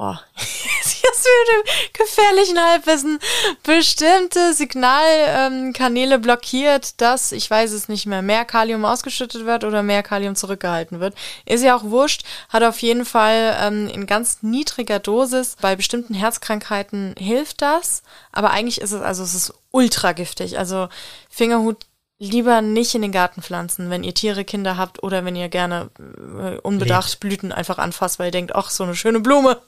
oh, 0.00 0.16
jetzt 0.36 1.26
mit 1.26 1.66
dem 1.66 1.90
gefährlichen 1.92 2.58
Halbwissen, 2.58 3.18
bestimmte 3.62 4.54
Signalkanäle 4.54 6.14
ähm, 6.14 6.22
blockiert, 6.22 7.00
dass, 7.00 7.32
ich 7.32 7.50
weiß 7.50 7.72
es 7.72 7.88
nicht 7.88 8.06
mehr, 8.06 8.22
mehr 8.22 8.44
Kalium 8.44 8.84
ausgeschüttet 8.84 9.44
wird 9.44 9.64
oder 9.64 9.82
mehr 9.82 10.02
Kalium 10.02 10.34
zurückgehalten 10.36 11.00
wird. 11.00 11.14
Ist 11.44 11.62
ja 11.62 11.76
auch 11.76 11.84
wurscht, 11.84 12.24
hat 12.48 12.62
auf 12.62 12.80
jeden 12.80 13.04
Fall 13.04 13.56
ähm, 13.60 13.88
in 13.88 14.06
ganz 14.06 14.38
niedriger 14.42 14.98
Dosis. 14.98 15.56
Bei 15.60 15.76
bestimmten 15.76 16.14
Herzkrankheiten 16.14 17.14
hilft 17.18 17.60
das, 17.60 18.02
aber 18.32 18.50
eigentlich 18.50 18.80
ist 18.80 18.92
es, 18.92 19.02
also 19.02 19.22
es 19.22 19.34
ist 19.34 19.52
ultra 19.70 20.12
giftig. 20.12 20.58
Also 20.58 20.88
Fingerhut 21.28 21.86
lieber 22.20 22.60
nicht 22.60 22.94
in 22.94 23.00
den 23.02 23.12
Garten 23.12 23.40
pflanzen, 23.40 23.88
wenn 23.88 24.04
ihr 24.04 24.14
Tiere, 24.14 24.44
Kinder 24.44 24.76
habt 24.76 25.02
oder 25.02 25.24
wenn 25.24 25.34
ihr 25.34 25.48
gerne 25.48 25.90
äh, 25.98 26.58
unbedacht 26.58 27.12
Lebt. 27.12 27.20
Blüten 27.20 27.50
einfach 27.50 27.78
anfasst, 27.78 28.18
weil 28.18 28.28
ihr 28.28 28.32
denkt, 28.32 28.54
ach, 28.54 28.68
so 28.68 28.84
eine 28.84 28.94
schöne 28.94 29.20
Blume. 29.20 29.60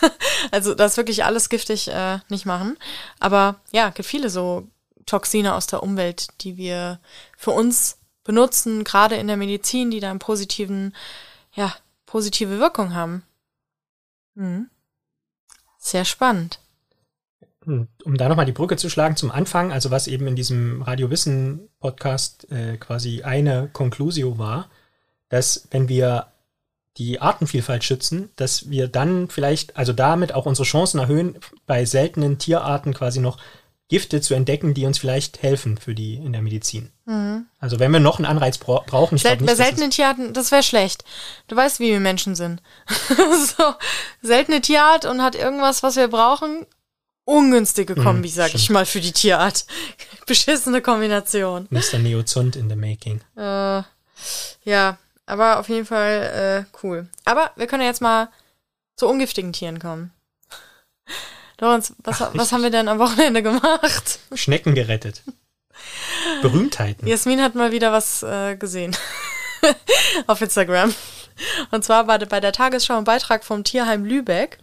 also 0.50 0.74
das 0.74 0.96
wirklich 0.96 1.24
alles 1.24 1.50
giftig 1.50 1.88
äh, 1.88 2.18
nicht 2.30 2.46
machen. 2.46 2.78
Aber 3.20 3.56
ja, 3.72 3.90
gibt 3.90 4.08
viele 4.08 4.30
so 4.30 4.66
Toxine 5.04 5.54
aus 5.54 5.66
der 5.66 5.82
Umwelt, 5.82 6.28
die 6.40 6.56
wir 6.56 6.98
für 7.36 7.50
uns 7.50 7.98
benutzen, 8.24 8.84
gerade 8.84 9.16
in 9.16 9.26
der 9.26 9.36
Medizin, 9.36 9.90
die 9.90 10.00
da 10.00 10.10
einen 10.10 10.18
positiven, 10.18 10.96
ja, 11.52 11.74
positive 12.06 12.58
Wirkung 12.58 12.94
haben. 12.94 13.22
Mhm. 14.34 14.70
Sehr 15.78 16.06
spannend. 16.06 16.58
Um 17.68 18.16
da 18.16 18.28
nochmal 18.28 18.46
die 18.46 18.52
Brücke 18.52 18.76
zu 18.76 18.88
schlagen 18.88 19.16
zum 19.16 19.30
Anfang, 19.30 19.72
also 19.72 19.90
was 19.90 20.06
eben 20.06 20.26
in 20.26 20.36
diesem 20.36 20.82
Radio 20.82 21.10
Wissen 21.10 21.68
Podcast 21.80 22.50
äh, 22.50 22.78
quasi 22.78 23.22
eine 23.22 23.68
Conclusio 23.72 24.38
war, 24.38 24.70
dass 25.28 25.68
wenn 25.70 25.88
wir 25.88 26.28
die 26.96 27.20
Artenvielfalt 27.20 27.84
schützen, 27.84 28.30
dass 28.36 28.70
wir 28.70 28.88
dann 28.88 29.28
vielleicht, 29.28 29.76
also 29.76 29.92
damit 29.92 30.34
auch 30.34 30.46
unsere 30.46 30.66
Chancen 30.66 30.98
erhöhen, 30.98 31.38
bei 31.66 31.84
seltenen 31.84 32.38
Tierarten 32.38 32.94
quasi 32.94 33.20
noch 33.20 33.38
Gifte 33.88 34.20
zu 34.20 34.34
entdecken, 34.34 34.74
die 34.74 34.84
uns 34.84 34.98
vielleicht 34.98 35.42
helfen 35.42 35.78
für 35.78 35.94
die 35.94 36.16
in 36.16 36.32
der 36.32 36.42
Medizin. 36.42 36.90
Also 37.58 37.78
wenn 37.78 37.90
wir 37.90 38.00
noch 38.00 38.18
einen 38.18 38.26
Anreiz 38.26 38.58
bra 38.58 38.82
brauchen, 38.86 39.16
ich 39.16 39.22
Sel 39.22 39.36
bei 39.36 39.42
nicht, 39.42 39.50
dass 39.50 39.58
seltenen 39.58 39.90
Tierarten, 39.90 40.34
das 40.34 40.50
wäre 40.52 40.62
schlecht. 40.62 41.04
Du 41.46 41.56
weißt, 41.56 41.80
wie 41.80 41.90
wir 41.90 42.00
Menschen 42.00 42.34
sind. 42.34 42.60
so, 43.56 43.74
seltene 44.20 44.60
Tierart 44.60 45.06
und 45.06 45.22
hat 45.22 45.34
irgendwas, 45.34 45.82
was 45.82 45.96
wir 45.96 46.08
brauchen. 46.08 46.66
Ungünstige 47.28 47.94
Kombi, 47.94 48.30
sag 48.30 48.54
ich 48.54 48.62
stimmt. 48.62 48.74
mal, 48.74 48.86
für 48.86 49.02
die 49.02 49.12
Tierart. 49.12 49.66
Beschissene 50.26 50.80
Kombination. 50.80 51.66
Mr. 51.68 51.98
Neozund 51.98 52.56
in 52.56 52.70
the 52.70 52.74
making. 52.74 53.20
Äh, 53.36 53.82
ja, 54.64 54.96
aber 55.26 55.58
auf 55.58 55.68
jeden 55.68 55.84
Fall 55.84 56.64
äh, 56.66 56.78
cool. 56.82 57.06
Aber 57.26 57.50
wir 57.56 57.66
können 57.66 57.82
ja 57.82 57.88
jetzt 57.88 58.00
mal 58.00 58.30
zu 58.96 59.06
ungiftigen 59.06 59.52
Tieren 59.52 59.78
kommen. 59.78 60.10
Lorenz, 61.60 61.92
was, 61.98 62.22
Ach, 62.22 62.30
was 62.32 62.50
haben 62.52 62.62
wir 62.62 62.70
denn 62.70 62.88
am 62.88 62.98
Wochenende 62.98 63.42
gemacht? 63.42 64.20
Schnecken 64.32 64.74
gerettet. 64.74 65.22
Berühmtheiten. 66.40 67.06
Jasmin 67.06 67.42
hat 67.42 67.54
mal 67.54 67.72
wieder 67.72 67.92
was 67.92 68.22
äh, 68.22 68.56
gesehen. 68.56 68.96
Auf 70.26 70.40
Instagram. 70.40 70.94
Und 71.72 71.84
zwar 71.84 72.06
war 72.06 72.18
bei 72.20 72.40
der 72.40 72.52
Tagesschau 72.52 72.96
ein 72.96 73.04
Beitrag 73.04 73.44
vom 73.44 73.64
Tierheim 73.64 74.06
Lübeck. 74.06 74.60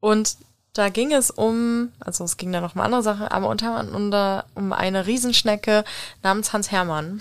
Und 0.00 0.36
da 0.74 0.88
ging 0.88 1.12
es 1.12 1.30
um, 1.30 1.92
also 2.00 2.24
es 2.24 2.36
ging 2.36 2.52
da 2.52 2.60
noch 2.60 2.74
um 2.74 2.80
andere 2.80 3.02
Sachen, 3.02 3.28
aber 3.28 3.48
unter 3.48 3.76
anderem 3.76 4.42
um 4.54 4.72
eine 4.72 5.06
Riesenschnecke 5.06 5.84
namens 6.22 6.52
Hans 6.52 6.70
Hermann. 6.70 7.20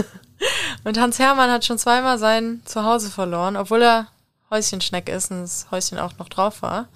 Und 0.84 0.98
Hans 0.98 1.18
Hermann 1.18 1.50
hat 1.50 1.64
schon 1.64 1.78
zweimal 1.78 2.18
sein 2.18 2.62
Zuhause 2.64 3.10
verloren, 3.10 3.56
obwohl 3.56 3.82
er 3.82 4.06
Häuschenschneck 4.50 5.08
ist 5.08 5.30
und 5.30 5.42
das 5.42 5.66
Häuschen 5.70 5.98
auch 5.98 6.16
noch 6.18 6.28
drauf 6.28 6.62
war. 6.62 6.88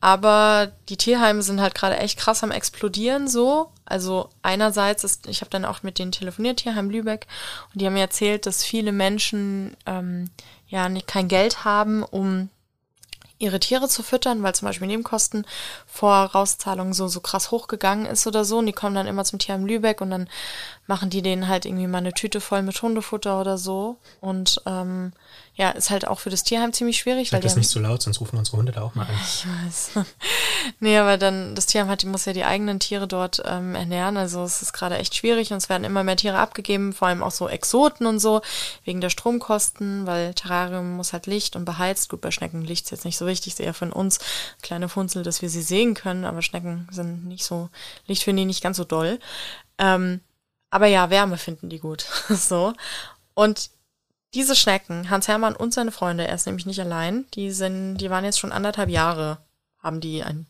Aber 0.00 0.72
die 0.88 0.96
Tierheime 0.96 1.42
sind 1.42 1.60
halt 1.60 1.74
gerade 1.74 1.96
echt 1.98 2.18
krass 2.18 2.42
am 2.42 2.50
explodieren 2.50 3.28
so. 3.28 3.70
Also 3.84 4.30
einerseits 4.42 5.04
ist, 5.04 5.26
ich 5.26 5.40
habe 5.40 5.50
dann 5.50 5.64
auch 5.64 5.82
mit 5.82 5.98
denen 5.98 6.12
telefoniert, 6.12 6.58
Tierheim 6.58 6.90
Lübeck, 6.90 7.26
und 7.72 7.80
die 7.80 7.86
haben 7.86 7.94
mir 7.94 8.00
erzählt, 8.00 8.46
dass 8.46 8.64
viele 8.64 8.92
Menschen 8.92 9.76
ähm, 9.86 10.30
ja 10.68 10.88
nicht, 10.88 11.06
kein 11.06 11.28
Geld 11.28 11.64
haben, 11.64 12.02
um 12.02 12.50
ihre 13.38 13.60
Tiere 13.60 13.88
zu 13.88 14.02
füttern, 14.02 14.42
weil 14.42 14.54
zum 14.54 14.66
Beispiel 14.66 14.86
Nebenkosten 14.86 15.46
Vorauszahlungen 15.86 16.92
so, 16.92 17.08
so 17.08 17.20
krass 17.20 17.50
hochgegangen 17.50 18.06
ist 18.06 18.26
oder 18.26 18.44
so. 18.44 18.58
Und 18.58 18.66
die 18.66 18.72
kommen 18.72 18.94
dann 18.94 19.06
immer 19.06 19.24
zum 19.24 19.38
Tierheim 19.38 19.66
Lübeck 19.66 20.00
und 20.00 20.10
dann 20.10 20.28
machen 20.86 21.10
die 21.10 21.22
denen 21.22 21.48
halt 21.48 21.66
irgendwie 21.66 21.86
mal 21.86 21.98
eine 21.98 22.12
Tüte 22.12 22.40
voll 22.40 22.62
mit 22.62 22.80
Hundefutter 22.80 23.40
oder 23.40 23.58
so. 23.58 23.96
Und 24.20 24.62
ähm, 24.66 25.12
ja, 25.58 25.70
ist 25.70 25.88
halt 25.88 26.06
auch 26.06 26.20
für 26.20 26.28
das 26.28 26.42
Tierheim 26.44 26.74
ziemlich 26.74 26.98
schwierig. 26.98 27.30
Sag 27.30 27.38
weil 27.38 27.42
das 27.42 27.52
haben- 27.52 27.60
nicht 27.60 27.70
so 27.70 27.80
laut, 27.80 28.02
sonst 28.02 28.20
rufen 28.20 28.36
unsere 28.36 28.58
Hunde 28.58 28.72
da 28.72 28.82
auch 28.82 28.94
mal 28.94 29.06
an. 29.06 29.14
ich 29.24 29.46
weiß. 29.46 30.04
nee, 30.80 30.98
aber 30.98 31.16
dann, 31.16 31.54
das 31.54 31.64
Tierheim 31.64 31.88
hat, 31.88 32.02
die 32.02 32.06
muss 32.06 32.26
ja 32.26 32.34
die 32.34 32.44
eigenen 32.44 32.78
Tiere 32.78 33.08
dort 33.08 33.42
ähm, 33.46 33.74
ernähren. 33.74 34.18
Also 34.18 34.42
es 34.44 34.60
ist 34.60 34.74
gerade 34.74 34.98
echt 34.98 35.14
schwierig 35.16 35.52
und 35.52 35.56
es 35.56 35.70
werden 35.70 35.84
immer 35.84 36.04
mehr 36.04 36.16
Tiere 36.16 36.38
abgegeben, 36.38 36.92
vor 36.92 37.08
allem 37.08 37.22
auch 37.22 37.30
so 37.30 37.48
Exoten 37.48 38.06
und 38.06 38.18
so, 38.18 38.42
wegen 38.84 39.00
der 39.00 39.08
Stromkosten, 39.08 40.06
weil 40.06 40.34
Terrarium 40.34 40.92
muss 40.96 41.14
halt 41.14 41.26
Licht 41.26 41.56
und 41.56 41.64
beheizt. 41.64 42.10
Gut, 42.10 42.20
bei 42.20 42.30
Schnecken 42.30 42.60
Licht 42.62 42.84
ist 42.84 42.90
jetzt 42.90 43.06
nicht 43.06 43.16
so 43.16 43.26
wichtig, 43.26 43.54
ist 43.54 43.60
eher 43.60 43.72
von 43.74 43.92
uns 43.92 44.18
kleine 44.60 44.90
Funzel, 44.90 45.22
dass 45.22 45.40
wir 45.40 45.48
sie 45.48 45.62
sehen 45.62 45.94
können, 45.94 46.26
aber 46.26 46.42
Schnecken 46.42 46.86
sind 46.90 47.24
nicht 47.26 47.44
so, 47.44 47.70
Licht 48.06 48.24
finden 48.24 48.40
die 48.40 48.44
nicht 48.44 48.62
ganz 48.62 48.76
so 48.76 48.84
doll. 48.84 49.18
Ähm, 49.78 50.20
aber 50.68 50.86
ja, 50.86 51.08
Wärme 51.08 51.38
finden 51.38 51.70
die 51.70 51.78
gut. 51.78 52.02
so. 52.28 52.74
Und 53.32 53.70
diese 54.34 54.56
Schnecken, 54.56 55.10
Hans 55.10 55.28
Hermann 55.28 55.56
und 55.56 55.72
seine 55.72 55.92
Freunde, 55.92 56.26
er 56.26 56.34
ist 56.34 56.46
nämlich 56.46 56.66
nicht 56.66 56.80
allein, 56.80 57.26
die 57.34 57.50
sind, 57.50 57.98
die 57.98 58.10
waren 58.10 58.24
jetzt 58.24 58.38
schon 58.38 58.52
anderthalb 58.52 58.88
Jahre, 58.88 59.38
haben 59.78 60.00
die 60.00 60.22
ein 60.22 60.46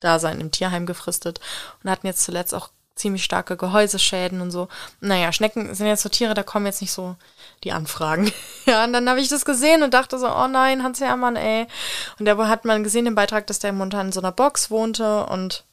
Dasein 0.00 0.40
im 0.40 0.50
Tierheim 0.50 0.86
gefristet 0.86 1.40
und 1.82 1.90
hatten 1.90 2.06
jetzt 2.06 2.22
zuletzt 2.22 2.54
auch 2.54 2.70
ziemlich 2.94 3.24
starke 3.24 3.56
Gehäuseschäden 3.56 4.40
und 4.40 4.50
so. 4.50 4.68
Naja, 5.00 5.32
Schnecken 5.32 5.74
sind 5.74 5.86
jetzt 5.86 6.02
so 6.02 6.08
Tiere, 6.08 6.34
da 6.34 6.42
kommen 6.42 6.66
jetzt 6.66 6.82
nicht 6.82 6.92
so 6.92 7.16
die 7.64 7.72
Anfragen. 7.72 8.30
ja, 8.66 8.84
und 8.84 8.92
dann 8.92 9.08
habe 9.08 9.20
ich 9.20 9.28
das 9.28 9.44
gesehen 9.44 9.82
und 9.82 9.94
dachte 9.94 10.18
so, 10.18 10.28
oh 10.28 10.46
nein, 10.46 10.82
Hans 10.82 11.00
Hermann, 11.00 11.36
ey. 11.36 11.66
Und 12.18 12.26
da 12.26 12.36
hat 12.46 12.64
man 12.64 12.84
gesehen 12.84 13.06
im 13.06 13.14
Beitrag, 13.14 13.46
dass 13.46 13.58
der 13.58 13.72
momentan 13.72 14.06
in 14.06 14.12
so 14.12 14.20
einer 14.20 14.32
Box 14.32 14.70
wohnte 14.70 15.26
und 15.26 15.64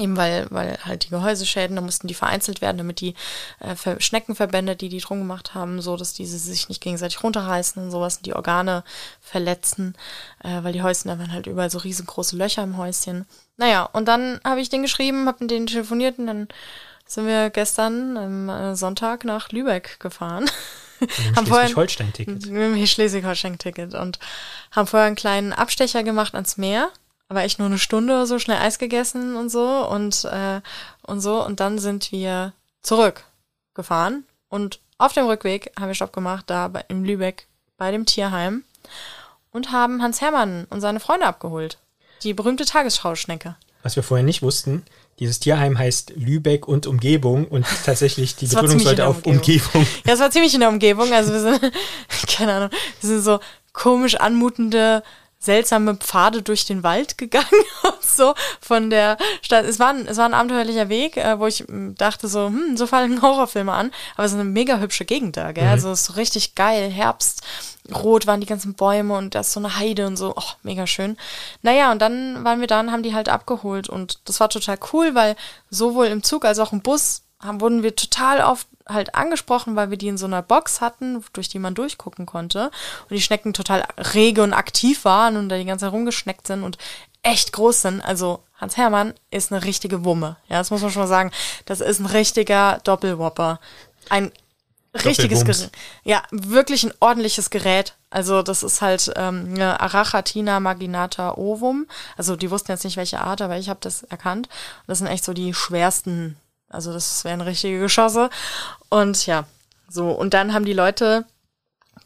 Eben 0.00 0.16
weil, 0.16 0.46
weil 0.50 0.78
halt 0.84 1.04
die 1.04 1.10
Gehäuseschäden, 1.10 1.76
da 1.76 1.82
mussten 1.82 2.08
die 2.08 2.14
vereinzelt 2.14 2.60
werden, 2.62 2.78
damit 2.78 3.00
die 3.00 3.14
äh, 3.60 3.76
Ver 3.76 4.00
Schneckenverbände, 4.00 4.76
die 4.76 4.88
die 4.88 5.00
drum 5.00 5.18
gemacht 5.18 5.54
haben, 5.54 5.82
so 5.82 5.96
dass 5.96 6.14
diese 6.14 6.38
sich 6.38 6.70
nicht 6.70 6.80
gegenseitig 6.80 7.22
runterreißen 7.22 7.82
und 7.82 7.90
sowas 7.90 8.16
und 8.16 8.26
die 8.26 8.34
Organe 8.34 8.82
verletzen, 9.20 9.94
äh, 10.42 10.62
weil 10.62 10.72
die 10.72 10.82
Häuschen, 10.82 11.10
da 11.10 11.18
waren 11.18 11.32
halt 11.32 11.46
überall 11.46 11.70
so 11.70 11.78
riesengroße 11.78 12.36
Löcher 12.36 12.62
im 12.62 12.78
Häuschen. 12.78 13.26
Naja, 13.58 13.84
und 13.84 14.06
dann 14.08 14.40
habe 14.42 14.62
ich 14.62 14.70
den 14.70 14.82
geschrieben, 14.82 15.26
habe 15.26 15.44
mit 15.44 15.50
denen 15.50 15.66
telefoniert 15.66 16.18
und 16.18 16.26
dann 16.26 16.48
sind 17.06 17.26
wir 17.26 17.50
gestern 17.50 18.16
am 18.16 18.48
äh, 18.48 18.76
Sonntag 18.76 19.24
nach 19.24 19.50
Lübeck 19.50 20.00
gefahren. 20.00 20.48
Haben 21.36 21.46
Schleswig-Holstein-Ticket. 21.46 22.88
Schleswig-Holstein-Ticket 22.88 23.94
und 23.94 24.18
haben 24.70 24.86
vorher 24.86 25.06
einen 25.06 25.16
kleinen 25.16 25.52
Abstecher 25.52 26.02
gemacht 26.02 26.34
ans 26.34 26.58
Meer. 26.58 26.90
Aber 27.30 27.44
echt 27.44 27.60
nur 27.60 27.66
eine 27.66 27.78
Stunde 27.78 28.12
oder 28.14 28.26
so, 28.26 28.40
schnell 28.40 28.58
Eis 28.58 28.80
gegessen 28.80 29.36
und 29.36 29.50
so 29.50 29.86
und, 29.88 30.24
äh, 30.24 30.60
und 31.02 31.20
so. 31.20 31.46
Und 31.46 31.60
dann 31.60 31.78
sind 31.78 32.10
wir 32.10 32.54
zurückgefahren. 32.82 34.24
Und 34.48 34.80
auf 34.98 35.12
dem 35.12 35.26
Rückweg 35.26 35.70
haben 35.78 35.86
wir 35.86 35.94
Stopp 35.94 36.12
gemacht, 36.12 36.46
da 36.48 36.66
bei, 36.66 36.84
in 36.88 37.04
Lübeck 37.04 37.46
bei 37.76 37.92
dem 37.92 38.04
Tierheim 38.04 38.64
und 39.52 39.70
haben 39.70 40.02
Hans 40.02 40.20
Hermann 40.20 40.66
und 40.70 40.80
seine 40.80 40.98
Freunde 40.98 41.26
abgeholt. 41.26 41.78
Die 42.24 42.34
berühmte 42.34 42.64
Tagesschau-Schnecke. 42.64 43.54
Was 43.84 43.94
wir 43.94 44.02
vorher 44.02 44.24
nicht 44.24 44.42
wussten, 44.42 44.82
dieses 45.20 45.38
Tierheim 45.38 45.78
heißt 45.78 46.14
Lübeck 46.16 46.66
und 46.66 46.88
Umgebung 46.88 47.46
und 47.46 47.64
tatsächlich 47.84 48.34
die 48.34 48.48
Betonung 48.48 48.80
sollte 48.80 49.06
auf 49.06 49.24
Umgebung. 49.24 49.66
Umgebung. 49.72 49.86
Ja, 50.04 50.14
es 50.14 50.20
war 50.20 50.32
ziemlich 50.32 50.52
in 50.52 50.60
der 50.60 50.68
Umgebung. 50.68 51.12
Also 51.12 51.32
wir 51.32 51.40
sind, 51.40 51.72
keine 52.26 52.54
Ahnung, 52.54 52.70
wir 53.00 53.08
sind 53.08 53.22
so 53.22 53.38
komisch 53.72 54.16
anmutende 54.16 55.04
seltsame 55.40 55.96
Pfade 55.96 56.42
durch 56.42 56.66
den 56.66 56.82
Wald 56.82 57.16
gegangen 57.16 57.46
und 57.82 58.04
so 58.04 58.34
von 58.60 58.90
der 58.90 59.16
Stadt. 59.40 59.64
Es 59.64 59.78
war 59.78 59.88
ein, 59.88 60.06
es 60.06 60.18
war 60.18 60.26
ein 60.26 60.34
abenteuerlicher 60.34 60.90
Weg, 60.90 61.16
äh, 61.16 61.38
wo 61.38 61.46
ich 61.46 61.60
hm, 61.60 61.94
dachte 61.96 62.28
so, 62.28 62.46
hm, 62.46 62.76
so 62.76 62.86
fallen 62.86 63.22
Horrorfilme 63.22 63.72
an, 63.72 63.90
aber 64.14 64.24
es 64.24 64.32
ist 64.32 64.38
eine 64.38 64.48
mega 64.48 64.78
hübsche 64.78 65.06
Gegend 65.06 65.38
da, 65.38 65.52
gell? 65.52 65.64
Mhm. 65.64 65.70
Also 65.70 65.90
es 65.90 66.00
ist 66.00 66.06
so 66.06 66.12
richtig 66.12 66.54
geil, 66.54 66.90
Herbst, 66.90 67.42
rot 67.94 68.26
waren 68.26 68.40
die 68.40 68.46
ganzen 68.46 68.74
Bäume 68.74 69.16
und 69.16 69.34
da 69.34 69.40
ist 69.40 69.52
so 69.52 69.60
eine 69.60 69.78
Heide 69.78 70.06
und 70.06 70.16
so, 70.16 70.34
oh, 70.36 70.52
mega 70.62 70.86
schön. 70.86 71.16
Naja, 71.62 71.90
und 71.90 72.00
dann 72.00 72.44
waren 72.44 72.60
wir 72.60 72.66
da 72.66 72.80
und 72.80 72.92
haben 72.92 73.02
die 73.02 73.14
halt 73.14 73.30
abgeholt 73.30 73.88
und 73.88 74.20
das 74.26 74.40
war 74.40 74.50
total 74.50 74.78
cool, 74.92 75.14
weil 75.14 75.36
sowohl 75.70 76.06
im 76.06 76.22
Zug 76.22 76.44
als 76.44 76.58
auch 76.58 76.72
im 76.72 76.82
Bus 76.82 77.22
haben, 77.40 77.60
wurden 77.60 77.82
wir 77.82 77.96
total 77.96 78.40
oft 78.42 78.66
halt 78.88 79.14
angesprochen, 79.14 79.76
weil 79.76 79.90
wir 79.90 79.96
die 79.96 80.08
in 80.08 80.18
so 80.18 80.26
einer 80.26 80.42
Box 80.42 80.80
hatten, 80.80 81.24
durch 81.32 81.48
die 81.48 81.58
man 81.58 81.74
durchgucken 81.74 82.26
konnte. 82.26 82.70
Und 83.02 83.10
die 83.10 83.22
Schnecken 83.22 83.52
total 83.52 83.84
rege 84.14 84.42
und 84.42 84.52
aktiv 84.52 85.04
waren 85.04 85.36
und 85.36 85.48
da 85.48 85.56
die 85.56 85.64
ganze 85.64 85.86
Zeit 85.86 85.92
rumgeschneckt 85.92 86.46
sind 86.46 86.62
und 86.62 86.76
echt 87.22 87.52
groß 87.52 87.82
sind. 87.82 88.00
Also 88.00 88.42
Hans 88.56 88.76
Hermann 88.76 89.14
ist 89.30 89.52
eine 89.52 89.64
richtige 89.64 90.04
Wumme. 90.04 90.36
Ja, 90.48 90.58
das 90.58 90.70
muss 90.70 90.82
man 90.82 90.90
schon 90.90 91.02
mal 91.02 91.08
sagen. 91.08 91.30
Das 91.66 91.80
ist 91.80 92.00
ein 92.00 92.06
richtiger 92.06 92.80
Doppelwhopper. 92.84 93.60
Ein 94.08 94.32
richtiges 95.04 95.44
Gerät. 95.44 95.70
Ja, 96.02 96.22
wirklich 96.30 96.84
ein 96.84 96.92
ordentliches 97.00 97.50
Gerät. 97.50 97.94
Also 98.10 98.42
das 98.42 98.62
ist 98.62 98.82
halt 98.82 99.12
ähm, 99.16 99.52
eine 99.54 99.80
Arachatina 99.80 100.58
maginata 100.58 101.34
ovum. 101.36 101.86
Also 102.16 102.36
die 102.36 102.50
wussten 102.50 102.72
jetzt 102.72 102.84
nicht, 102.84 102.96
welche 102.96 103.20
Art, 103.20 103.40
aber 103.40 103.56
ich 103.56 103.68
habe 103.68 103.80
das 103.82 104.02
erkannt. 104.02 104.48
Und 104.48 104.88
das 104.88 104.98
sind 104.98 105.06
echt 105.06 105.24
so 105.24 105.32
die 105.32 105.54
schwersten 105.54 106.36
also 106.70 106.92
das 106.92 107.24
wären 107.24 107.40
richtige 107.40 107.80
Geschosse. 107.80 108.30
Und 108.88 109.26
ja, 109.26 109.44
so. 109.88 110.10
Und 110.10 110.32
dann 110.32 110.54
haben 110.54 110.64
die 110.64 110.72
Leute 110.72 111.26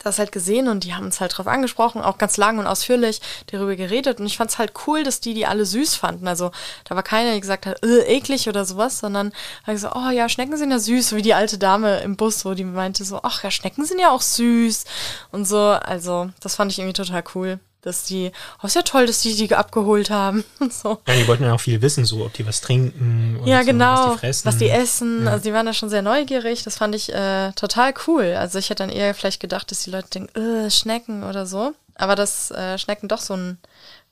das 0.03 0.19
halt 0.19 0.33
gesehen 0.33 0.69
und 0.69 0.85
die 0.85 0.95
haben 0.95 1.07
uns 1.07 1.21
halt 1.21 1.37
drauf 1.37 1.47
angesprochen, 1.47 2.03
auch 2.03 2.19
ganz 2.19 2.37
lang 2.37 2.59
und 2.59 2.67
ausführlich 2.67 3.21
darüber 3.47 3.77
geredet. 3.77 4.21
Und 4.21 4.27
ich 4.27 4.37
fand 4.37 4.51
es 4.51 4.59
halt 4.59 4.73
cool, 4.87 5.03
dass 5.03 5.21
die 5.21 5.35
die 5.35 5.47
alle 5.47 5.65
süß 5.65 5.95
fanden. 5.95 6.29
Also 6.29 6.51
da 6.85 6.95
war 6.95 7.03
keiner, 7.03 7.31
der 7.31 7.41
gesagt 7.41 7.67
hat, 7.67 7.83
äh, 7.83 8.03
eklig 8.03 8.49
oder 8.49 8.65
sowas, 8.65 8.99
sondern 8.99 9.33
habe 9.63 9.73
gesagt, 9.73 9.97
oh 9.97 10.11
ja, 10.11 10.29
Schnecken 10.29 10.57
sind 10.57 10.71
ja 10.71 10.79
süß, 10.79 11.11
so 11.11 11.17
wie 11.17 11.23
die 11.23 11.35
alte 11.35 11.59
Dame 11.59 12.01
im 12.01 12.17
Bus, 12.17 12.45
wo 12.45 12.55
die 12.55 12.65
meinte 12.65 13.05
so, 13.05 13.21
ach 13.23 13.43
ja, 13.45 13.51
Schnecken 13.51 13.85
sind 13.85 14.01
ja 14.01 14.11
auch 14.11 14.23
süß 14.23 14.85
und 15.33 15.47
so. 15.47 15.59
Also 15.59 16.31
das 16.41 16.57
fand 16.57 16.73
ich 16.73 16.79
irgendwie 16.79 16.95
total 16.95 17.25
cool 17.35 17.61
dass 17.85 18.05
die, 18.05 18.33
oh, 18.63 18.67
ist 18.67 18.75
ja 18.75 18.83
toll, 18.83 19.07
dass 19.07 19.21
die 19.21 19.35
die 19.35 19.55
abgeholt 19.55 20.11
haben 20.11 20.45
und 20.61 20.73
so. 20.73 21.01
Ja, 21.07 21.15
die 21.15 21.29
wollten 21.29 21.45
ja 21.45 21.53
auch 21.53 21.61
viel 21.61 21.83
wissen, 21.83 22.05
so, 22.05 22.25
ob 22.25 22.33
die 22.33 22.47
was 22.47 22.61
trinken 22.61 23.41
ja, 23.45 23.61
so, 23.61 23.67
genau, 23.67 23.95
was 23.95 24.13
die 24.13 24.19
fressen. 24.19 24.49
Was 24.49 24.59
die 24.59 24.69
essen. 24.69 25.25
Ja. 25.25 25.33
Also 25.33 25.45
die 25.45 25.53
waren 25.53 25.67
da 25.67 25.73
schon 25.73 25.91
sehr 25.91 26.03
neugierig. 26.03 26.63
Das 26.63 26.79
fand 26.79 26.95
ich 26.95 27.13
äh, 27.13 27.53
total 27.53 27.95
cool. 28.07 28.35
Also 28.39 28.59
ich 28.59 28.71
hätte 28.71 28.83
dann 28.83 28.91
eher 28.91 29.15
vielleicht 29.15 29.41
gedacht, 29.41 29.71
dass 29.71 29.83
die 29.83 29.91
Leute 29.91 30.09
denken, 30.09 30.39
äh, 30.39 30.71
Schnecken 30.71 31.25
oder 31.25 31.47
so. 31.47 31.73
Aber 31.95 32.17
dass 32.17 32.51
äh, 32.51 32.79
Schnecken 32.79 33.09
doch 33.09 33.21
so 33.21 33.35
ein, 33.35 33.59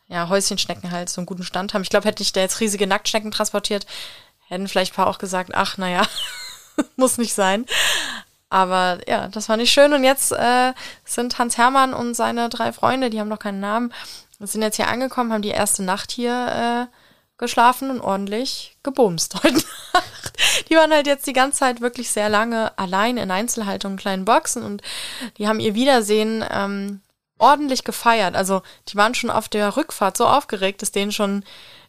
ja, 0.08 0.28
Häuschenschnecken 0.28 0.90
halt 0.90 1.08
so 1.08 1.20
einen 1.20 1.26
guten 1.26 1.44
Stand 1.44 1.74
haben. 1.74 1.82
Ich 1.82 1.90
glaube, 1.90 2.06
hätte 2.06 2.22
ich 2.22 2.32
da 2.32 2.40
jetzt 2.40 2.60
riesige 2.60 2.86
Nacktschnecken 2.86 3.30
transportiert, 3.30 3.86
hätten 4.48 4.68
vielleicht 4.68 4.92
ein 4.92 4.96
paar 4.96 5.06
auch 5.06 5.18
gesagt, 5.18 5.50
ach, 5.54 5.78
naja, 5.78 6.06
muss 6.96 7.18
nicht 7.18 7.34
sein. 7.34 7.66
Aber 8.52 8.98
ja, 9.08 9.28
das 9.28 9.46
fand 9.46 9.62
ich 9.62 9.72
schön. 9.72 9.94
Und 9.94 10.04
jetzt 10.04 10.30
äh, 10.30 10.74
sind 11.06 11.38
Hans 11.38 11.56
Hermann 11.56 11.94
und 11.94 12.12
seine 12.12 12.50
drei 12.50 12.70
Freunde, 12.74 13.08
die 13.08 13.18
haben 13.18 13.30
noch 13.30 13.38
keinen 13.38 13.60
Namen, 13.60 13.94
sind 14.40 14.60
jetzt 14.60 14.76
hier 14.76 14.88
angekommen, 14.88 15.32
haben 15.32 15.40
die 15.40 15.48
erste 15.48 15.82
Nacht 15.82 16.12
hier 16.12 16.88
äh, 16.90 16.96
geschlafen 17.38 17.90
und 17.90 18.02
ordentlich 18.02 18.76
gebumst 18.82 19.34
heute 19.42 19.54
Nacht. 19.94 20.68
Die 20.68 20.76
waren 20.76 20.92
halt 20.92 21.06
jetzt 21.06 21.26
die 21.26 21.32
ganze 21.32 21.60
Zeit 21.60 21.80
wirklich 21.80 22.10
sehr 22.10 22.28
lange 22.28 22.76
allein 22.78 23.16
in 23.16 23.30
Einzelhaltung 23.30 23.92
in 23.92 23.98
kleinen 23.98 24.24
Boxen 24.26 24.62
und 24.62 24.82
die 25.38 25.48
haben 25.48 25.58
ihr 25.58 25.74
Wiedersehen 25.74 26.44
ähm, 26.50 27.00
ordentlich 27.38 27.84
gefeiert. 27.84 28.36
Also 28.36 28.60
die 28.88 28.96
waren 28.96 29.14
schon 29.14 29.30
auf 29.30 29.48
der 29.48 29.78
Rückfahrt 29.78 30.18
so 30.18 30.26
aufgeregt, 30.26 30.82
dass 30.82 30.92
denen 30.92 31.10
schon 31.12 31.42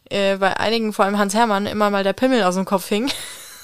äh, 0.08 0.38
bei 0.38 0.56
einigen, 0.58 0.94
vor 0.94 1.04
allem 1.04 1.18
Hans 1.18 1.34
Hermann, 1.34 1.66
immer 1.66 1.90
mal 1.90 2.04
der 2.04 2.14
Pimmel 2.14 2.42
aus 2.42 2.54
dem 2.54 2.64
Kopf 2.64 2.88
hing. 2.88 3.10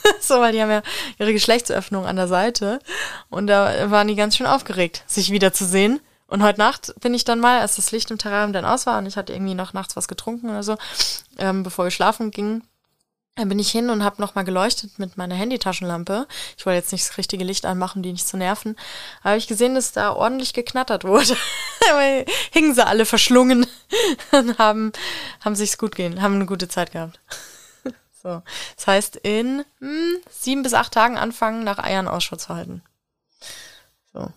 so, 0.20 0.40
weil 0.40 0.52
die 0.52 0.60
haben 0.60 0.70
ja 0.70 0.82
ihre 1.18 1.32
Geschlechtsöffnung 1.32 2.06
an 2.06 2.16
der 2.16 2.28
Seite. 2.28 2.80
Und 3.28 3.46
da 3.46 3.90
waren 3.90 4.08
die 4.08 4.16
ganz 4.16 4.36
schön 4.36 4.46
aufgeregt, 4.46 5.02
sich 5.06 5.30
wiederzusehen. 5.30 6.00
Und 6.26 6.42
heute 6.44 6.60
Nacht 6.60 6.94
bin 7.00 7.12
ich 7.12 7.24
dann 7.24 7.40
mal, 7.40 7.60
als 7.60 7.76
das 7.76 7.90
Licht 7.90 8.10
im 8.10 8.18
Terrarium 8.18 8.52
dann 8.52 8.64
aus 8.64 8.86
war 8.86 8.98
und 8.98 9.06
ich 9.06 9.16
hatte 9.16 9.32
irgendwie 9.32 9.54
noch 9.54 9.72
nachts 9.72 9.96
was 9.96 10.06
getrunken 10.06 10.48
oder 10.48 10.62
so, 10.62 10.76
ähm, 11.38 11.64
bevor 11.64 11.86
wir 11.86 11.90
schlafen 11.90 12.30
gingen, 12.30 12.62
dann 13.34 13.48
bin 13.48 13.58
ich 13.58 13.70
hin 13.70 13.90
und 13.90 14.04
habe 14.04 14.20
nochmal 14.20 14.44
geleuchtet 14.44 14.98
mit 14.98 15.16
meiner 15.16 15.34
Handytaschenlampe. 15.34 16.26
Ich 16.56 16.66
wollte 16.66 16.76
jetzt 16.76 16.92
nicht 16.92 17.08
das 17.08 17.16
richtige 17.16 17.42
Licht 17.42 17.64
anmachen, 17.64 18.02
die 18.02 18.12
nicht 18.12 18.28
zu 18.28 18.36
nerven. 18.36 18.76
Aber 19.22 19.36
ich 19.36 19.48
gesehen, 19.48 19.74
dass 19.74 19.92
da 19.92 20.12
ordentlich 20.12 20.52
geknattert 20.52 21.04
wurde. 21.04 21.36
hingen 22.52 22.74
sie 22.74 22.86
alle 22.86 23.06
verschlungen 23.06 23.66
und 24.32 24.58
haben, 24.58 24.92
haben 25.44 25.56
sich's 25.56 25.78
gut 25.78 25.96
gehen, 25.96 26.22
haben 26.22 26.34
eine 26.34 26.46
gute 26.46 26.68
Zeit 26.68 26.92
gehabt. 26.92 27.18
So. 28.22 28.42
Das 28.76 28.86
heißt, 28.86 29.16
in 29.16 29.64
hm, 29.78 30.16
sieben 30.30 30.62
bis 30.62 30.74
acht 30.74 30.92
Tagen 30.92 31.16
anfangen, 31.16 31.64
nach 31.64 31.78
Eiern 31.78 32.08
Ausschau 32.08 32.36
zu 32.36 32.48
halten. 32.50 32.82
So. 34.12 34.28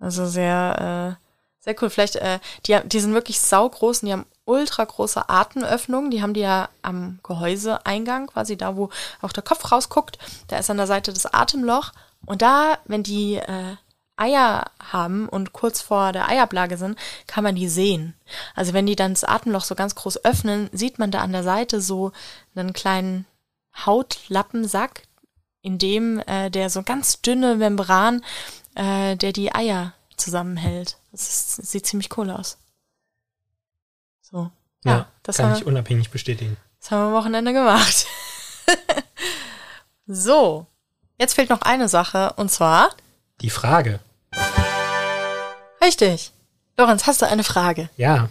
Also 0.00 0.26
sehr, 0.26 1.16
äh, 1.18 1.24
sehr 1.60 1.76
cool. 1.80 1.90
Vielleicht, 1.90 2.16
äh, 2.16 2.40
die, 2.66 2.78
die 2.84 3.00
sind 3.00 3.14
wirklich 3.14 3.40
saugroß 3.40 4.02
und 4.02 4.06
die 4.06 4.12
haben 4.12 4.26
ultra 4.44 4.84
große 4.84 5.28
Atemöffnungen. 5.28 6.10
Die 6.10 6.22
haben 6.22 6.34
die 6.34 6.40
ja 6.40 6.68
am 6.82 7.20
Gehäuseeingang, 7.22 8.26
quasi 8.26 8.56
da, 8.56 8.76
wo 8.76 8.90
auch 9.22 9.32
der 9.32 9.42
Kopf 9.42 9.70
rausguckt. 9.70 10.18
Da 10.48 10.58
ist 10.58 10.70
an 10.70 10.76
der 10.76 10.86
Seite 10.86 11.12
das 11.12 11.26
Atemloch. 11.26 11.92
Und 12.26 12.42
da, 12.42 12.78
wenn 12.84 13.02
die 13.02 13.36
äh, 13.36 13.76
Eier 14.16 14.64
haben 14.80 15.28
und 15.28 15.52
kurz 15.52 15.80
vor 15.80 16.12
der 16.12 16.28
Eiablage 16.28 16.76
sind, 16.76 16.98
kann 17.26 17.44
man 17.44 17.56
die 17.56 17.68
sehen. 17.68 18.14
Also 18.54 18.72
wenn 18.72 18.86
die 18.86 18.96
dann 18.96 19.12
das 19.12 19.24
Atemloch 19.24 19.64
so 19.64 19.74
ganz 19.74 19.94
groß 19.94 20.24
öffnen, 20.24 20.70
sieht 20.72 20.98
man 20.98 21.10
da 21.10 21.20
an 21.20 21.32
der 21.32 21.42
Seite 21.42 21.80
so 21.80 22.12
einen 22.54 22.72
kleinen 22.72 23.26
Hautlappensack, 23.74 25.02
in 25.62 25.78
dem 25.78 26.20
äh, 26.20 26.50
der 26.50 26.70
so 26.70 26.82
ganz 26.82 27.22
dünne 27.22 27.56
Membran, 27.56 28.24
äh, 28.74 29.16
der 29.16 29.32
die 29.32 29.54
Eier 29.54 29.94
zusammenhält. 30.16 30.96
Das, 31.10 31.28
ist, 31.28 31.58
das 31.58 31.72
sieht 31.72 31.86
ziemlich 31.86 32.16
cool 32.16 32.30
aus. 32.30 32.58
So. 34.20 34.50
Ja, 34.84 34.92
ja 34.92 35.08
das 35.22 35.38
kann 35.38 35.54
ich 35.54 35.66
unabhängig 35.66 36.10
bestätigen. 36.10 36.56
Das 36.80 36.90
haben 36.90 37.00
wir 37.00 37.06
am 37.06 37.12
Wochenende 37.14 37.52
gemacht. 37.52 38.06
so. 40.06 40.66
Jetzt 41.18 41.34
fehlt 41.34 41.50
noch 41.50 41.62
eine 41.62 41.88
Sache 41.88 42.34
und 42.36 42.50
zwar 42.50 42.90
die 43.40 43.50
Frage. 43.50 44.00
Richtig. 45.82 46.32
Lorenz, 46.76 47.06
hast 47.06 47.22
du 47.22 47.26
eine 47.26 47.44
Frage? 47.44 47.88
Ja. 47.96 48.28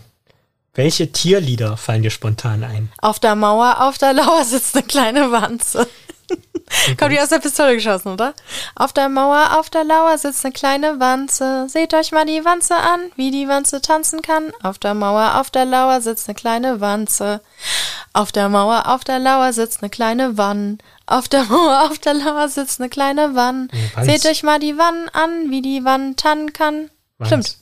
Welche 0.74 1.12
Tierlieder 1.12 1.78
fallen 1.78 2.01
dir 2.01 2.10
spontan 2.10 2.64
ein? 2.64 2.91
Auf 2.99 3.20
der 3.20 3.36
Mauer, 3.36 3.82
auf 3.82 3.97
der 3.97 4.14
Lauer 4.14 4.43
sitzt 4.43 4.76
eine 4.76 4.86
kleine 4.86 5.32
Wanze. 5.32 5.88
Kommt 6.97 7.11
die 7.11 7.19
aus 7.19 7.29
der 7.29 7.39
Pistole 7.39 7.75
geschossen, 7.75 8.13
oder? 8.13 8.34
Auf 8.75 8.93
der 8.93 9.09
Mauer, 9.09 9.57
auf 9.59 9.69
der 9.69 9.84
Lauer 9.84 10.17
sitzt 10.17 10.43
eine 10.43 10.53
kleine 10.53 10.99
Wanze. 10.99 11.67
Seht 11.69 11.93
euch 11.93 12.11
mal 12.11 12.25
die 12.25 12.43
Wanze 12.43 12.75
an, 12.75 12.99
wie 13.15 13.31
die 13.31 13.47
Wanze 13.47 13.81
tanzen 13.81 14.21
kann. 14.21 14.51
Auf 14.61 14.79
der 14.79 14.93
Mauer, 14.93 15.36
auf 15.39 15.51
der 15.51 15.65
Lauer 15.65 16.01
sitzt 16.01 16.27
eine 16.27 16.36
kleine 16.36 16.81
Wanze. 16.81 17.41
Auf 18.13 18.31
der 18.31 18.49
Mauer, 18.49 18.88
auf 18.88 19.03
der 19.03 19.19
Lauer 19.19 19.53
sitzt 19.53 19.81
eine 19.81 19.89
kleine 19.89 20.38
Wann. 20.38 20.77
Auf 21.05 21.27
der 21.27 21.43
Mauer, 21.45 21.89
auf 21.91 21.99
der 21.99 22.13
Lauer 22.13 22.47
sitzt 22.47 22.79
eine 22.79 22.89
kleine 22.89 23.36
Wann. 23.36 23.69
Ja, 23.95 24.03
Seht 24.03 24.25
euch 24.25 24.43
mal 24.43 24.59
die 24.59 24.77
Wann 24.77 25.09
an, 25.09 25.49
wie 25.49 25.61
die 25.61 25.84
Wann 25.84 26.15
tannen 26.15 26.53
kann. 26.53 26.89
Wanz. 27.17 27.27
Stimmt. 27.27 27.57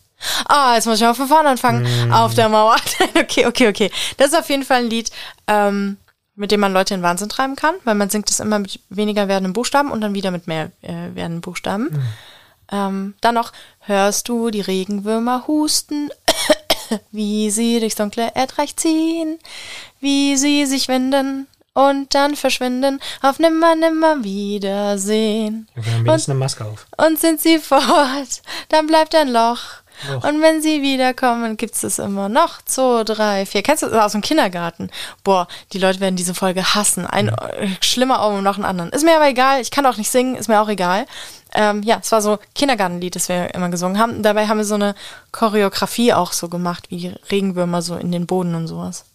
Ah, 0.47 0.75
jetzt 0.75 0.85
muss 0.85 0.97
ich 0.97 1.01
mal 1.01 1.15
von 1.15 1.27
vorne 1.27 1.49
anfangen. 1.49 2.09
Mm. 2.09 2.13
Auf 2.13 2.35
der 2.35 2.49
Mauer. 2.49 2.75
okay, 3.15 3.45
okay, 3.47 3.67
okay. 3.67 3.91
Das 4.17 4.27
ist 4.27 4.37
auf 4.37 4.49
jeden 4.49 4.63
Fall 4.63 4.81
ein 4.81 4.89
Lied, 4.89 5.09
ähm, 5.47 5.97
mit 6.41 6.51
dem 6.51 6.59
man 6.59 6.73
Leute 6.73 6.95
in 6.95 7.03
Wahnsinn 7.03 7.29
treiben 7.29 7.55
kann, 7.55 7.75
weil 7.83 7.93
man 7.93 8.09
singt 8.09 8.31
es 8.31 8.39
immer 8.39 8.57
mit 8.57 8.79
weniger 8.89 9.27
werdenden 9.27 9.53
Buchstaben 9.53 9.91
und 9.91 10.01
dann 10.01 10.15
wieder 10.15 10.31
mit 10.31 10.47
mehr 10.47 10.71
äh, 10.81 11.13
werdenden 11.13 11.41
Buchstaben. 11.41 11.83
Mm. 11.83 11.99
Ähm, 12.71 13.13
dann 13.21 13.35
noch, 13.35 13.51
hörst 13.81 14.27
du 14.27 14.49
die 14.49 14.61
Regenwürmer 14.61 15.45
husten, 15.47 16.09
wie 17.11 17.51
sie 17.51 17.79
durchs 17.79 17.95
dunkle 17.95 18.31
Erdreich 18.33 18.75
ziehen, 18.75 19.37
wie 19.99 20.35
sie 20.35 20.65
sich 20.65 20.87
winden 20.87 21.45
und 21.73 22.15
dann 22.15 22.35
verschwinden 22.35 22.99
auf 23.21 23.37
nimmer, 23.37 23.75
nimmer 23.75 24.23
Wiedersehen. 24.23 25.69
Wir 25.75 25.93
haben 25.93 26.09
und, 26.09 26.27
eine 26.27 26.39
Maske 26.39 26.65
auf. 26.65 26.87
Und 26.97 27.19
sind 27.19 27.39
sie 27.39 27.59
fort, 27.59 28.41
dann 28.69 28.87
bleibt 28.87 29.13
ein 29.13 29.29
Loch. 29.29 29.80
Och. 30.09 30.23
Und 30.23 30.41
wenn 30.41 30.61
sie 30.61 30.81
wiederkommen, 30.81 31.57
gibt's 31.57 31.83
es 31.83 31.99
immer 31.99 32.29
noch. 32.29 32.61
Zwei, 32.63 33.03
drei, 33.03 33.45
vier. 33.45 33.61
Kennst 33.63 33.83
du 33.83 33.87
das 33.87 34.05
aus 34.05 34.11
dem 34.13 34.21
Kindergarten? 34.21 34.89
Boah, 35.23 35.47
die 35.73 35.79
Leute 35.79 35.99
werden 35.99 36.15
diese 36.15 36.33
Folge 36.33 36.75
hassen. 36.75 37.05
Ein 37.05 37.27
mhm. 37.27 37.77
schlimmer 37.81 38.25
Ohrwurm 38.25 38.43
nach 38.43 38.55
dem 38.55 38.65
anderen. 38.65 38.91
Ist 38.91 39.03
mir 39.03 39.15
aber 39.15 39.27
egal. 39.27 39.61
Ich 39.61 39.71
kann 39.71 39.85
auch 39.85 39.97
nicht 39.97 40.09
singen. 40.09 40.35
Ist 40.35 40.47
mir 40.47 40.61
auch 40.61 40.69
egal. 40.69 41.05
Ähm, 41.53 41.83
ja, 41.83 41.99
es 42.01 42.11
war 42.11 42.21
so 42.21 42.39
Kindergartenlied, 42.55 43.15
das 43.15 43.27
wir 43.29 43.53
immer 43.53 43.69
gesungen 43.69 43.99
haben. 43.99 44.23
Dabei 44.23 44.47
haben 44.47 44.57
wir 44.57 44.65
so 44.65 44.75
eine 44.75 44.95
Choreografie 45.31 46.13
auch 46.13 46.31
so 46.31 46.47
gemacht, 46.47 46.89
wie 46.89 47.13
Regenwürmer 47.29 47.81
so 47.81 47.95
in 47.95 48.11
den 48.11 48.25
Boden 48.25 48.55
und 48.55 48.67
sowas. 48.67 49.05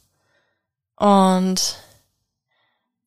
Und 0.96 1.76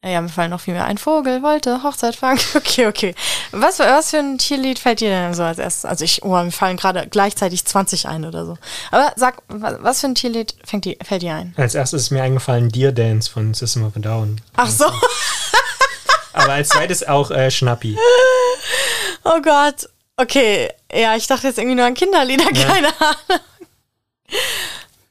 Ja, 0.02 0.22
mir 0.22 0.30
fallen 0.30 0.52
noch 0.52 0.62
viel 0.62 0.74
mehr. 0.74 0.86
Ein 0.86 0.98
Vogel 0.98 1.44
wollte 1.44 1.84
Hochzeit 1.84 2.16
fangen. 2.16 2.40
Okay, 2.56 2.88
okay. 2.88 3.16
Was, 3.52 3.80
was 3.80 4.12
für 4.12 4.20
ein 4.20 4.38
Tierlied 4.38 4.80
fällt 4.80 5.02
dir 5.02 5.10
denn 5.10 5.34
so 5.34 5.44
als 5.44 5.60
erstes? 5.60 5.84
Also 5.84 6.06
ich, 6.06 6.24
oh, 6.24 6.42
mir 6.42 6.52
fallen 6.52 6.78
gerade 6.78 7.06
gleichzeitig 7.08 7.66
20 7.66 8.08
ein 8.08 8.24
oder 8.24 8.46
so. 8.46 8.58
Aber 8.92 9.12
sag, 9.18 9.42
was 9.48 10.00
für 10.00 10.08
ein 10.08 10.16
Tierlied 10.16 10.56
fängt 10.64 10.86
die, 10.86 10.98
fällt 11.04 11.22
dir 11.22 11.36
ein? 11.36 11.54
Als 11.58 11.76
erstes 11.76 12.04
ist 12.04 12.12
mir 12.12 12.24
eingefallen 12.24 12.70
Deer 12.70 12.94
Dance 12.94 13.30
von 13.30 13.54
System 13.54 13.86
of 13.86 13.98
a 13.98 14.00
Down. 14.00 14.40
Ach 14.56 14.70
so. 14.70 14.86
Aber 16.34 16.54
als 16.54 16.70
zweites 16.70 17.06
auch 17.06 17.32
äh, 17.32 17.52
Schnappi. 17.52 17.98
Oh 19.26 19.42
Gott. 19.42 19.90
Okay. 20.16 20.70
Ja, 20.94 21.16
ich 21.18 21.28
dachte 21.28 21.48
jetzt 21.48 21.58
irgendwie 21.58 21.76
nur 21.76 21.86
an 21.86 21.94
Kinderlieder, 21.94 22.52
ja. 22.54 22.66
keine 22.66 22.88
Ahnung. 23.00 23.42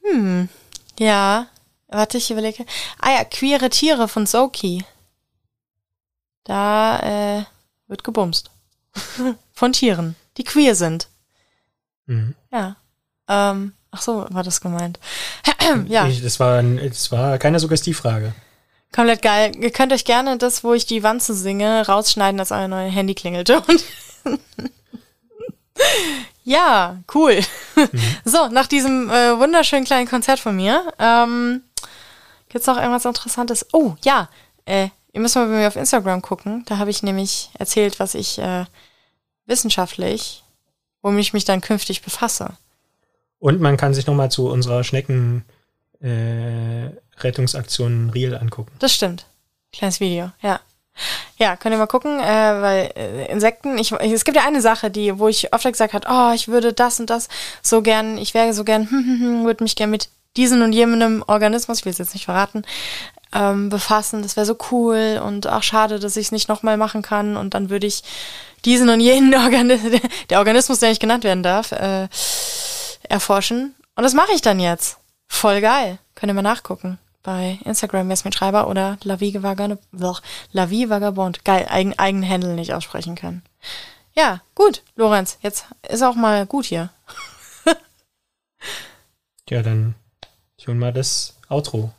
Hm. 0.03 0.49
Ja. 0.97 1.47
Warte, 1.89 2.17
ich 2.17 2.31
überlege. 2.31 2.65
Ah 2.99 3.11
ja, 3.11 3.23
queere 3.23 3.69
Tiere 3.69 4.07
von 4.07 4.25
Soki. 4.25 4.85
Da 6.43 7.39
äh, 7.39 7.43
wird 7.87 8.03
gebumst. 8.03 8.51
von 9.53 9.73
Tieren, 9.73 10.15
die 10.37 10.43
queer 10.43 10.75
sind. 10.75 11.09
Mhm. 12.05 12.35
Ja. 12.51 12.77
Ähm, 13.27 13.73
ach 13.91 14.01
so, 14.01 14.25
war 14.29 14.43
das 14.43 14.61
gemeint. 14.61 14.99
ja. 15.87 16.07
Ich, 16.07 16.21
das, 16.21 16.39
war, 16.39 16.61
das 16.61 17.11
war 17.11 17.37
keine 17.37 17.59
Suggestivfrage. 17.59 18.33
Komplett 18.91 19.21
geil. 19.21 19.51
Ihr 19.55 19.71
könnt 19.71 19.93
euch 19.93 20.05
gerne 20.05 20.37
das, 20.37 20.63
wo 20.63 20.73
ich 20.73 20.85
die 20.85 21.03
Wanze 21.03 21.33
singe, 21.35 21.85
rausschneiden, 21.87 22.37
dass 22.37 22.51
euer 22.51 22.67
neues 22.67 22.93
Handy 22.93 23.13
klingelte. 23.13 23.61
ja, 26.43 26.97
cool. 27.13 27.39
Mhm. 27.75 27.89
So, 28.25 28.47
nach 28.47 28.67
diesem 28.67 29.09
äh, 29.09 29.39
wunderschönen 29.39 29.85
kleinen 29.85 30.07
Konzert 30.07 30.39
von 30.39 30.55
mir, 30.55 30.91
ähm, 30.99 31.63
gibt's 32.49 32.67
noch 32.67 32.77
irgendwas 32.77 33.05
Interessantes? 33.05 33.65
Oh, 33.73 33.95
ja, 34.03 34.29
äh, 34.65 34.89
ihr 35.13 35.21
müsst 35.21 35.35
mal 35.35 35.47
bei 35.47 35.57
mir 35.57 35.67
auf 35.67 35.75
Instagram 35.75 36.21
gucken. 36.21 36.63
Da 36.65 36.77
habe 36.77 36.89
ich 36.89 37.03
nämlich 37.03 37.49
erzählt, 37.57 37.99
was 37.99 38.15
ich 38.15 38.39
äh, 38.39 38.65
wissenschaftlich, 39.45 40.43
womit 41.01 41.21
ich 41.21 41.33
mich 41.33 41.45
dann 41.45 41.61
künftig 41.61 42.01
befasse. 42.01 42.53
Und 43.39 43.61
man 43.61 43.77
kann 43.77 43.93
sich 43.93 44.05
nochmal 44.05 44.29
zu 44.29 44.49
unserer 44.49 44.83
Schnecken 44.83 45.45
äh, 46.01 46.89
Real 47.21 48.35
angucken. 48.35 48.71
Das 48.79 48.93
stimmt. 48.93 49.25
Kleines 49.71 49.99
Video, 49.99 50.31
ja. 50.41 50.59
Ja, 51.37 51.55
könnt 51.55 51.73
ihr 51.73 51.79
mal 51.79 51.87
gucken, 51.87 52.19
äh, 52.19 52.23
weil 52.61 52.91
äh, 52.95 53.31
Insekten, 53.31 53.77
ich, 53.77 53.93
es 53.93 54.25
gibt 54.25 54.35
ja 54.35 54.45
eine 54.45 54.61
Sache, 54.61 54.91
die, 54.91 55.17
wo 55.17 55.29
ich 55.29 55.53
oft 55.53 55.63
gesagt 55.63 55.93
habe, 55.93 56.07
oh, 56.09 56.33
ich 56.33 56.49
würde 56.49 56.73
das 56.73 56.99
und 56.99 57.09
das 57.09 57.29
so 57.61 57.81
gern, 57.81 58.17
ich 58.17 58.33
wäre 58.33 58.53
so 58.53 58.65
gern, 58.65 58.89
hm, 58.89 59.05
hm, 59.05 59.19
hm, 59.19 59.45
würde 59.45 59.63
mich 59.63 59.77
gern 59.77 59.91
mit 59.91 60.09
diesen 60.37 60.61
und 60.61 60.73
jenem 60.73 61.23
Organismus, 61.27 61.79
ich 61.79 61.85
will 61.85 61.91
es 61.91 61.97
jetzt 61.97 62.13
nicht 62.13 62.25
verraten, 62.25 62.63
ähm, 63.33 63.69
befassen. 63.69 64.21
Das 64.21 64.35
wäre 64.35 64.45
so 64.45 64.57
cool 64.71 65.21
und 65.23 65.47
auch 65.47 65.63
schade, 65.63 65.99
dass 65.99 66.17
ich 66.17 66.27
es 66.27 66.31
nicht 66.31 66.49
nochmal 66.49 66.77
machen 66.77 67.01
kann 67.01 67.37
und 67.37 67.53
dann 67.53 67.69
würde 67.69 67.87
ich 67.87 68.03
diesen 68.65 68.89
und 68.89 68.99
jenen 68.99 69.33
Organismus, 69.43 70.01
der 70.29 70.39
Organismus, 70.39 70.79
der 70.79 70.89
nicht 70.89 71.01
genannt 71.01 71.23
werden 71.23 71.43
darf, 71.43 71.71
äh, 71.71 72.07
erforschen. 73.07 73.75
Und 73.95 74.03
das 74.03 74.13
mache 74.13 74.31
ich 74.33 74.41
dann 74.41 74.59
jetzt. 74.59 74.97
Voll 75.27 75.61
geil. 75.61 75.99
Könnt 76.15 76.31
ihr 76.31 76.33
mal 76.33 76.41
nachgucken 76.41 76.97
bei 77.21 77.59
Instagram 77.65 78.09
Jasmin 78.09 78.33
Schreiber 78.33 78.67
oder 78.67 78.97
La 79.03 79.19
Vie 79.19 79.41
Vagabond. 79.41 80.21
La 80.51 80.69
Vie 80.69 80.89
Vagabond. 80.89 81.45
Geil, 81.45 81.67
eigen, 81.69 81.97
eigenen 81.99 82.23
Händel 82.23 82.55
nicht 82.55 82.73
aussprechen 82.73 83.15
können. 83.15 83.43
Ja, 84.13 84.41
gut, 84.55 84.83
Lorenz, 84.95 85.37
jetzt 85.41 85.65
ist 85.87 86.01
auch 86.01 86.15
mal 86.15 86.45
gut 86.45 86.65
hier. 86.65 86.89
ja, 89.49 89.61
dann 89.61 89.95
hol 90.67 90.75
mal 90.75 90.93
das 90.93 91.35
Outro 91.49 91.91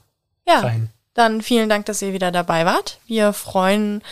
ja, 0.46 0.60
rein. 0.60 0.90
Dann 1.14 1.42
vielen 1.42 1.68
Dank, 1.68 1.86
dass 1.86 2.02
ihr 2.02 2.12
wieder 2.12 2.30
dabei 2.30 2.64
wart. 2.66 2.98
Wir 3.06 3.32
freuen 3.32 4.02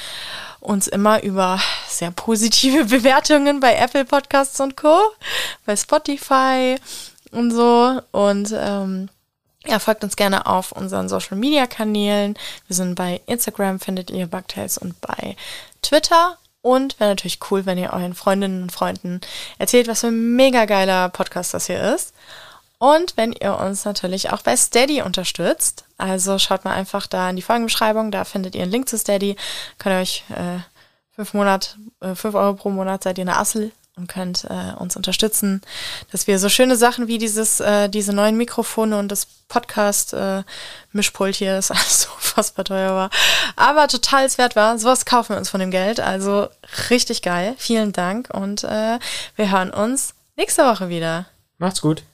uns 0.60 0.88
immer 0.88 1.22
über 1.22 1.60
sehr 1.88 2.10
positive 2.10 2.84
Bewertungen 2.86 3.60
bei 3.60 3.76
Apple 3.76 4.04
Podcasts 4.04 4.60
und 4.60 4.76
Co., 4.76 4.98
bei 5.64 5.76
Spotify 5.76 6.76
und 7.30 7.52
so. 7.52 8.00
Und 8.10 8.52
ähm, 8.56 9.08
ja, 9.66 9.78
folgt 9.78 10.02
uns 10.02 10.16
gerne 10.16 10.46
auf 10.46 10.72
unseren 10.72 11.08
Social 11.08 11.36
Media 11.36 11.66
Kanälen. 11.66 12.34
Wir 12.66 12.76
sind 12.76 12.94
bei 12.94 13.20
Instagram, 13.26 13.80
findet 13.80 14.10
ihr 14.10 14.26
Bugtails 14.26 14.78
und 14.78 15.00
bei 15.00 15.36
Twitter. 15.82 16.36
Und 16.60 16.98
wäre 16.98 17.10
natürlich 17.10 17.38
cool, 17.50 17.66
wenn 17.66 17.78
ihr 17.78 17.92
euren 17.92 18.14
Freundinnen 18.14 18.62
und 18.62 18.72
Freunden 18.72 19.20
erzählt, 19.58 19.86
was 19.86 20.00
für 20.00 20.08
ein 20.08 20.34
mega 20.34 20.64
geiler 20.64 21.08
Podcast 21.08 21.54
das 21.54 21.66
hier 21.66 21.94
ist. 21.94 22.12
Und 22.78 23.16
wenn 23.16 23.32
ihr 23.32 23.58
uns 23.58 23.84
natürlich 23.84 24.30
auch 24.30 24.42
bei 24.42 24.56
Steady 24.56 25.02
unterstützt. 25.02 25.84
Also 25.96 26.38
schaut 26.38 26.64
mal 26.64 26.74
einfach 26.74 27.06
da 27.06 27.28
in 27.28 27.36
die 27.36 27.42
Folgenbeschreibung, 27.42 28.10
da 28.12 28.24
findet 28.24 28.54
ihr 28.54 28.62
einen 28.62 28.70
Link 28.70 28.88
zu 28.88 28.96
Steady. 28.96 29.36
Könnt 29.78 29.96
ihr 29.96 30.00
euch 30.00 30.24
äh, 30.30 30.60
fünf 31.10 31.34
Monat, 31.34 31.76
äh, 32.00 32.14
fünf 32.14 32.36
Euro 32.36 32.54
pro 32.54 32.70
Monat 32.70 33.02
seid 33.02 33.18
ihr 33.18 33.22
eine 33.22 33.36
Assel 33.36 33.72
und 33.96 34.06
könnt 34.06 34.44
äh, 34.44 34.74
uns 34.78 34.96
unterstützen, 34.96 35.60
dass 36.12 36.28
wir 36.28 36.38
so 36.38 36.48
schöne 36.48 36.76
Sachen 36.76 37.08
wie 37.08 37.18
dieses, 37.18 37.58
äh, 37.58 37.88
diese 37.88 38.12
neuen 38.12 38.36
Mikrofone 38.36 38.96
und 38.96 39.08
das 39.08 39.26
Podcast 39.48 40.14
äh, 40.14 40.44
Mischpult 40.92 41.34
hier, 41.34 41.56
das 41.56 41.70
alles 41.72 42.02
so 42.02 42.08
unfassbar 42.14 42.64
teuer 42.64 42.94
war, 42.94 43.10
aber 43.56 43.88
total 43.88 44.28
wert 44.38 44.54
war. 44.56 44.78
Sowas 44.78 45.04
kaufen 45.04 45.30
wir 45.30 45.38
uns 45.38 45.50
von 45.50 45.60
dem 45.60 45.72
Geld. 45.72 45.98
Also 45.98 46.48
richtig 46.90 47.22
geil. 47.22 47.54
Vielen 47.58 47.92
Dank 47.92 48.28
und 48.32 48.62
äh, 48.62 48.98
wir 49.36 49.50
hören 49.50 49.70
uns 49.70 50.14
nächste 50.36 50.64
Woche 50.64 50.88
wieder. 50.88 51.26
Macht's 51.58 51.80
gut. 51.80 52.04